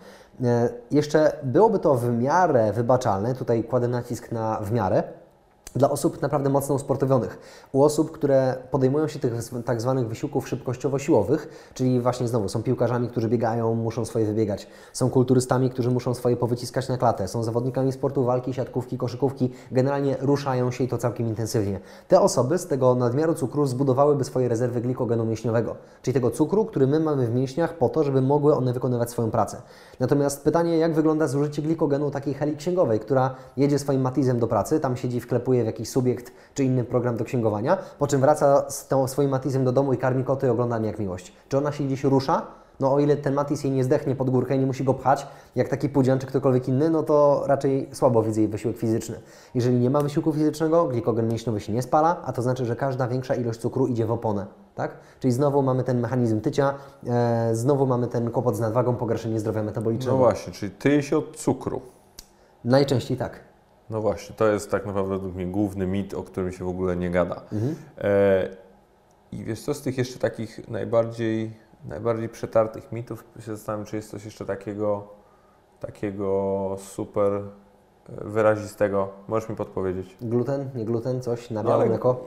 [0.45, 5.03] E, jeszcze byłoby to w miarę wybaczalne, tutaj kładę nacisk na w miarę,
[5.77, 7.39] dla osób naprawdę mocno usportowionych.
[7.73, 9.33] U osób, które podejmują się tych
[9.65, 15.11] tak zwanych wysiłków szybkościowo-siłowych, czyli właśnie znowu są piłkarzami, którzy biegają, muszą swoje wybiegać, są
[15.11, 20.71] kulturystami, którzy muszą swoje powyciskać na klatę, są zawodnikami sportu walki, siatkówki, koszykówki, generalnie ruszają
[20.71, 21.81] się i to całkiem intensywnie.
[22.09, 26.87] Te osoby z tego nadmiaru cukru zbudowałyby swoje rezerwy glikogenu mięśniowego, czyli tego cukru, który
[26.87, 29.63] my mamy w mięśniach po to, żeby mogły one wykonywać swoją pracę.
[30.01, 34.81] Natomiast pytanie, jak wygląda zużycie glikogenu takiej heli księgowej, która jedzie swoim matizem do pracy,
[34.81, 38.89] tam siedzi, wklepuje w jakiś subiekt czy inny program do księgowania, po czym wraca z
[38.89, 41.33] tą swoim matizem do domu i karmi koty i ogląda mnie jak miłość.
[41.49, 42.47] Czy ona się gdzieś rusza?
[42.81, 45.27] No o ile ten Matis jej nie zdechnie pod górkę i nie musi go pchać,
[45.57, 49.21] jak taki pudzian czy ktokolwiek inny, no to raczej słabo widzę jej wysiłek fizyczny.
[49.55, 53.09] Jeżeli nie ma wysiłku fizycznego, glikogen mięśniowy się nie spala, a to znaczy, że każda
[53.09, 54.47] większa ilość cukru idzie w oponę.
[54.75, 54.97] Tak?
[55.21, 56.75] Czyli znowu mamy ten mechanizm tycia,
[57.07, 60.19] e, znowu mamy ten kłopot z nadwagą, pogarszenie zdrowia metabolicznego.
[60.19, 61.81] No właśnie, czyli tyje się od cukru.
[62.65, 63.48] Najczęściej tak.
[63.91, 66.97] No właśnie, to jest tak naprawdę według mnie główny mit, o którym się w ogóle
[66.97, 67.43] nie gada.
[67.99, 68.49] E,
[69.33, 71.53] I wiesz co, z tych jeszcze takich najbardziej,
[71.89, 75.09] najbardziej przetartych mitów, się zastanawiam, czy jest coś jeszcze takiego,
[75.81, 77.43] takiego super e,
[78.25, 79.09] wyrazistego.
[79.29, 80.17] Możesz mi podpowiedzieć?
[80.21, 82.25] Gluten, nie gluten, coś, nabiał, ale- mleko.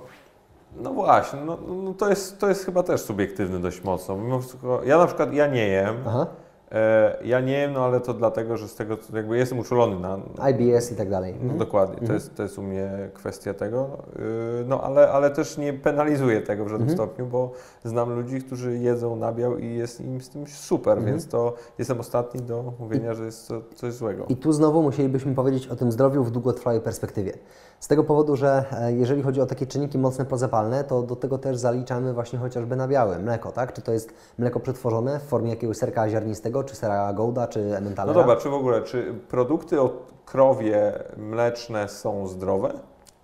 [0.75, 4.17] No właśnie, no, no to, jest, to jest chyba też subiektywny dość mocno.
[4.17, 6.27] Mimo wszystko, ja na przykład, ja nie jem, Aha.
[6.71, 10.19] E, ja nie jem, no ale to dlatego, że z tego, jakby jestem uczulony na,
[10.49, 11.35] IBS i tak dalej.
[11.41, 13.97] No dokładnie, to, jest, to jest u mnie kwestia tego.
[14.15, 17.51] Yy, No ale, ale też nie penalizuję tego w żadnym stopniu, bo
[17.83, 22.41] znam ludzi, którzy jedzą nabiał i jest im z tym super, więc to jestem ostatni
[22.41, 24.25] do mówienia, że jest to coś złego.
[24.29, 27.33] I tu znowu musielibyśmy powiedzieć o tym zdrowiu w długotrwałej perspektywie.
[27.81, 31.37] Z tego powodu, że e, jeżeli chodzi o takie czynniki mocne prozapalne, to do tego
[31.37, 33.73] też zaliczamy właśnie chociażby nabiałe, mleko, tak?
[33.73, 37.77] Czy to jest mleko przetworzone w formie jakiegoś serka ziarnistego, czy sera Gouda, czy No
[37.77, 38.15] Emmentaler?
[38.15, 42.73] dobra, czy w ogóle, czy produkty od krowie mleczne są zdrowe?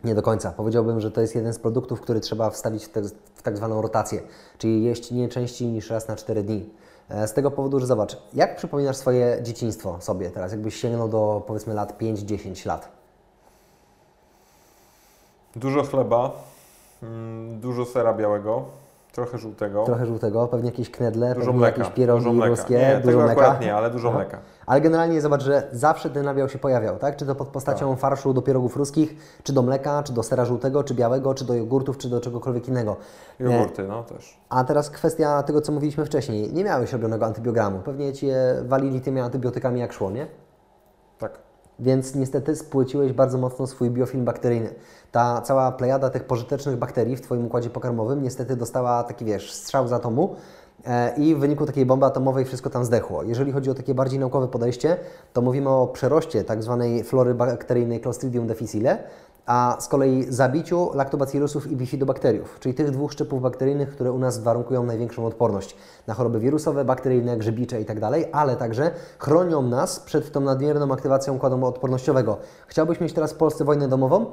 [0.04, 0.52] Nie do końca.
[0.52, 3.02] Powiedziałbym, że to jest jeden z produktów, który trzeba wstawić w, te,
[3.36, 4.22] w tak zwaną rotację,
[4.58, 6.70] czyli jeść nie częściej niż raz na 4 dni.
[7.10, 11.44] E, Z tego powodu, że zobacz, jak przypominasz swoje dzieciństwo sobie teraz, jakbyś sięgnął do
[11.48, 12.97] powiedzmy lat 5-10 lat?
[15.60, 16.32] Dużo chleba,
[17.04, 18.64] mm, dużo sera białego,
[19.12, 22.50] trochę żółtego, Trochę żółtego, pewnie jakieś knedle, dużo pewnie mleka, jakieś pierogi dużo mleka.
[22.50, 23.42] ruskie, nie, dużo tego mleka.
[23.42, 24.18] akurat nie, ale dużo Aha.
[24.18, 24.38] mleka.
[24.66, 27.16] Ale generalnie zobacz, że zawsze ten nabiał się pojawiał, tak?
[27.16, 28.00] Czy to pod postacią Tak.
[28.00, 31.54] farszu do pierogów ruskich, czy do mleka, czy do sera żółtego, czy białego, czy do
[31.54, 32.96] jogurtów, czy do czegokolwiek innego.
[33.40, 34.38] Jogurty, no też.
[34.50, 36.54] A teraz kwestia tego, co mówiliśmy wcześniej.
[36.54, 37.80] Nie miałeś robionego antybiogramu.
[37.80, 40.28] Pewnie Cię walili tymi antybiotykami jak szło, nie?
[41.20, 41.47] Tak.
[41.80, 44.70] Więc niestety spłyciłeś bardzo mocno swój biofilm bakteryjny.
[45.12, 49.88] Ta cała plejada tych pożytecznych bakterii w Twoim układzie pokarmowym niestety dostała taki, wiesz, strzał
[49.88, 50.36] z atomu
[50.86, 53.24] e, i w wyniku takiej bomby atomowej wszystko tam zdechło.
[53.24, 54.98] Jeżeli chodzi o takie bardziej naukowe podejście,
[55.34, 58.98] to mówimy o przeroście tak zwanej flory bakteryjnej Clostridium difficile,
[59.48, 64.40] a z kolei zabiciu laktobacillusów i bifidobakteriów, czyli tych dwóch szczepów bakteryjnych, które u nas
[64.40, 65.76] warunkują największą odporność
[66.08, 71.66] na choroby wirusowe, bakteryjne, grzybicze itd., ale także chronią nas przed tą nadmierną aktywacją układu
[71.66, 72.38] odpornościowego.
[72.68, 74.26] Chciałbyś mieć teraz w Polsce wojnę domową?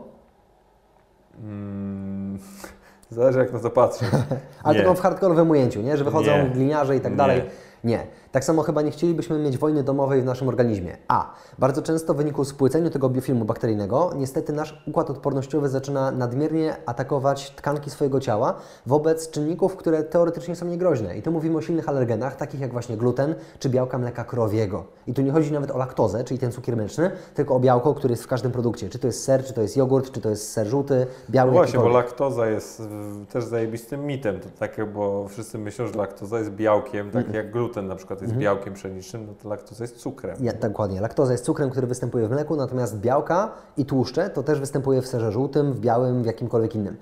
[1.42, 2.38] Mm,
[3.10, 4.08] zależy jak na to patrzeć.
[4.62, 4.80] Ale Nie.
[4.80, 5.96] tylko w hardkorowym ujęciu, nie?
[5.96, 6.50] że wychodzą Nie.
[6.50, 7.42] gliniarze i tak dalej
[7.84, 8.06] Nie.
[8.34, 10.96] Tak samo chyba nie chcielibyśmy mieć wojny domowej w naszym organizmie.
[11.08, 11.34] A.
[11.58, 17.50] Bardzo często w wyniku spłycenia tego biofilmu bakteryjnego, niestety nasz układ odpornościowy zaczyna nadmiernie atakować
[17.50, 18.54] tkanki swojego ciała
[18.86, 21.18] wobec czynników, które teoretycznie są niegroźne.
[21.18, 24.84] I tu mówimy o silnych alergenach, takich jak właśnie gluten czy białka mleka krowiego.
[25.06, 28.12] I tu nie chodzi nawet o laktozę, czyli ten cukier mleczny, tylko o białko, który
[28.12, 28.88] jest w każdym produkcie.
[28.88, 31.56] Czy to jest ser, czy to jest jogurt, czy to jest ser żółty, biały, No
[31.58, 32.82] właśnie, bo laktoza jest
[33.32, 34.40] też zajebistym mitem.
[34.40, 37.34] To takie, bo wszyscy myślą, że laktoza jest białkiem, tak Mhm.
[37.34, 40.36] jak gluten na przykład jest białkiem pszenicznym, no to laktoza jest cukrem.
[40.40, 41.00] Ja, dokładnie.
[41.00, 45.06] Laktoza jest cukrem, który występuje w mleku, natomiast białka i tłuszcze to też występuje w
[45.06, 46.96] serze żółtym, w białym, w jakimkolwiek innym.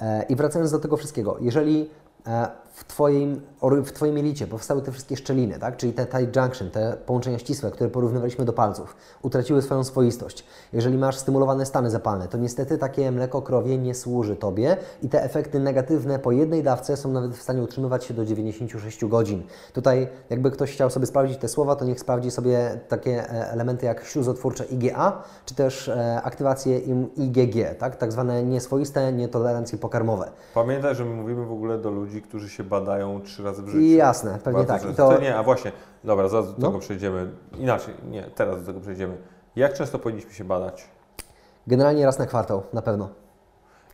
[0.00, 1.90] E, I wracając do tego wszystkiego, jeżeli
[2.26, 2.48] e,
[2.78, 5.76] w twoim, w twoim jelicie powstały te wszystkie szczeliny, tak?
[5.76, 10.44] czyli te tight junction, te połączenia ścisłe, które porównywaliśmy do palców, utraciły swoją swoistość.
[10.72, 15.22] Jeżeli masz stymulowane stany zapalne, to niestety takie mleko krowie nie służy Tobie i te
[15.22, 19.42] efekty negatywne po jednej dawce są nawet w stanie utrzymywać się do 96 godzin.
[19.72, 23.86] Tutaj jakby ktoś chciał sobie sprawdzić te słowa, to niech sprawdzi sobie takie e, elementy
[23.86, 27.96] jak śluzotwórcze IgA, czy też e, aktywację im IgG, tak?
[27.96, 30.30] tak zwane nieswoiste nietolerancje pokarmowe.
[30.54, 33.78] Pamiętaj, że my mówimy w ogóle do ludzi, którzy się badają trzy razy w życiu.
[33.80, 34.96] I jasne, pewnie Bardzo tak.
[34.96, 35.72] To- To nie, a właśnie,
[36.04, 36.66] dobra, zaraz do No.
[36.68, 37.30] tego przejdziemy.
[37.58, 39.16] Inaczej, nie, teraz do tego przejdziemy.
[39.56, 40.88] Jak często powinniśmy się badać?
[41.66, 43.08] Generalnie raz na kwartał, na pewno.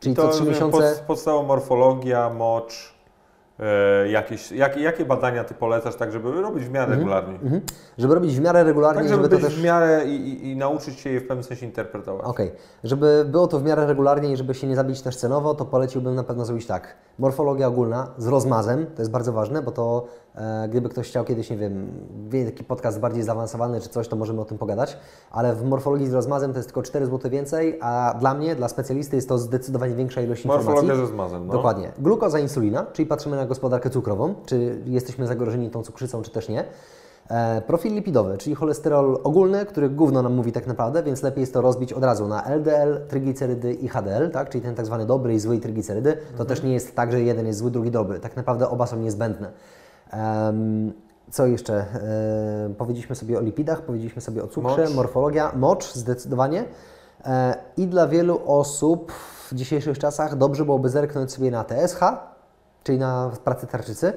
[0.01, 0.79] Czyli to co trzy miesiące.
[0.95, 2.94] Pod, podstawowa morfologia, mocz,
[4.11, 7.35] jakieś, jak, jakie badania Ty polecasz, tak żeby robić w miarę regularnie?
[7.35, 7.61] Mhm.
[7.99, 9.61] Żeby robić w miarę regularnie, Tak, żeby, żeby to też.
[9.61, 12.27] w miarę i, i, i nauczyć się je w pewnym sensie interpretować.
[12.27, 12.53] Okej,
[12.85, 16.15] żeby było to w miarę regularnie i żeby się nie zabić też cenowo, to poleciłbym
[16.15, 16.97] na pewno zrobić tak.
[17.19, 20.24] Morfologia ogólna z rozmazem, to jest bardzo ważne, bo to e,
[20.69, 21.89] gdyby ktoś chciał kiedyś, nie wiem,
[22.29, 24.97] wie taki podcast bardziej zaawansowany czy coś, to możemy o tym pogadać,
[25.31, 28.69] ale w morfologii z rozmazem to jest tylko 4 zł więcej, a dla mnie, dla
[28.69, 30.71] specjalisty jest to zdecydowanie większa ilość informacji.
[30.71, 31.53] Morfologia ze zmazem, no.
[31.53, 31.93] Dokładnie.
[31.99, 36.65] Glukoza, insulina, czyli patrzymy na gospodarkę cukrową, czy jesteśmy zagrożeni tą cukrzycą, czy też nie.
[37.31, 41.53] E, profil lipidowy, czyli cholesterol ogólny, który gówno nam mówi tak naprawdę, więc lepiej jest
[41.53, 44.51] to rozbić od razu na LDL, tryglicerydy i HDL, tak?
[44.51, 46.17] czyli ten tak zwany dobry i zły tryglicerydy.
[46.37, 48.21] To też nie jest tak, że jeden jest zły, drugi dobry.
[48.21, 49.51] Tak naprawdę oba są niezbędne.
[51.31, 51.75] Co jeszcze?
[51.75, 54.95] E, powiedzieliśmy sobie o lipidach, powiedzieliśmy sobie o cukrze, Mocz.
[54.95, 56.65] morfologia, mocz zdecydowanie.
[57.25, 62.01] E, I dla wielu osób w dzisiejszych czasach dobrze byłoby zerknąć sobie na TSH,
[62.83, 64.13] czyli na pracę tarczycy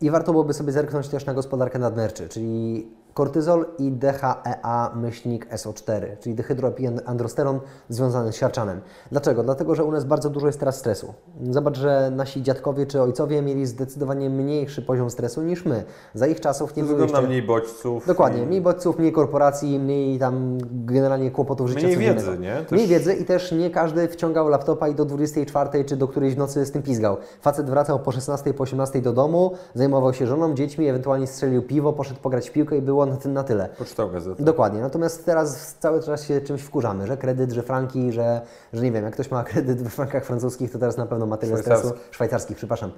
[0.00, 6.18] i warto byłoby sobie zerknąć też na gospodarkę nadnerczy, czyli kortyzol i DHEA myślnik SO4,
[6.20, 8.80] czyli dehydroepiandrosteron związany z siarczanem.
[9.10, 9.42] Dlaczego?
[9.42, 11.14] Dlatego, że u nas bardzo dużo jest teraz stresu.
[11.50, 15.84] Zobacz, że nasi dziadkowie czy ojcowie mieli zdecydowanie mniejszy poziom stresu niż my.
[16.14, 17.22] Za ich czasów nie było jeszcze...
[17.22, 18.06] mniej bodźców.
[18.06, 22.54] Dokładnie, i- mniej bodźców, mniej korporacji, mniej tam generalnie kłopotów życia Mniej wiedzy, nie?
[22.56, 26.36] Też- Mniej wiedzy i też nie każdy wciągał laptopa i do 24 czy do którejś
[26.36, 27.16] nocy z tym pizgał.
[27.40, 31.92] Facet wracał po 16, po 18 do domu, zajmował się żoną, dziećmi, ewentualnie strzelił piwo,
[31.92, 33.68] poszedł pograć w piłkę i było na, ty- na tyle.
[33.68, 34.42] Poczytał gazetę.
[34.44, 38.40] Dokładnie, natomiast teraz cały czas się czymś wkurzamy, że kredyt, że franki, że,
[38.72, 41.36] że nie wiem, jak ktoś ma kredyt we frankach francuskich, to teraz na pewno ma
[41.36, 42.14] tyle stresu, Szwajcarskich.
[42.14, 42.92] szwajcarskich, przepraszam,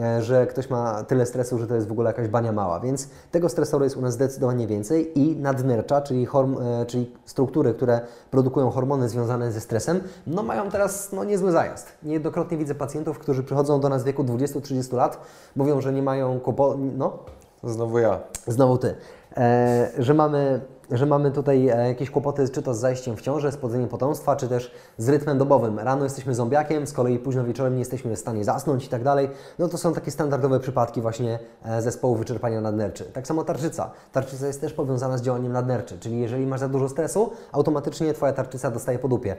[0.00, 3.08] e, że ktoś ma tyle stresu, że to jest w ogóle jakaś bania mała, więc
[3.30, 8.00] tego stresoru jest u nas zdecydowanie więcej i nadnercza, czyli, horm, e, czyli struktury, które
[8.30, 11.86] produkują hormony związane ze stresem, no mają teraz no, niezły zajazd.
[12.02, 15.20] Niejednokrotnie widzę pacjentów, którzy przychodzą do nas w wieku 20-30 lat,
[15.56, 17.18] mówią, że nie mają kłopotu, no
[17.64, 18.20] Znowu ja.
[18.46, 18.94] Znowu ty.
[19.36, 20.60] E, że, mamy,
[20.90, 23.56] że mamy tutaj e, jakieś kłopoty, czy to z zajściem w ciążę, z
[23.90, 25.78] potomstwa, czy też z rytmem dobowym.
[25.78, 29.30] Rano jesteśmy zombiakiem, z kolei późno wieczorem nie jesteśmy w stanie zasnąć i tak dalej.
[29.58, 33.04] No to są takie standardowe przypadki właśnie e, zespołu wyczerpania nadnerczy.
[33.04, 33.90] Tak samo tarczyca.
[34.12, 38.32] Tarczyca jest też powiązana z działaniem nadnerczy, czyli jeżeli masz za dużo stresu, automatycznie Twoja
[38.32, 39.36] tarczyca dostaje po dupie.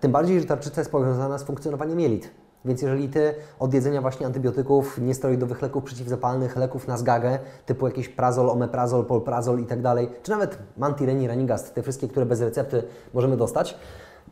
[0.00, 2.30] Tym bardziej, że tarczyca jest powiązana z funkcjonowaniem jelit.
[2.66, 8.08] Więc jeżeli Ty od jedzenia właśnie antybiotyków, niesteroidowych leków przeciwzapalnych, leków na zgagę, typu jakiś
[8.08, 12.82] prazol, omeprazol, polprazol i tak dalej, czy nawet mantireni, ranigast, te wszystkie, które bez recepty
[13.14, 13.76] możemy dostać,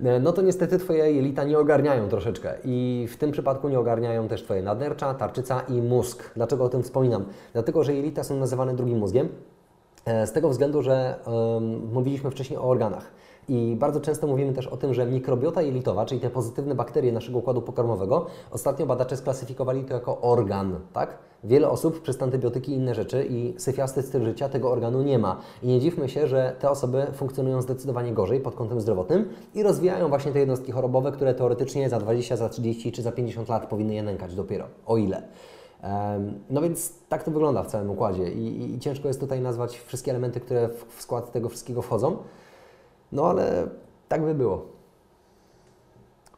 [0.05, 4.28] e, no to niestety Twoje jelita nie ogarniają troszeczkę i w tym przypadku nie ogarniają
[4.28, 6.30] też Twoje nadnercza, tarczyca i mózg.
[6.37, 7.24] Dlaczego o tym wspominam?
[7.53, 9.28] Dlatego, że jelita są nazywane drugim mózgiem,
[10.05, 13.11] E, Z tego względu, że em, mówiliśmy wcześniej o organach.
[13.49, 17.38] I bardzo często mówimy też o tym, że mikrobiota jelitowa, czyli te pozytywne bakterie naszego
[17.38, 21.18] układu pokarmowego, ostatnio badacze sklasyfikowali to jako organ, tak?
[21.44, 25.40] Wiele osób przez antybiotyki i inne rzeczy i syfiasty styl życia tego organu nie ma.
[25.62, 30.09] I nie dziwmy się, że te osoby funkcjonują zdecydowanie gorzej pod kątem zdrowotnym i rozwijają
[30.09, 33.94] właśnie te jednostki chorobowe, które teoretycznie za 20, za 30 czy za 50 lat powinny
[33.94, 34.64] je nękać dopiero.
[34.86, 35.23] O ile?
[36.51, 39.78] No więc tak to wygląda w całym układzie I, i, i ciężko jest tutaj nazwać
[39.78, 42.16] wszystkie elementy, które w, w skład tego wszystkiego wchodzą,
[43.12, 43.66] no ale
[44.09, 44.66] tak by było.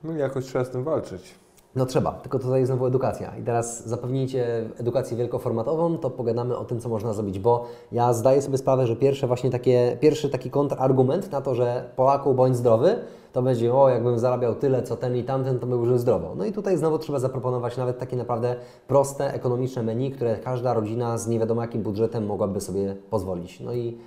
[0.04, 1.34] No jakoś trzeba z tym walczyć.
[1.76, 3.36] No trzeba, tylko tutaj znowu edukacja.
[3.36, 8.42] I teraz zapewnijcie edukację wielkoformatową, to pogadamy o tym, co można zrobić, bo ja zdaję
[8.42, 12.98] sobie sprawę, że pierwsze właśnie takie, pierwszy taki kontrargument na to, że Polaku bądź zdrowy,
[13.32, 16.34] to będzie, o jakbym zarabiał tyle, co ten i tamten, to by żył zdrowo.
[16.34, 18.56] No i tutaj znowu trzeba zaproponować nawet takie naprawdę
[18.88, 23.60] proste, ekonomiczne menu, które każda rodzina z nie wiadomo jakim budżetem mogłaby sobie pozwolić.
[23.60, 23.98] No i,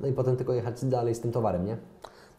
[0.00, 1.76] no i potem tylko jechać dalej z tym towarem, nie?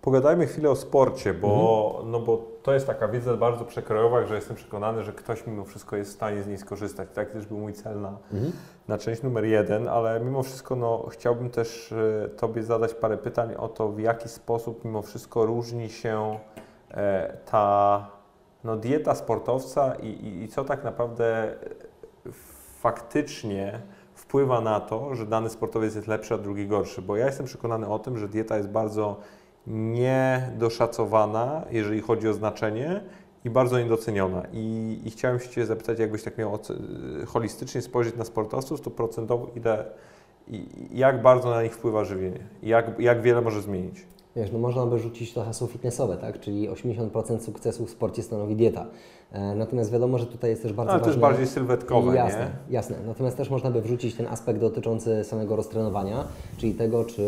[0.02, 2.12] Pogadajmy chwilę o sporcie, bo, mhm.
[2.12, 5.96] no bo to jest taka wiedza bardzo przekrojowa, że jestem przekonany, że ktoś mimo wszystko
[5.96, 7.10] jest w stanie z niej skorzystać.
[7.14, 8.52] Tak też był mój cel na, mhm.
[8.88, 13.56] na część numer jeden, ale mimo wszystko no, chciałbym też e, Tobie zadać parę pytań
[13.56, 16.40] o to, w jaki sposób mimo wszystko różni się
[16.92, 18.08] e, ta
[18.64, 21.56] no, dieta sportowca i, i, i co tak naprawdę
[22.80, 23.82] faktycznie
[24.28, 27.02] wpływa na to, że dany sportowiec jest lepszy, a drugi gorszy.
[27.02, 29.16] Bo ja jestem przekonany o tym, że dieta jest bardzo
[29.68, 33.02] niedoszacowana, jeżeli chodzi o znaczenie
[33.46, 34.44] i bardzo niedoceniona.
[34.54, 36.60] I, i chciałem się Cię zapytać, jakbyś tak miał
[37.28, 39.86] holistycznie spojrzeć na sportowców, to procentowo ile,
[40.92, 42.40] jak bardzo na nich wpływa żywienie?
[42.64, 44.06] Jak, jak wiele może zmienić?
[44.36, 46.40] Wiesz, no można by rzucić to hasło fitnessowe, tak?
[46.40, 48.86] Czyli 80% sukcesu w sporcie stanowi dieta.
[49.32, 51.06] E, natomiast wiadomo, że tutaj jest też bardzo Ale ważne...
[51.06, 52.74] to jest bardziej sylwetkowe, jasne, nie?
[52.74, 56.28] Jasne, Natomiast też można by wrzucić ten aspekt dotyczący samego roztrenowania,
[56.58, 57.24] czyli tego, czy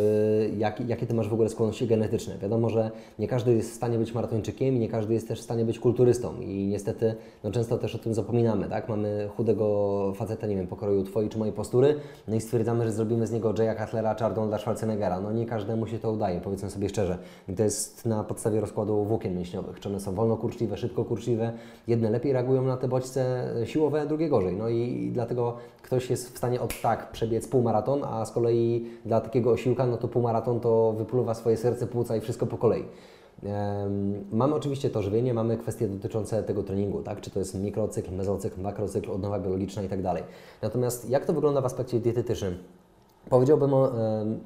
[0.58, 2.38] jak, jakie Ty masz w ogóle skłonności genetyczne.
[2.38, 5.44] Wiadomo, że nie każdy jest w stanie być maratończykiem i nie każdy jest też w
[5.44, 8.90] stanie być kulturystą i niestety no często też o tym zapominamy, tak?
[8.90, 11.96] Mamy chudego faceta, nie wiem, pokroju Twojej czy mojej postury,
[12.28, 15.20] no i stwierdzamy, że zrobimy z niego Jaya Cutlera czy Arnolda Schwarzeneggera.
[15.22, 17.18] No nie każdemu się to udaje, powiedzmy sobie szczerze.
[17.50, 21.54] I to jest na podstawie rozkładu włókien mięśniowych, czy one są wolno kurczliwe, szybko kurczliwe.
[21.90, 24.56] Jedne lepiej reagują na te bodźce siłowe, drugie gorzej.
[24.56, 29.22] No i dlatego ktoś jest w stanie od tak przebiec półmaraton, a z kolei dla
[29.22, 32.84] takiego osiłka, no to półmaraton to wypluwa swoje serce, płuca i wszystko po kolei.
[34.32, 37.22] Mamy oczywiście to żywienie, mamy kwestie dotyczące tego treningu, tak?
[37.22, 40.00] czy to jest mikrocykl, mezocykl, makrocykl, odnowa biologiczna i tak.
[40.62, 42.58] Natomiast jak to wygląda w aspekcie dietetycznym?
[43.30, 43.72] Powiedziałbym,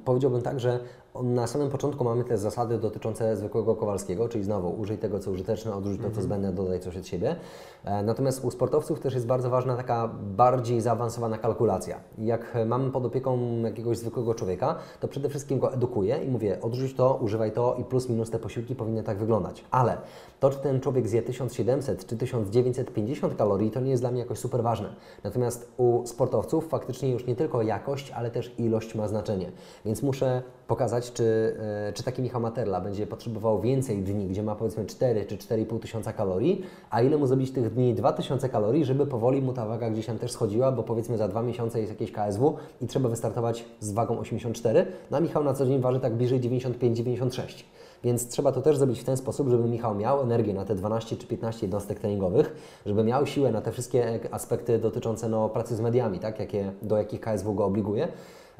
[0.04, 0.80] powiedziałbym tak, że
[1.22, 5.74] na samym początku mamy te zasady dotyczące zwykłego Kowalskiego, czyli znowu użyj tego, co użyteczne,
[5.74, 6.26] odrzuć to, co mhm.
[6.26, 7.36] zbędne, dodaj coś od siebie.
[7.84, 12.00] E, natomiast u sportowców też jest bardzo ważna taka bardziej zaawansowana kalkulacja.
[12.18, 16.94] Jak mamy pod opieką jakiegoś zwykłego człowieka, to przede wszystkim go edukuję i mówię, odrzuć
[16.94, 19.64] to, używaj to i plus minus te posiłki powinny tak wyglądać.
[19.70, 19.96] Ale
[20.40, 24.38] to, czy ten człowiek zje 1700 czy 1950 kalorii, to nie jest dla mnie jakoś
[24.38, 24.94] super ważne.
[25.24, 29.52] Natomiast u sportowców faktycznie już nie tylko jakość, ale też ilość ma znaczenie.
[29.84, 31.56] Więc muszę pokazać, czy,
[31.88, 35.80] e, czy taki Michał Materla będzie potrzebował więcej dni, gdzie ma powiedzmy 4 czy 4,5
[35.80, 39.90] tysiąca kalorii, a ile mu zrobić tych dni 2000 kalorii, żeby powoli mu ta waga
[39.90, 43.64] gdzieś tam też schodziła, bo powiedzmy za dwa miesiące jest jakieś KSW i trzeba wystartować
[43.80, 47.64] z wagą 84, no a Michał na co dzień waży tak bliżej 95-96.
[48.04, 51.16] Więc trzeba to też zrobić w ten sposób, żeby Michał miał energię na te 12
[51.16, 52.54] czy 15 jednostek treningowych,
[52.86, 56.96] żeby miał siłę na te wszystkie aspekty dotyczące no, pracy z mediami, tak, jakie, do
[56.96, 58.08] jakich KSW go obliguje.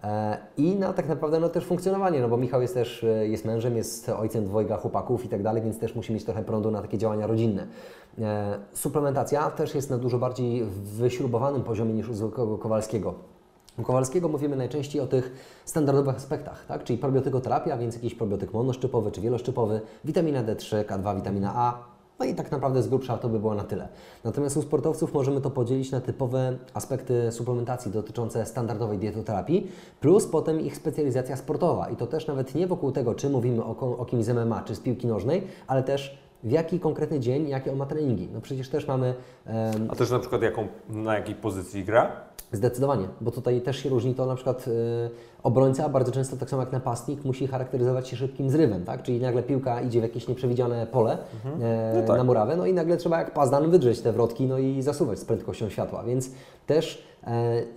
[0.04, 3.44] E, I na tak naprawdę no, też funkcjonowanie, no bo Michał jest też e, jest
[3.44, 6.82] mężem, jest ojcem dwojga chłopaków i tak dalej, więc też musi mieć trochę prądu na
[6.82, 7.66] takie działania rodzinne.
[8.20, 13.14] E, suplementacja też jest na dużo bardziej wyśrubowanym poziomie niż u zwykłego Kowalskiego.
[13.78, 15.32] U Kowalskiego mówimy najczęściej o tych
[15.64, 16.84] standardowych aspektach, tak?
[16.84, 22.34] czyli probiotykoterapia, więc jakiś probiotyk monoszczypowy czy wieloszczypowy, witamina D3, K2, witamina A, no i
[22.34, 23.88] tak naprawdę z grubsza to by było na tyle.
[24.24, 29.70] Natomiast u sportowców możemy to podzielić na typowe aspekty suplementacji dotyczące standardowej dietoterapii,
[30.00, 31.88] plus potem ich specjalizacja sportowa.
[31.88, 34.74] I to też nawet nie wokół tego, czy mówimy o, o kimś z MMA, czy
[34.74, 38.28] z piłki nożnej, ale też w jaki konkretny dzień, jakie on ma treningi.
[38.34, 39.14] No przecież też mamy...
[39.46, 42.33] Um, A też na przykład jaką, na jakiej pozycji gra?
[42.56, 44.66] Zdecydowanie, bo tutaj też się różni to na przykład...
[44.66, 44.74] Yy,
[45.44, 49.02] obrońca bardzo często, tak samo jak napastnik, musi charakteryzować się szybkim zrywem, tak?
[49.02, 51.62] Czyli nagle piłka idzie w jakieś nieprzewidziane pole mhm.
[51.62, 52.16] e, no tak.
[52.16, 55.24] na murawę, no i nagle trzeba jak pazdan wydrzeć te wrotki, no i zasuwać z
[55.24, 56.30] prędkością światła, więc
[56.66, 57.04] też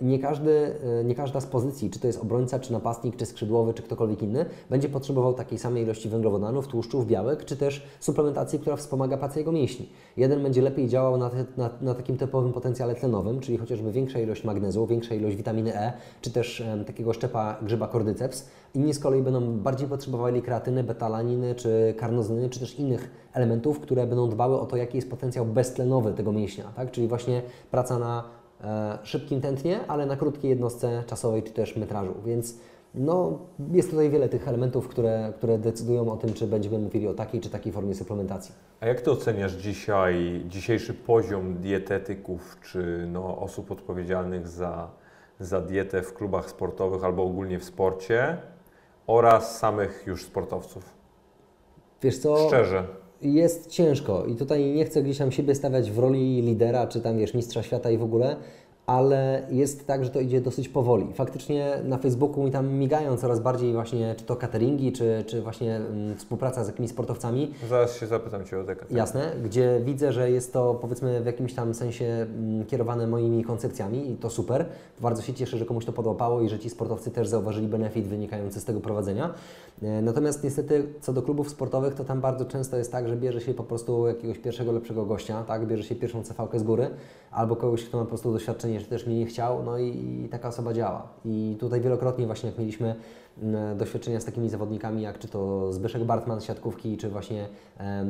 [0.00, 3.74] nie, każdy, e, nie każda z pozycji, czy to jest obrońca, czy napastnik, czy skrzydłowy,
[3.74, 8.76] czy ktokolwiek inny, będzie potrzebował takiej samej ilości węglowodanów, tłuszczów, białek, czy też suplementacji, która
[8.76, 9.88] wspomaga pracę jego mięśni.
[10.16, 14.18] Jeden będzie lepiej działał na, te, na, na takim typowym potencjale tlenowym, czyli chociażby większa
[14.18, 18.48] ilość magnezu, większa ilość witaminy E, czy też e, takiego szczepa grzyba cordyceps.
[18.74, 24.06] Inni z kolei będą bardziej potrzebowali kreatyny, betalaniny, czy karnozyny, czy też innych elementów, które
[24.06, 26.90] będą dbały o to, jaki jest potencjał beztlenowy tego mięśnia, tak?
[26.90, 28.37] czyli właśnie praca na e,
[29.02, 32.14] szybkim tętnie, ale na krótkiej jednostce czasowej, czy też metrażu.
[32.26, 32.58] Więc
[32.94, 33.38] no,
[33.72, 37.40] jest tutaj wiele tych elementów, które, które decydują o tym, czy będziemy mówili o takiej
[37.40, 38.54] czy takiej formie suplementacji.
[38.80, 44.88] A jak Ty oceniasz dzisiaj, dzisiejszy poziom dietetyków, czy no, osób odpowiedzialnych za
[45.40, 48.36] za dietę w klubach sportowych albo ogólnie w sporcie
[49.06, 50.94] oraz samych już sportowców?
[52.02, 52.48] Wiesz co?
[52.48, 52.84] Szczerze.
[53.22, 57.18] Jest ciężko i tutaj nie chcę gdzieś tam siebie stawiać w roli lidera, czy tam
[57.18, 58.36] wiesz, mistrza świata i w ogóle,
[58.88, 61.06] ale jest tak, że to idzie dosyć powoli.
[61.14, 65.76] Faktycznie na Facebooku mi tam migają coraz bardziej właśnie, czy to cateringi, czy, czy właśnie
[65.76, 68.96] mm, współpraca z jakimiś sportowcami, Zaraz się zapytam Cię o te kategorie.
[68.98, 74.10] Jasne, gdzie widzę, że jest to powiedzmy w jakimś tam sensie mm, kierowane moimi koncepcjami
[74.10, 74.66] i to super.
[75.00, 78.60] Bardzo się cieszę, że komuś to podłapało i że ci sportowcy też zauważyli benefit wynikający
[78.60, 79.34] z tego prowadzenia.
[79.82, 83.40] E, Natomiast niestety co do klubów sportowych, to tam bardzo często jest tak, że bierze
[83.40, 85.66] się po prostu jakiegoś pierwszego lepszego gościa, tak?
[85.66, 86.90] Bierze się pierwszą CV z góry
[87.30, 90.48] albo kogoś, kto ma po prostu doświadczenie, czy też mnie nie chciał, no i, taka
[90.48, 91.08] osoba działa.
[91.24, 92.94] I tutaj wielokrotnie właśnie jak mieliśmy
[93.42, 97.48] mm, doświadczenia z takimi zawodnikami, jak czy to Zbyszek Bartman z siatkówki, czy właśnie,
[97.80, 98.06] e,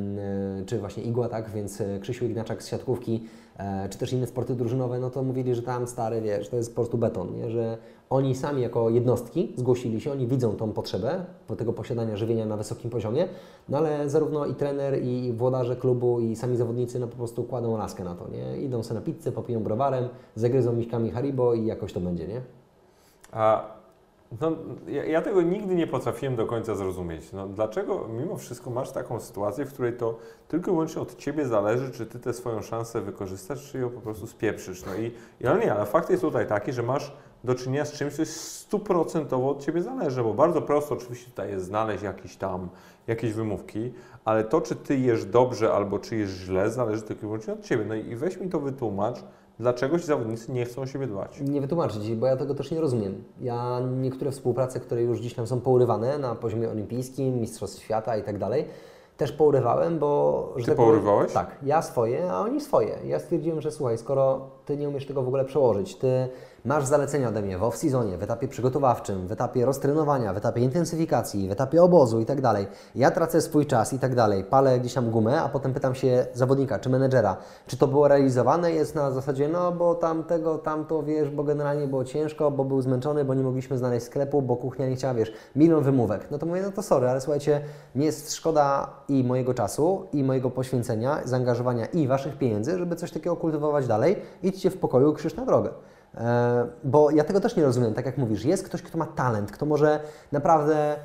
[0.66, 3.24] czy właśnie Igła, tak, więc e, Krzysiu Ignaczak z siatkówki,
[3.59, 6.70] e, czy też inne sporty drużynowe, no to mówili, że tam stary, wiesz, to jest
[6.70, 7.51] po prostu beton, nie?
[7.51, 7.78] że
[8.10, 11.24] oni sami jako jednostki zgłosili się, oni widzą tą potrzebę
[11.59, 13.28] tego posiadania żywienia na wysokim poziomie,
[13.68, 17.76] no ale zarówno i trener, i włodarze klubu, i sami zawodnicy, no po prostu kładą
[17.76, 18.60] laskę na to, nie?
[18.60, 22.40] Idą sobie na pizzę, popiją browarem, zagryzą miśkami Haribo i jakoś to będzie, nie?
[23.32, 23.78] A
[24.40, 24.52] no,
[24.89, 27.32] ja, ja tego nigdy nie potrafiłem do końca zrozumieć.
[27.32, 30.18] No, dlaczego mimo wszystko masz taką sytuację, w której to
[30.48, 34.01] tylko i wyłącznie od Ciebie zależy, czy Ty tę swoją szansę wykorzystasz, czy ją po
[34.01, 34.86] prostu spieprzysz.
[34.86, 37.12] No i, i ale nie, ale fakt jest tutaj taki, że masz
[37.44, 41.51] do czynienia z czymś, co jest stuprocentowo od Ciebie zależy, bo bardzo prosto oczywiście tutaj
[41.51, 42.69] jest znaleźć jakieś tam,
[43.06, 43.93] jakieś wymówki,
[44.24, 47.62] ale to, czy Ty jesz dobrze albo czy jesz źle, zależy tylko i wyłącznie od
[47.62, 47.85] Ciebie.
[47.85, 49.16] No i weź mi to wytłumacz,
[49.59, 51.40] dlaczego ci zawodnicy nie chcą o siebie dbać.
[51.40, 53.24] Nie wytłumaczyć, bo ja tego też nie rozumiem.
[53.40, 58.23] Ja niektóre współprace, które już gdzieś tam są pourywane na poziomie olimpijskim, Mistrzostw Świata i
[58.23, 58.65] tak dalej,
[59.16, 60.52] też pourywałem, bo...
[60.56, 61.32] Że Ty tak pourywałeś?
[61.32, 62.98] Tak, ja swoje, a oni swoje.
[63.06, 66.28] Ja stwierdziłem, że słuchaj, skoro Ty nie umiesz tego w ogóle przełożyć, Ty
[66.64, 71.48] masz zalecenia ode mnie w off-seasonie, w etapie przygotowawczym, w etapie roztrenowania, w etapie intensyfikacji,
[71.48, 72.66] w etapie obozu i tak dalej.
[72.94, 76.26] Ja tracę swój czas i tak dalej, palę gdzieś tam gumę, a potem pytam się
[76.35, 77.36] zawodnika czy menedżera,
[77.66, 82.05] czy to było realizowane, jest na zasadzie, no bo tamtego, tamto, wiesz, bo generalnie było
[82.05, 85.82] ciężko, bo był zmęczony, bo nie mogliśmy znaleźć sklepu, bo kuchnia nie chciała, wiesz, milion
[85.82, 86.30] wymówek.
[86.30, 87.60] No to mówię, no to sorry, ale słuchajcie,
[87.94, 93.10] mnie jest szkoda i mojego czasu, i mojego poświęcenia, zaangażowania i Waszych pieniędzy, żeby coś
[93.10, 94.16] takiego kultywować dalej.
[94.43, 95.70] Idźcie w pokoju, krzyż na drogę.
[96.14, 99.52] E, bo ja tego też nie rozumiem, tak jak mówisz, jest ktoś, kto ma talent,
[99.52, 100.01] kto może
[100.32, 100.97] naprawdę, e,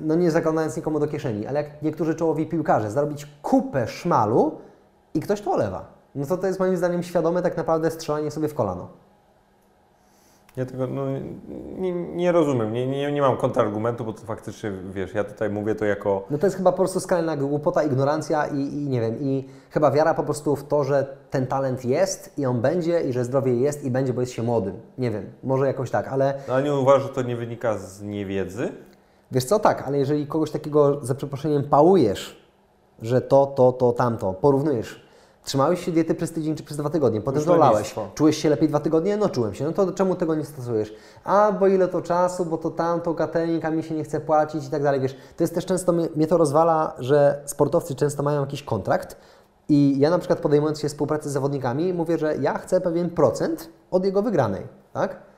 [0.00, 4.58] no nie zaglądając nikomu do kieszeni, ale jak niektórzy czołowi piłkarze, zarobić kupę szmalu
[5.14, 5.94] i ktoś to olewa.
[6.14, 8.88] No to to jest moim zdaniem świadome tak naprawdę strzelanie sobie w kolano.
[10.56, 11.06] Ja tego no,
[11.78, 15.74] nie, nie rozumiem, nie, nie, nie mam kontrargumentu, bo to faktycznie, wiesz, ja tutaj mówię
[15.74, 16.24] to jako...
[16.30, 19.90] No to jest chyba po prostu skalna głupota, ignorancja i, i nie wiem, i chyba
[19.90, 23.54] wiara po prostu w to, że ten talent jest i on będzie i że zdrowie
[23.54, 24.74] jest i będzie, bo jest się młodym.
[24.98, 28.02] Nie wiem, może jakoś tak, ale No ale nie uważasz, że to nie wynika z
[28.02, 28.72] niewiedzy?
[29.32, 32.44] Wiesz co, tak, ale jeżeli kogoś takiego za przeproszeniem pałujesz,
[33.02, 35.03] że to, to, to, tamto, porównujesz,
[35.44, 37.42] trzymałeś się diety przez tydzień czy przez dwa tygodnie, potem
[37.78, 38.08] nictwo.
[38.14, 39.16] czułeś się lepiej dwa tygodnie?
[39.16, 40.94] No czułem się, no to czemu tego nie stosujesz?
[41.24, 43.16] A, bo ile to czasu, bo to tamto,
[43.64, 46.08] a mi się nie chce płacić i tak dalej, wiesz, to jest też często, mnie,
[46.16, 49.16] mnie to rozwala, że sportowcy często mają jakiś kontrakt
[49.68, 53.68] i ja na przykład podejmując się współpracy z zawodnikami mówię, że ja chcę pewien procent
[53.90, 54.62] od jego wygranej,
[54.92, 55.33] tak?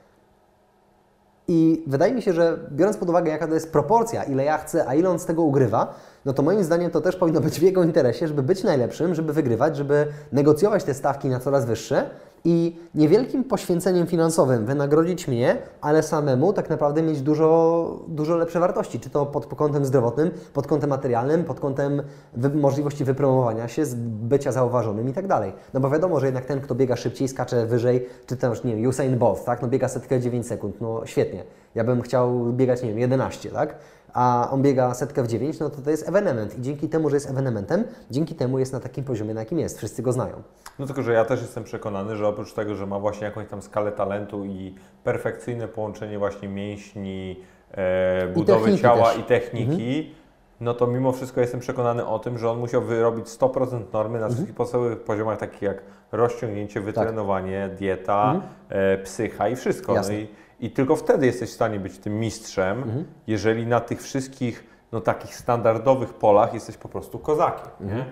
[1.49, 4.89] I wydaje mi się, że biorąc pod uwagę, jaka to jest proporcja, ile ja chcę,
[4.89, 5.95] a ile on z tego ugrywa,
[6.25, 9.33] no to moim zdaniem to też powinno być w jego interesie, żeby być najlepszym, żeby
[9.33, 12.11] wygrywać, żeby negocjować te stawki na coraz wyższe
[12.47, 19.01] i niewielkim poświęceniem finansowym wynagrodzić mnie, ale samemu tak naprawdę mieć dużo, dużo lepsze wartości,
[19.01, 22.03] czy to pod kątem zdrowotnym, pod kątem materialnym, pod kątem
[22.33, 25.53] wy możliwości wypromowania się, bycia zauważonym i tak dalej.
[25.75, 28.89] No bo wiadomo, że jednak ten, kto biega szybciej, skacze wyżej, czy też, nie wiem,
[28.89, 31.45] Usain Bolt, tak, no biega setkę 9 sekund, no świetnie.
[31.75, 33.75] Ja bym chciał biegać, nie wiem, 11, tak?
[34.17, 36.59] A on biega setkę w 9, no to to jest ewenement.
[36.59, 39.79] I dzięki temu, że jest ewenementem, dzięki temu jest na takim poziomie, na jakim jest.
[39.79, 40.43] Wszyscy go znają.
[40.79, 43.63] No tylko, że ja też jestem przekonany, że oprócz tego, że ma właśnie jakąś tam
[43.63, 44.75] skalę talentu i
[45.05, 47.41] perfekcyjne połączenie właśnie mięśni,
[47.71, 49.17] e, budowy techniki ciała też.
[49.17, 49.21] Mhm.
[49.21, 50.15] i techniki,
[50.61, 54.21] no to mimo wszystko jestem przekonany o tym, że on musiał wyrobić 100% normy Mhm.
[54.21, 55.83] na wszystkich podstawowych poziomach, takich jak
[56.13, 59.93] rozciągnięcie, wytrenowanie, dieta, e, psycha i wszystko.
[59.95, 60.05] No Tak.
[60.11, 60.21] Mhm.
[60.21, 60.43] Jasne.
[60.43, 63.05] i, I tylko wtedy jesteś w stanie być tym mistrzem, Mhm.
[63.27, 67.71] jeżeli na tych wszystkich no, takich standardowych polach jesteś po prostu kozakiem.
[67.81, 67.99] Mhm.
[67.99, 68.07] Nie?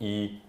[0.00, 0.40] I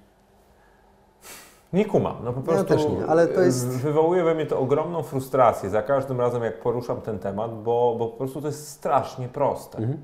[1.73, 2.15] nie kumam.
[2.23, 5.81] No po prostu też nie, ale to jest- wywołuje we mnie to ogromną frustrację za
[5.81, 9.77] każdym razem, jak poruszam ten temat, bo, bo po prostu to jest strasznie proste.
[9.77, 9.97] Mhm.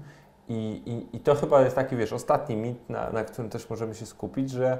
[0.49, 0.81] I,
[1.13, 4.05] i, I to chyba jest taki, wiesz, ostatni mit, na, na którym też możemy się
[4.05, 4.79] skupić, że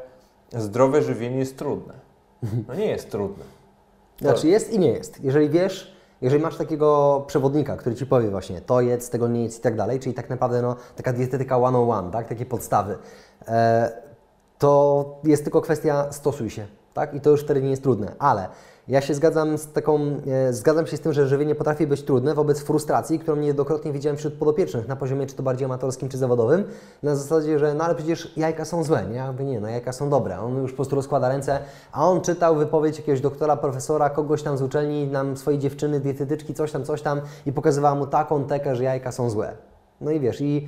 [0.53, 1.93] zdrowe żywienie jest trudne.
[2.67, 3.43] No nie jest trudne.
[4.21, 5.23] Znaczy jest i nie jest.
[5.23, 5.94] Jeżeli wiesz,
[6.25, 9.75] Jeżeli masz takiego przewodnika, który Ci powie właśnie to jedz, tego nie jedz i tak
[9.75, 12.27] dalej, czyli tak naprawdę no, taka dietetyka one-on-one, tak?
[12.27, 12.97] takie podstawy,
[13.47, 13.91] e,
[14.57, 17.13] to jest tylko kwestia stosuj się, tak?
[17.13, 18.47] I to już wtedy nie jest trudne, ale
[18.87, 22.33] ja się zgadzam z taką, e, zgadzam się z tym, że żywienie potrafi być trudne
[22.33, 26.63] wobec frustracji, którą niejednokrotnie widziałem wśród podopiecznych na poziomie czy to bardziej amatorskim, czy zawodowym,
[27.03, 29.15] na zasadzie, że no ale przecież jajka są złe, nie?
[29.15, 30.39] Ja mówię, nie, no jajka są dobre.
[30.39, 31.59] On już po prostu rozkłada ręce,
[31.91, 36.53] a on czytał wypowiedź jakiegoś doktora, profesora, kogoś tam z uczelni, nam swojej dziewczyny, dietetyczki,
[36.53, 39.57] coś tam, coś tam i pokazywała mu taką tekę, że jajka są złe.
[40.01, 40.67] No i wiesz, i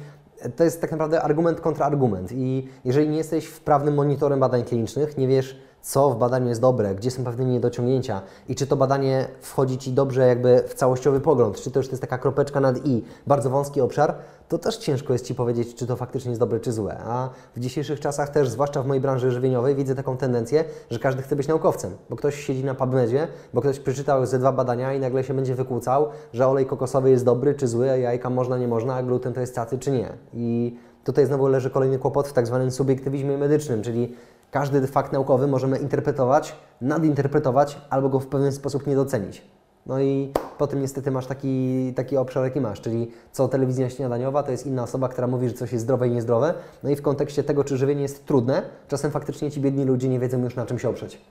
[0.56, 2.32] to jest tak naprawdę argument kontra argument.
[2.32, 6.96] I jeżeli nie jesteś wprawnym monitorem badań klinicznych, nie wiesz, co w badaniu jest dobre,
[6.96, 11.62] gdzie są pewne niedociągnięcia i czy to badanie wchodzi Ci dobrze jakby w całościowy pogląd,
[11.62, 14.16] czy to już jest taka kropeczka nad i, bardzo wąski obszar,
[14.48, 16.98] to też ciężko jest Ci powiedzieć, czy to faktycznie jest dobre, czy złe.
[17.06, 21.22] A w dzisiejszych czasach też, zwłaszcza w mojej branży żywieniowej, widzę taką tendencję, że każdy
[21.22, 25.00] chce być naukowcem, bo ktoś siedzi na PubMedzie, bo ktoś przeczytał ze dwa badania i
[25.00, 28.68] nagle się będzie wykłócał, że olej kokosowy jest dobry, czy zły, a jajka można, nie
[28.68, 30.10] można, a gluten to jest cacy, czy nie.
[30.34, 34.14] I tutaj znowu leży kolejny kłopot w tak zwanym subiektywizmie medycznym, czyli
[34.58, 39.42] każdy fakt naukowy możemy interpretować, nadinterpretować albo go w pewien sposób nie docenić.
[39.86, 44.52] No i potem niestety masz taki, taki obszar, jaki masz, czyli co telewizja śniadaniowa, to
[44.52, 46.54] jest inna osoba, która mówi, że coś jest zdrowe i niezdrowe.
[46.84, 50.20] No i w kontekście tego, czy żywienie jest trudne, czasem faktycznie ci biedni ludzie nie
[50.20, 51.22] wiedzą już na czym się oprzeć.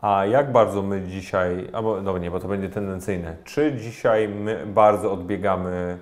[0.00, 4.66] A jak bardzo my dzisiaj, albo no nie, bo to będzie tendencyjne, czy dzisiaj my
[4.66, 5.98] bardzo odbiegamy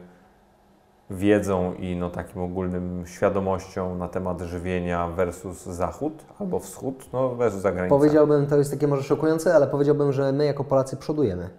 [1.11, 7.61] wiedzą i no, takim ogólnym świadomością na temat żywienia versus zachód albo wschód, no versus
[7.61, 7.97] zagranica.
[7.97, 11.51] Powiedziałbym, to jest takie może szokujące, ale powiedziałbym, że my jako Polacy przodujemy.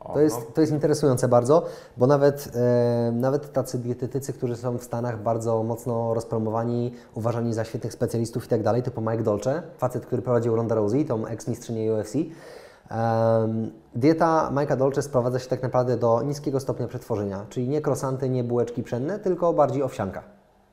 [0.00, 1.66] O, To jest, no, to jest interesujące bardzo,
[1.96, 7.64] bo nawet, e, nawet tacy dietetycy, którzy są w Stanach bardzo mocno rozpromowani, uważani za
[7.64, 11.92] świetnych specjalistów i tak dalej, typu Mike Dolce, facet, który prowadził Ronda Rousey, tą ex-mistrzynię
[11.92, 12.14] UFC.
[13.94, 18.44] Dieta Mike'a Dolce sprowadza się tak naprawdę do niskiego stopnia przetworzenia, czyli nie krosanty, nie
[18.44, 20.22] bułeczki pszenne, tylko bardziej owsianka.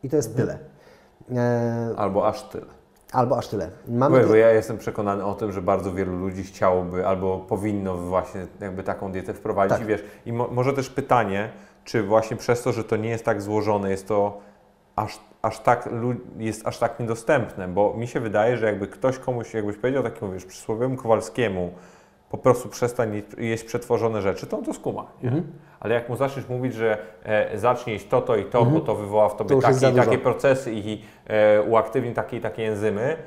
[0.04, 0.60] I to jest tyle.
[1.36, 2.66] E, albo aż tyle.
[3.12, 3.70] albo aż tyle.
[3.88, 8.48] Mamy Bo, ja jestem przekonany o tym, że bardzo wielu ludzi chciałoby albo powinno właśnie
[8.60, 9.78] jakby taką dietę wprowadzić.
[9.78, 9.86] Tak.
[9.86, 11.50] I wiesz, i mo, może też pytanie,
[11.84, 14.40] czy właśnie przez to, że to nie jest tak złożone, jest to
[14.96, 15.90] aż, aż tak
[16.38, 20.32] jest aż tak niedostępne, bo mi się wydaje, że jakby ktoś komuś, jakbyś powiedział takiemu,
[20.32, 21.72] wiesz, przysłowiowemu Kowalskiemu,
[22.30, 25.06] po prostu przestań je- jeść przetworzone rzeczy, to on to skuma.
[25.24, 25.44] Mhm.
[25.80, 28.96] Ale jak mu zaczniesz mówić, że e, zacznij jeść to, to i to, bo to
[28.96, 29.38] wywoła w Mhm.
[29.50, 33.18] To tobie jest takie i takie procesy i e, uaktywni takie i takie enzymy,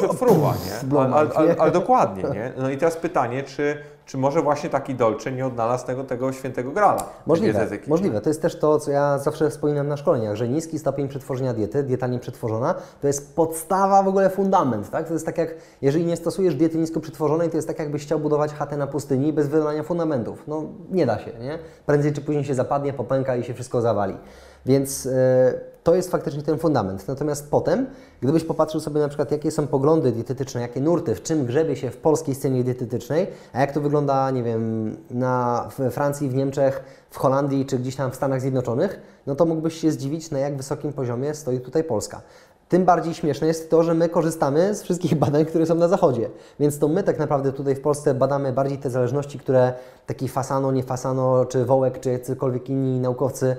[0.00, 0.54] się odfruwa,
[0.92, 0.98] nie?
[0.98, 1.60] Ale, ale, nie?
[1.60, 2.52] ale dokładnie, nie?
[2.56, 3.76] No i teraz pytanie, czy,
[4.06, 8.20] czy może właśnie taki Dolce nie odnalazł tego, tego świętego grala Możliwe, możliwe.
[8.20, 11.82] To jest też to, co ja zawsze wspominam na szkoleniach, że niski stopień przetworzenia diety,
[11.82, 15.06] dieta nieprzetworzona, to jest podstawa, w ogóle fundament, tak?
[15.06, 18.18] To jest tak jak, jeżeli nie stosujesz diety nisko przetworzonej, to jest tak jakbyś chciał
[18.18, 20.44] budować chatę na pustyni bez wylania fundamentów.
[20.46, 21.58] No, nie da się, nie?
[21.86, 24.16] Prędzej czy później się zapadnie, popęka i się wszystko zawali.
[24.66, 27.08] Więc e, to jest faktycznie ten fundament.
[27.08, 27.86] Natomiast potem,
[28.20, 31.90] gdybyś popatrzył sobie na przykład, jakie są poglądy dietetyczne, jakie nurty, w czym grzebie się
[31.90, 36.84] w polskiej scenie dietetycznej, a jak to wygląda, nie wiem, na, w Francji, w Niemczech,
[37.10, 40.56] w Holandii czy gdzieś tam w Stanach Zjednoczonych, no to mógłbyś się zdziwić, na jak
[40.56, 42.22] wysokim poziomie stoi tutaj Polska.
[42.68, 46.30] Tym bardziej śmieszne jest to, że my korzystamy z wszystkich badań, które są na Zachodzie.
[46.60, 49.72] Więc to my tak naprawdę tutaj w Polsce badamy bardziej te zależności, które
[50.06, 53.56] taki Fasano, nie Fasano, czy Wołek, czy jacykolwiek inni naukowcy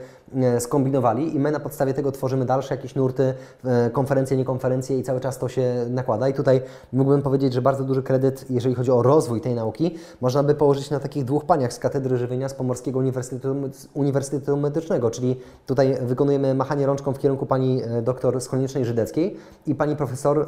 [0.59, 3.33] skombinowali i my na podstawie tego tworzymy dalsze jakieś nurty,
[3.65, 6.29] e, konferencje, niekonferencje i cały czas to się nakłada.
[6.29, 6.61] I tutaj
[6.93, 10.89] mógłbym powiedzieć, że bardzo duży kredyt, jeżeli chodzi o rozwój tej nauki, można by położyć
[10.89, 13.55] na takich dwóch paniach z Katedry Żywienia z Pomorskiego Uniwersytetu,
[13.93, 18.49] Uniwersytetu Medycznego, czyli tutaj wykonujemy machanie rączką w kierunku pani e, doktor z
[18.81, 19.37] Żydeckiej
[19.67, 20.47] i pani profesor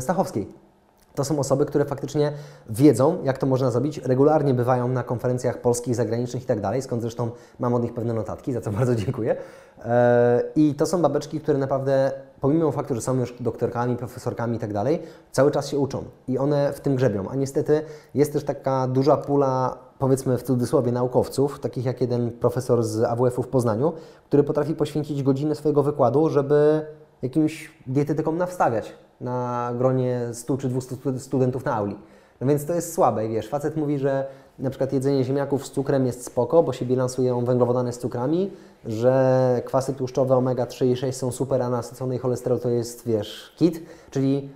[0.00, 0.69] Stachowskiej.
[1.14, 2.32] To są osoby, które faktycznie
[2.68, 3.98] wiedzą, jak to można zrobić.
[3.98, 8.14] Regularnie bywają na konferencjach polskich, zagranicznych i tak dalej, skąd zresztą mam od nich pewne
[8.14, 9.36] notatki, za co bardzo dziękuję.
[9.84, 14.58] E, I to są babeczki, które naprawdę, pomimo faktu, że są już doktorkami, profesorkami i
[14.58, 17.28] tak dalej, cały czas się uczą i one w tym grzebią.
[17.28, 17.82] A niestety
[18.14, 23.42] jest też taka duża pula, powiedzmy w cudzysłowie, naukowców, takich jak jeden profesor z AWF-u
[23.42, 23.92] w Poznaniu,
[24.24, 26.86] który potrafi poświęcić godzinę swojego wykładu, żeby
[27.22, 31.96] jakimś dietetykom nawstawiać na gronie 100 czy 200 stu- studentów na auli.
[32.40, 34.26] No więc to jest słabe, wiesz, facet mówi, że
[34.58, 38.50] na przykład jedzenie ziemniaków z cukrem jest spoko, bo się bilansują węglowodany z cukrami,
[38.86, 43.82] że kwasy tłuszczowe omega-3 i 6 są super, a nasycony cholesterol to jest, wiesz, kit,
[44.10, 44.48] czyli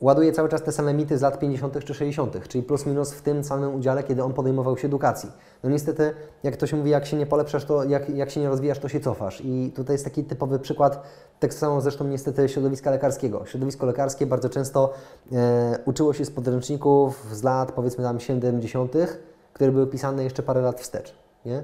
[0.00, 1.84] ładuje cały czas te same mity z lat 50.
[1.84, 5.32] czy 60., czyli plus minus w tym samym udziale, kiedy on podejmował się edukacji.
[5.62, 8.48] No niestety, jak to się mówi, jak się nie polepszasz, to jak, jak się nie
[8.48, 9.40] rozwijasz, to się cofasz.
[9.44, 11.02] I tutaj jest taki typowy przykład,
[11.40, 13.46] tak samo zresztą niestety środowiska lekarskiego.
[13.46, 14.92] Środowisko lekarskie bardzo często
[15.32, 18.92] e, uczyło się z podręczników z lat powiedzmy tam 70.,
[19.52, 21.14] które były pisane jeszcze parę lat wstecz.
[21.44, 21.62] Nie?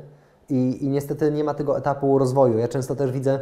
[0.48, 2.58] I, I niestety nie ma tego etapu rozwoju.
[2.58, 3.40] Ja często też widzę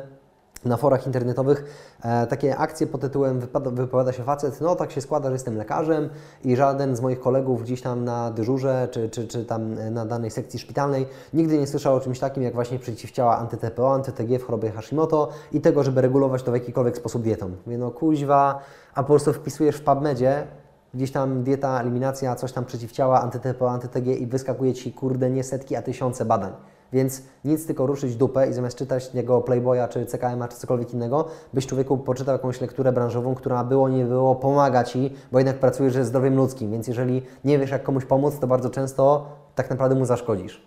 [0.64, 1.64] na forach internetowych
[2.02, 5.56] e, takie akcje pod tytułem wypada, wypowiada się facet, no tak się składa, że jestem
[5.56, 6.08] lekarzem
[6.44, 10.30] i żaden z moich kolegów gdzieś tam na dyżurze czy, czy, czy tam na danej
[10.30, 14.70] sekcji szpitalnej nigdy nie słyszał o czymś takim jak właśnie przeciwciała anty-TPO, anty-TG w chorobie
[14.70, 17.50] Hashimoto i tego, żeby regulować to w jakikolwiek sposób dietą.
[17.66, 18.60] Mówię, no kuźwa,
[18.94, 20.46] a po prostu wpisujesz w PubMedzie
[20.94, 25.76] gdzieś tam dieta, eliminacja, coś tam przeciwciała, anty-TPO, anty-TG i wyskakuje Ci kurde nie setki,
[25.76, 26.52] a tysiące badań.
[26.94, 31.24] Więc nic tylko ruszyć dupę i zamiast czytać niego Playboya, czy CKM-a, czy cokolwiek innego,
[31.54, 35.94] byś człowieku poczytał jakąś lekturę branżową, która było, nie było, pomaga Ci, bo jednak pracujesz
[35.94, 39.96] ze zdrowiem ludzkim, więc jeżeli nie wiesz, jak komuś pomóc, to bardzo często tak naprawdę
[39.96, 40.66] mu zaszkodzisz.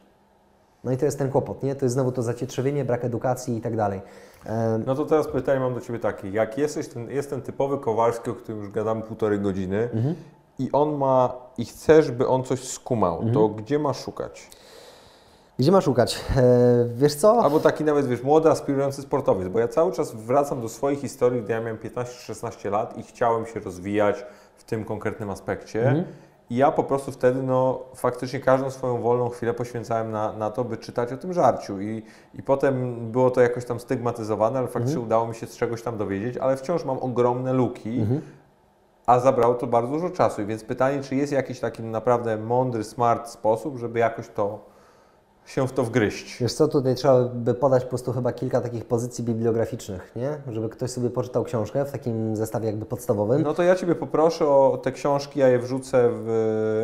[0.83, 1.75] No i to jest ten kłopot, nie?
[1.75, 4.01] To jest znowu to zacietrzewienie, brak edukacji i tak dalej.
[4.85, 6.29] No to teraz pytanie mam do Ciebie takie.
[6.29, 9.89] Jak jesteś ten, jest ten typowy Kowalski, o którym już gadamy półtorej godziny
[10.59, 14.49] i on ma, i chcesz, by on coś skumał, to gdzie ma szukać?
[15.59, 16.25] Gdzie ma szukać?
[16.37, 16.43] E,
[16.95, 17.43] wiesz co?
[17.43, 21.41] Albo taki nawet, wiesz, młody, aspirujący sportowiec, bo ja cały czas wracam do swojej historii,
[21.41, 24.25] gdy ja miałem 15-16 lat i chciałem się rozwijać
[24.55, 26.05] w tym konkretnym aspekcie.
[26.49, 30.63] I ja po prostu wtedy, no, faktycznie każdą swoją wolną chwilę poświęcałem na, na to,
[30.63, 31.81] by czytać o tym żarciu.
[31.81, 32.03] I,
[32.33, 35.97] I potem było to jakoś tam stygmatyzowane, ale faktycznie udało mi się z czegoś tam
[35.97, 38.05] dowiedzieć, ale wciąż mam ogromne luki,
[39.05, 40.41] a zabrało to bardzo dużo czasu.
[40.41, 44.76] I więc pytanie, czy jest jakiś taki naprawdę mądry, smart sposób, żeby jakoś to
[45.47, 46.37] się w to wgryźć.
[46.41, 50.29] Wiesz co, tutaj trzeba by podać po prostu chyba kilka takich pozycji bibliograficznych, nie?
[50.53, 53.41] Żeby ktoś sobie poczytał książkę w takim zestawie jakby podstawowym.
[53.41, 56.23] No to ja Ciebie poproszę o te książki, ja je wrzucę w,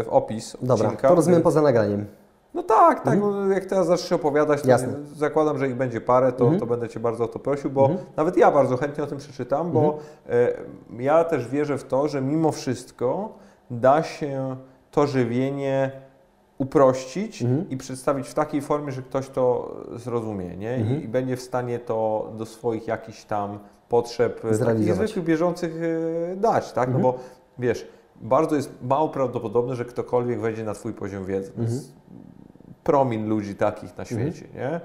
[0.05, 1.07] w opis Dobra, odcinka.
[1.09, 2.05] to rozumiem poza nagraniem.
[2.53, 3.19] No tak, tak.
[3.19, 4.93] no Jak teraz zaczniesz opowiadać, to Jasne.
[5.15, 7.99] zakładam, że ich będzie parę, to, to będę Cię bardzo o to prosił, bo Mhm.
[8.17, 9.97] nawet ja bardzo chętnie o tym przeczytam, bo
[10.29, 10.53] e,
[10.99, 13.29] ja też wierzę w to, że mimo wszystko
[13.71, 14.55] da się
[14.91, 15.91] to żywienie
[16.63, 17.69] uprościć Mhm.
[17.69, 20.75] i przedstawić w takiej formie, że ktoś to zrozumie, nie?
[20.75, 21.01] Mhm.
[21.01, 23.59] I, I będzie w stanie to do swoich jakichś tam
[23.89, 25.73] potrzeb e, takich zwykłych, bieżących
[26.31, 26.93] e, dać, tak?
[26.93, 27.19] No bo
[27.59, 27.87] wiesz,
[28.21, 31.51] bardzo jest mało prawdopodobne, że ktokolwiek wejdzie na Twój poziom wiedzy.
[31.57, 31.93] Jest
[32.83, 34.81] promil ludzi takich na świecie, nie?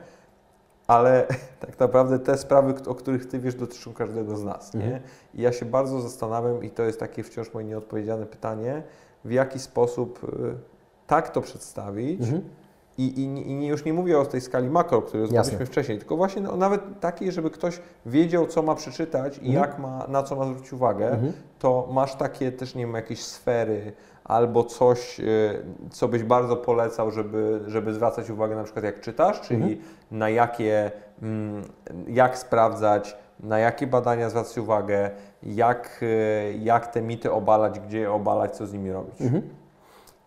[0.86, 1.26] Ale
[1.66, 5.00] tak naprawdę te sprawy, o których Ty wiesz, dotyczą każdego z nas, nie?
[5.34, 8.82] I ja się bardzo zastanawiam i to jest takie wciąż moje nieodpowiedziane pytanie,
[9.24, 10.77] w jaki sposób y,
[11.09, 12.20] tak to przedstawić
[12.98, 15.98] i, i, i nie, już nie mówię o tej skali makro, o której rozmawialiśmy wcześniej,
[15.98, 20.22] tylko właśnie no, nawet takiej, żeby ktoś wiedział, co ma przeczytać i jak ma, na
[20.22, 21.10] co ma zwrócić uwagę,
[21.59, 23.93] to masz takie też, nie wiem, jakieś sfery
[24.24, 29.40] albo coś, y, co byś bardzo polecał, żeby, żeby zwracać uwagę na przykład jak czytasz,
[29.40, 29.80] czyli
[30.10, 30.90] na jakie,
[31.22, 31.62] mm,
[32.09, 35.10] jak sprawdzać, na jakie badania zwracać uwagę,
[35.43, 39.20] jak, y, jak te mity obalać, gdzie je obalać, co z nimi robić.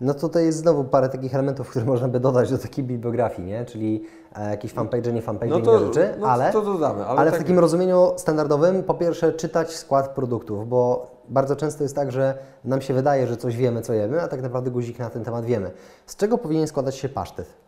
[0.01, 3.65] No tutaj jest znowu parę takich elementów, które można by dodać do takiej bibliografii, nie?
[3.65, 4.03] Czyli
[4.35, 7.31] e, jakieś fanpage, nie fanpage, No inne to, rzeczy, no ale, to dodamy, ale, ale
[7.31, 12.11] w tak, takim rozumieniu standardowym, po pierwsze czytać skład produktów, bo bardzo często jest tak,
[12.11, 15.23] że nam się wydaje, że coś wiemy, co jemy, a tak naprawdę guzik na ten
[15.23, 15.71] temat wiemy.
[16.05, 17.60] Z czego powinien składać się pasztet?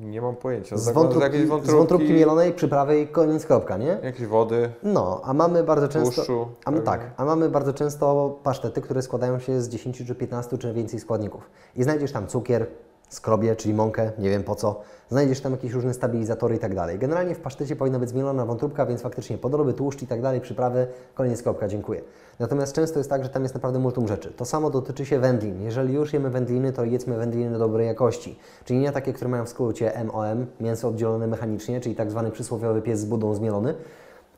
[0.00, 0.76] Nie mam pojęcia.
[0.76, 3.98] Z że wątróbki, z wątróbki, mielonej, przyprawy, koniec, kropka, nie?
[4.02, 6.14] jakieś wody, No, a mamy bardzo często.
[6.14, 6.48] tłuszczu.
[6.64, 6.80] A pewnie.
[6.86, 11.00] tak, a mamy bardzo często pasztety, które składają się z 10 czy 15 czy więcej
[11.00, 11.50] składników.
[11.76, 12.66] I znajdziesz tam cukier,
[13.08, 14.80] skrobie, czyli mąkę, nie wiem po co.
[15.08, 16.98] Znajdziesz tam jakieś różne stabilizatory i tak dalej.
[16.98, 20.86] Generalnie w pasztecie powinna być zmielona wątróbka, więc faktycznie podroby, tłuszcz i tak dalej, przyprawy,
[21.14, 22.02] koniec, kropka, dziękuję.
[22.38, 24.30] Natomiast często jest tak, że tam jest naprawdę multum rzeczy.
[24.30, 25.62] To samo dotyczy się wędlin.
[25.62, 28.38] Jeżeli już jemy wędliny, to jedzmy wędliny dobrej jakości.
[28.64, 32.82] Czyli nie takie, które mają w skrócie MOM, mięso oddzielone mechanicznie, czyli tak zwany przysłowiowy
[32.82, 33.74] pies z budą zmielony,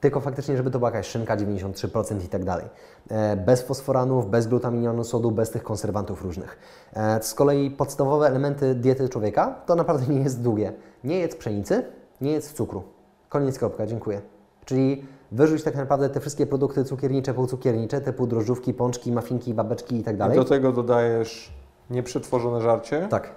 [0.01, 2.65] tylko faktycznie, żeby to była jakaś szynka 93% i tak dalej.
[3.11, 6.59] E, Bez fosforanów, bez glutaminianu sodu, bez tych konserwantów różnych.
[6.95, 10.73] E, Z kolei podstawowe elementy diety człowieka to naprawdę nie jest długie.
[11.05, 11.85] Nie jedz pszenicy,
[12.20, 12.83] nie jedz cukru.
[13.29, 14.20] Koniec, kropka, dziękuję.
[14.65, 20.03] Czyli wyrzuć tak naprawdę te wszystkie produkty cukiernicze, półcukiernicze, typu drożdżówki, pączki, mafinki, babeczki i
[20.03, 20.37] tak I dalej.
[20.39, 21.53] do tego dodajesz
[21.91, 23.31] nieprzetworzone żarcie, Tak.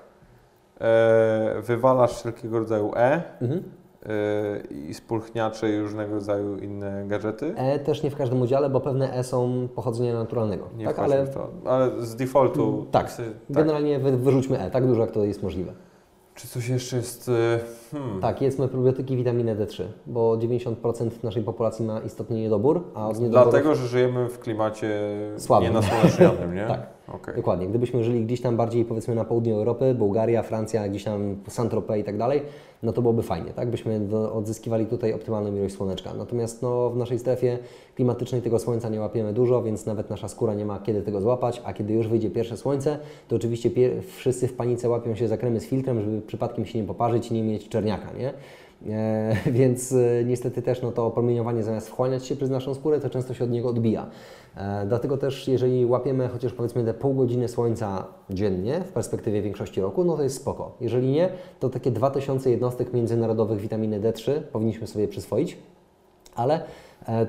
[0.81, 3.63] e, wywalasz wszelkiego rodzaju E Mhm.
[4.05, 7.53] E, i spulchniacze i różnego rodzaju inne gadżety.
[7.57, 10.69] E też nie w każdym udziale, bo pewne E są pochodzenia naturalnego.
[10.77, 11.47] Nie tak, ale to.
[11.65, 12.85] Ale z defaultu.
[12.91, 13.33] tak, sy- tak.
[13.57, 15.73] generalnie wy, wyrzućmy E, tak dużo jak to jest możliwe.
[16.35, 17.29] Czy coś jeszcze jest.
[17.29, 17.59] e,
[17.91, 18.21] Hmm.
[18.21, 23.51] Tak, jedzmy probiotyki, witaminę D3, bo 90% naszej populacji ma istotny niedobór, a od niedoborów...
[23.51, 24.89] Dlatego, że żyjemy w klimacie
[25.37, 25.67] Słabym.
[25.69, 26.65] nienasłonecznionym, nie?
[26.75, 26.79] Tak.
[27.13, 27.35] Okej.
[27.35, 27.67] Dokładnie.
[27.67, 32.03] Gdybyśmy żyli gdzieś tam bardziej powiedzmy na południu Europy, Bułgaria, Francja, gdzieś tam Saint-Tropez i
[32.03, 32.41] tak dalej,
[32.83, 33.69] no to byłoby fajnie, tak?
[33.69, 33.99] Byśmy
[34.33, 36.13] odzyskiwali tutaj optymalną ilość słoneczka.
[36.13, 37.59] Natomiast no, w naszej strefie
[37.95, 41.61] klimatycznej tego słońca nie łapiemy dużo, więc nawet nasza skóra nie ma kiedy tego złapać,
[41.65, 43.69] a kiedy już wyjdzie pierwsze słońce, to oczywiście
[44.17, 47.33] wszyscy w panice łapią się za kremy z filtrem, żeby przypadkiem się nie poparzyć i
[47.33, 48.33] nie mieć czerniaka, nie?
[48.89, 53.09] E, więc e, niestety też no, to promieniowanie zamiast wchłaniać się przez naszą skórę, to
[53.09, 54.07] często się od niego odbija.
[54.57, 59.81] E, dlatego też jeżeli łapiemy chociaż powiedzmy te pół godziny słońca dziennie w perspektywie większości
[59.81, 60.75] roku, no to jest spoko.
[60.81, 61.29] Jeżeli nie,
[61.59, 65.57] to takie 2000 jednostek międzynarodowych witaminy D3 powinniśmy sobie przyswoić,
[66.35, 66.61] ale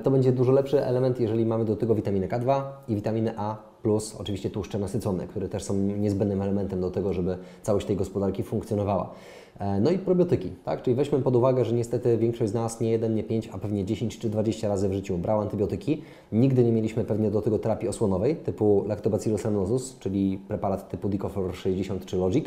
[0.03, 4.15] to będzie dużo lepszy element, jeżeli mamy do tego witaminę K2 i witaminę A+, plus
[4.19, 9.13] oczywiście tłuszcze nasycone, które też są niezbędnym elementem do tego, żeby całość tej gospodarki funkcjonowała.
[9.59, 10.81] E, No i probiotyki, tak?
[10.81, 13.85] Czyli weźmy pod uwagę, że niestety większość z nas nie jeden, nie pięć, a pewnie
[13.85, 16.01] 10 czy 20 razy w życiu brała antybiotyki.
[16.31, 21.55] Nigdy nie mieliśmy pewnie do tego terapii osłonowej typu Lactobacillus rhamnosus, czyli preparat typu Dicofor
[21.55, 22.45] 60 czy Logic.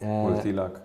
[0.00, 0.80] E, Multilak.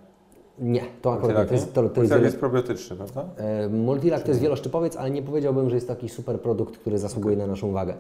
[0.60, 3.26] nie, to akurat To jest, to, to jest jest probiotyczny, prawda?
[3.38, 7.38] E, Multilak to jest wieloszczypowiec, ale nie powiedziałbym, że jest taki super produkt, który zasługuje
[7.38, 7.94] na naszą uwagę.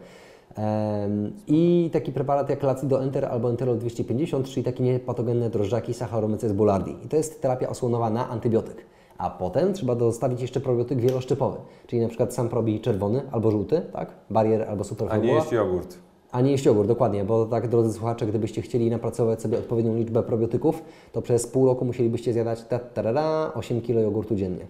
[1.47, 6.97] I taki preparat jak Lacido Enter albo Enterol 250, czyli takie niepatogenne drożdżaki Saccharomyces boulardii.
[7.05, 8.85] I to jest terapia osłonowa na antybiotyk.
[9.17, 11.57] A potem trzeba dostawić jeszcze probiotyk wieloszczypowy,
[11.87, 14.09] czyli na przykład sam probi czerwony albo żółty, tak?
[14.29, 15.35] Barier albo A nie superformuła.
[15.35, 15.97] jeść jogurt.
[16.31, 20.23] A nie jeść jogurt, dokładnie, bo tak, drodzy słuchacze, gdybyście chcieli napracować sobie odpowiednią liczbę
[20.23, 24.67] probiotyków, to przez pół roku musielibyście zjadać ta, tarara, 8 kg jogurtu dziennie.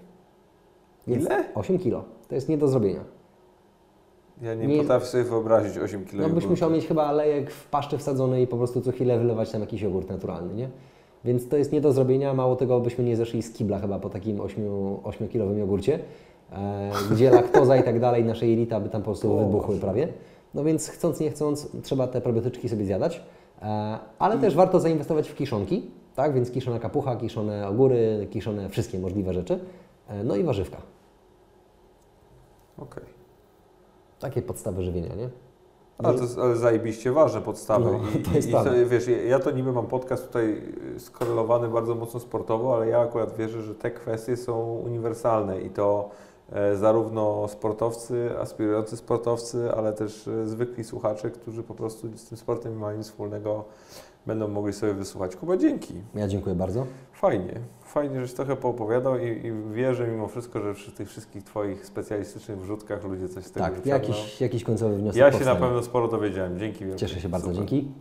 [1.07, 1.53] Ile?
[1.55, 2.03] 8 kg.
[2.27, 3.14] To jest nie do zrobienia.
[4.41, 7.67] Ja nie, Nie- potrafię sobie wyobrazić 8 kg No byś musiał mieć chyba lejek w
[7.67, 10.69] paszczy wsadzony i po prostu co chwilę wylewać tam jakiś jogurt naturalny, nie?
[11.25, 14.09] Więc to jest nie do zrobienia, mało tego byśmy nie zeszli z kibla chyba po
[14.09, 14.37] takim
[15.03, 15.99] 8-kilowym jogurcie,
[16.51, 19.45] e, gdzie laktoza i tak dalej, nasze jelita by tam po prostu Boże.
[19.45, 20.07] wybuchły prawie.
[20.53, 23.23] No więc chcąc nie chcąc, trzeba te probiotyczki sobie zjadać,
[23.61, 26.33] e, ale też warto zainwestować w kiszonki, tak?
[26.33, 29.59] Więc kiszona kapucha, kiszone ogóry, kiszone wszystkie możliwe rzeczy,
[30.07, 30.77] e, no i warzywka.
[32.77, 33.14] Okej.
[34.19, 35.29] Takie podstawy żywienia, nie?
[35.97, 37.91] Ale to jest ale zajebiście ważne podstawy.
[37.91, 38.71] No, to i, jest i prawda.
[38.85, 40.61] wiesz, ja- to niby mam podcast tutaj
[40.95, 45.69] y, skorelowany bardzo mocno sportowo, ale ja akurat wierzę, że te kwestie są uniwersalne i
[45.69, 46.09] to
[46.51, 52.37] e, zarówno sportowcy, aspirujący sportowcy, ale też e, zwykli słuchacze, którzy po prostu z tym
[52.37, 53.63] sportem nie mają nic wspólnego,
[54.25, 55.35] będą mogli sobie wysłuchać.
[55.35, 55.93] Kuba, dzięki.
[56.15, 56.85] Ja dziękuję bardzo.
[57.13, 57.59] Fajnie.
[57.95, 62.59] Fajnie, żeś trochę poopowiadał i, i wierzę mimo wszystko, że przy tych wszystkich Twoich specjalistycznych
[62.59, 64.07] wrzutkach ludzie coś z tego Tak, wyciągną.
[64.09, 66.59] jakiś, jakiś końcowy wniosek Ja się na pewno sporo dowiedziałem.
[66.59, 66.99] Dzięki wielkie.
[66.99, 67.57] Cieszę się bardzo, Super.
[67.59, 67.91] dzięki.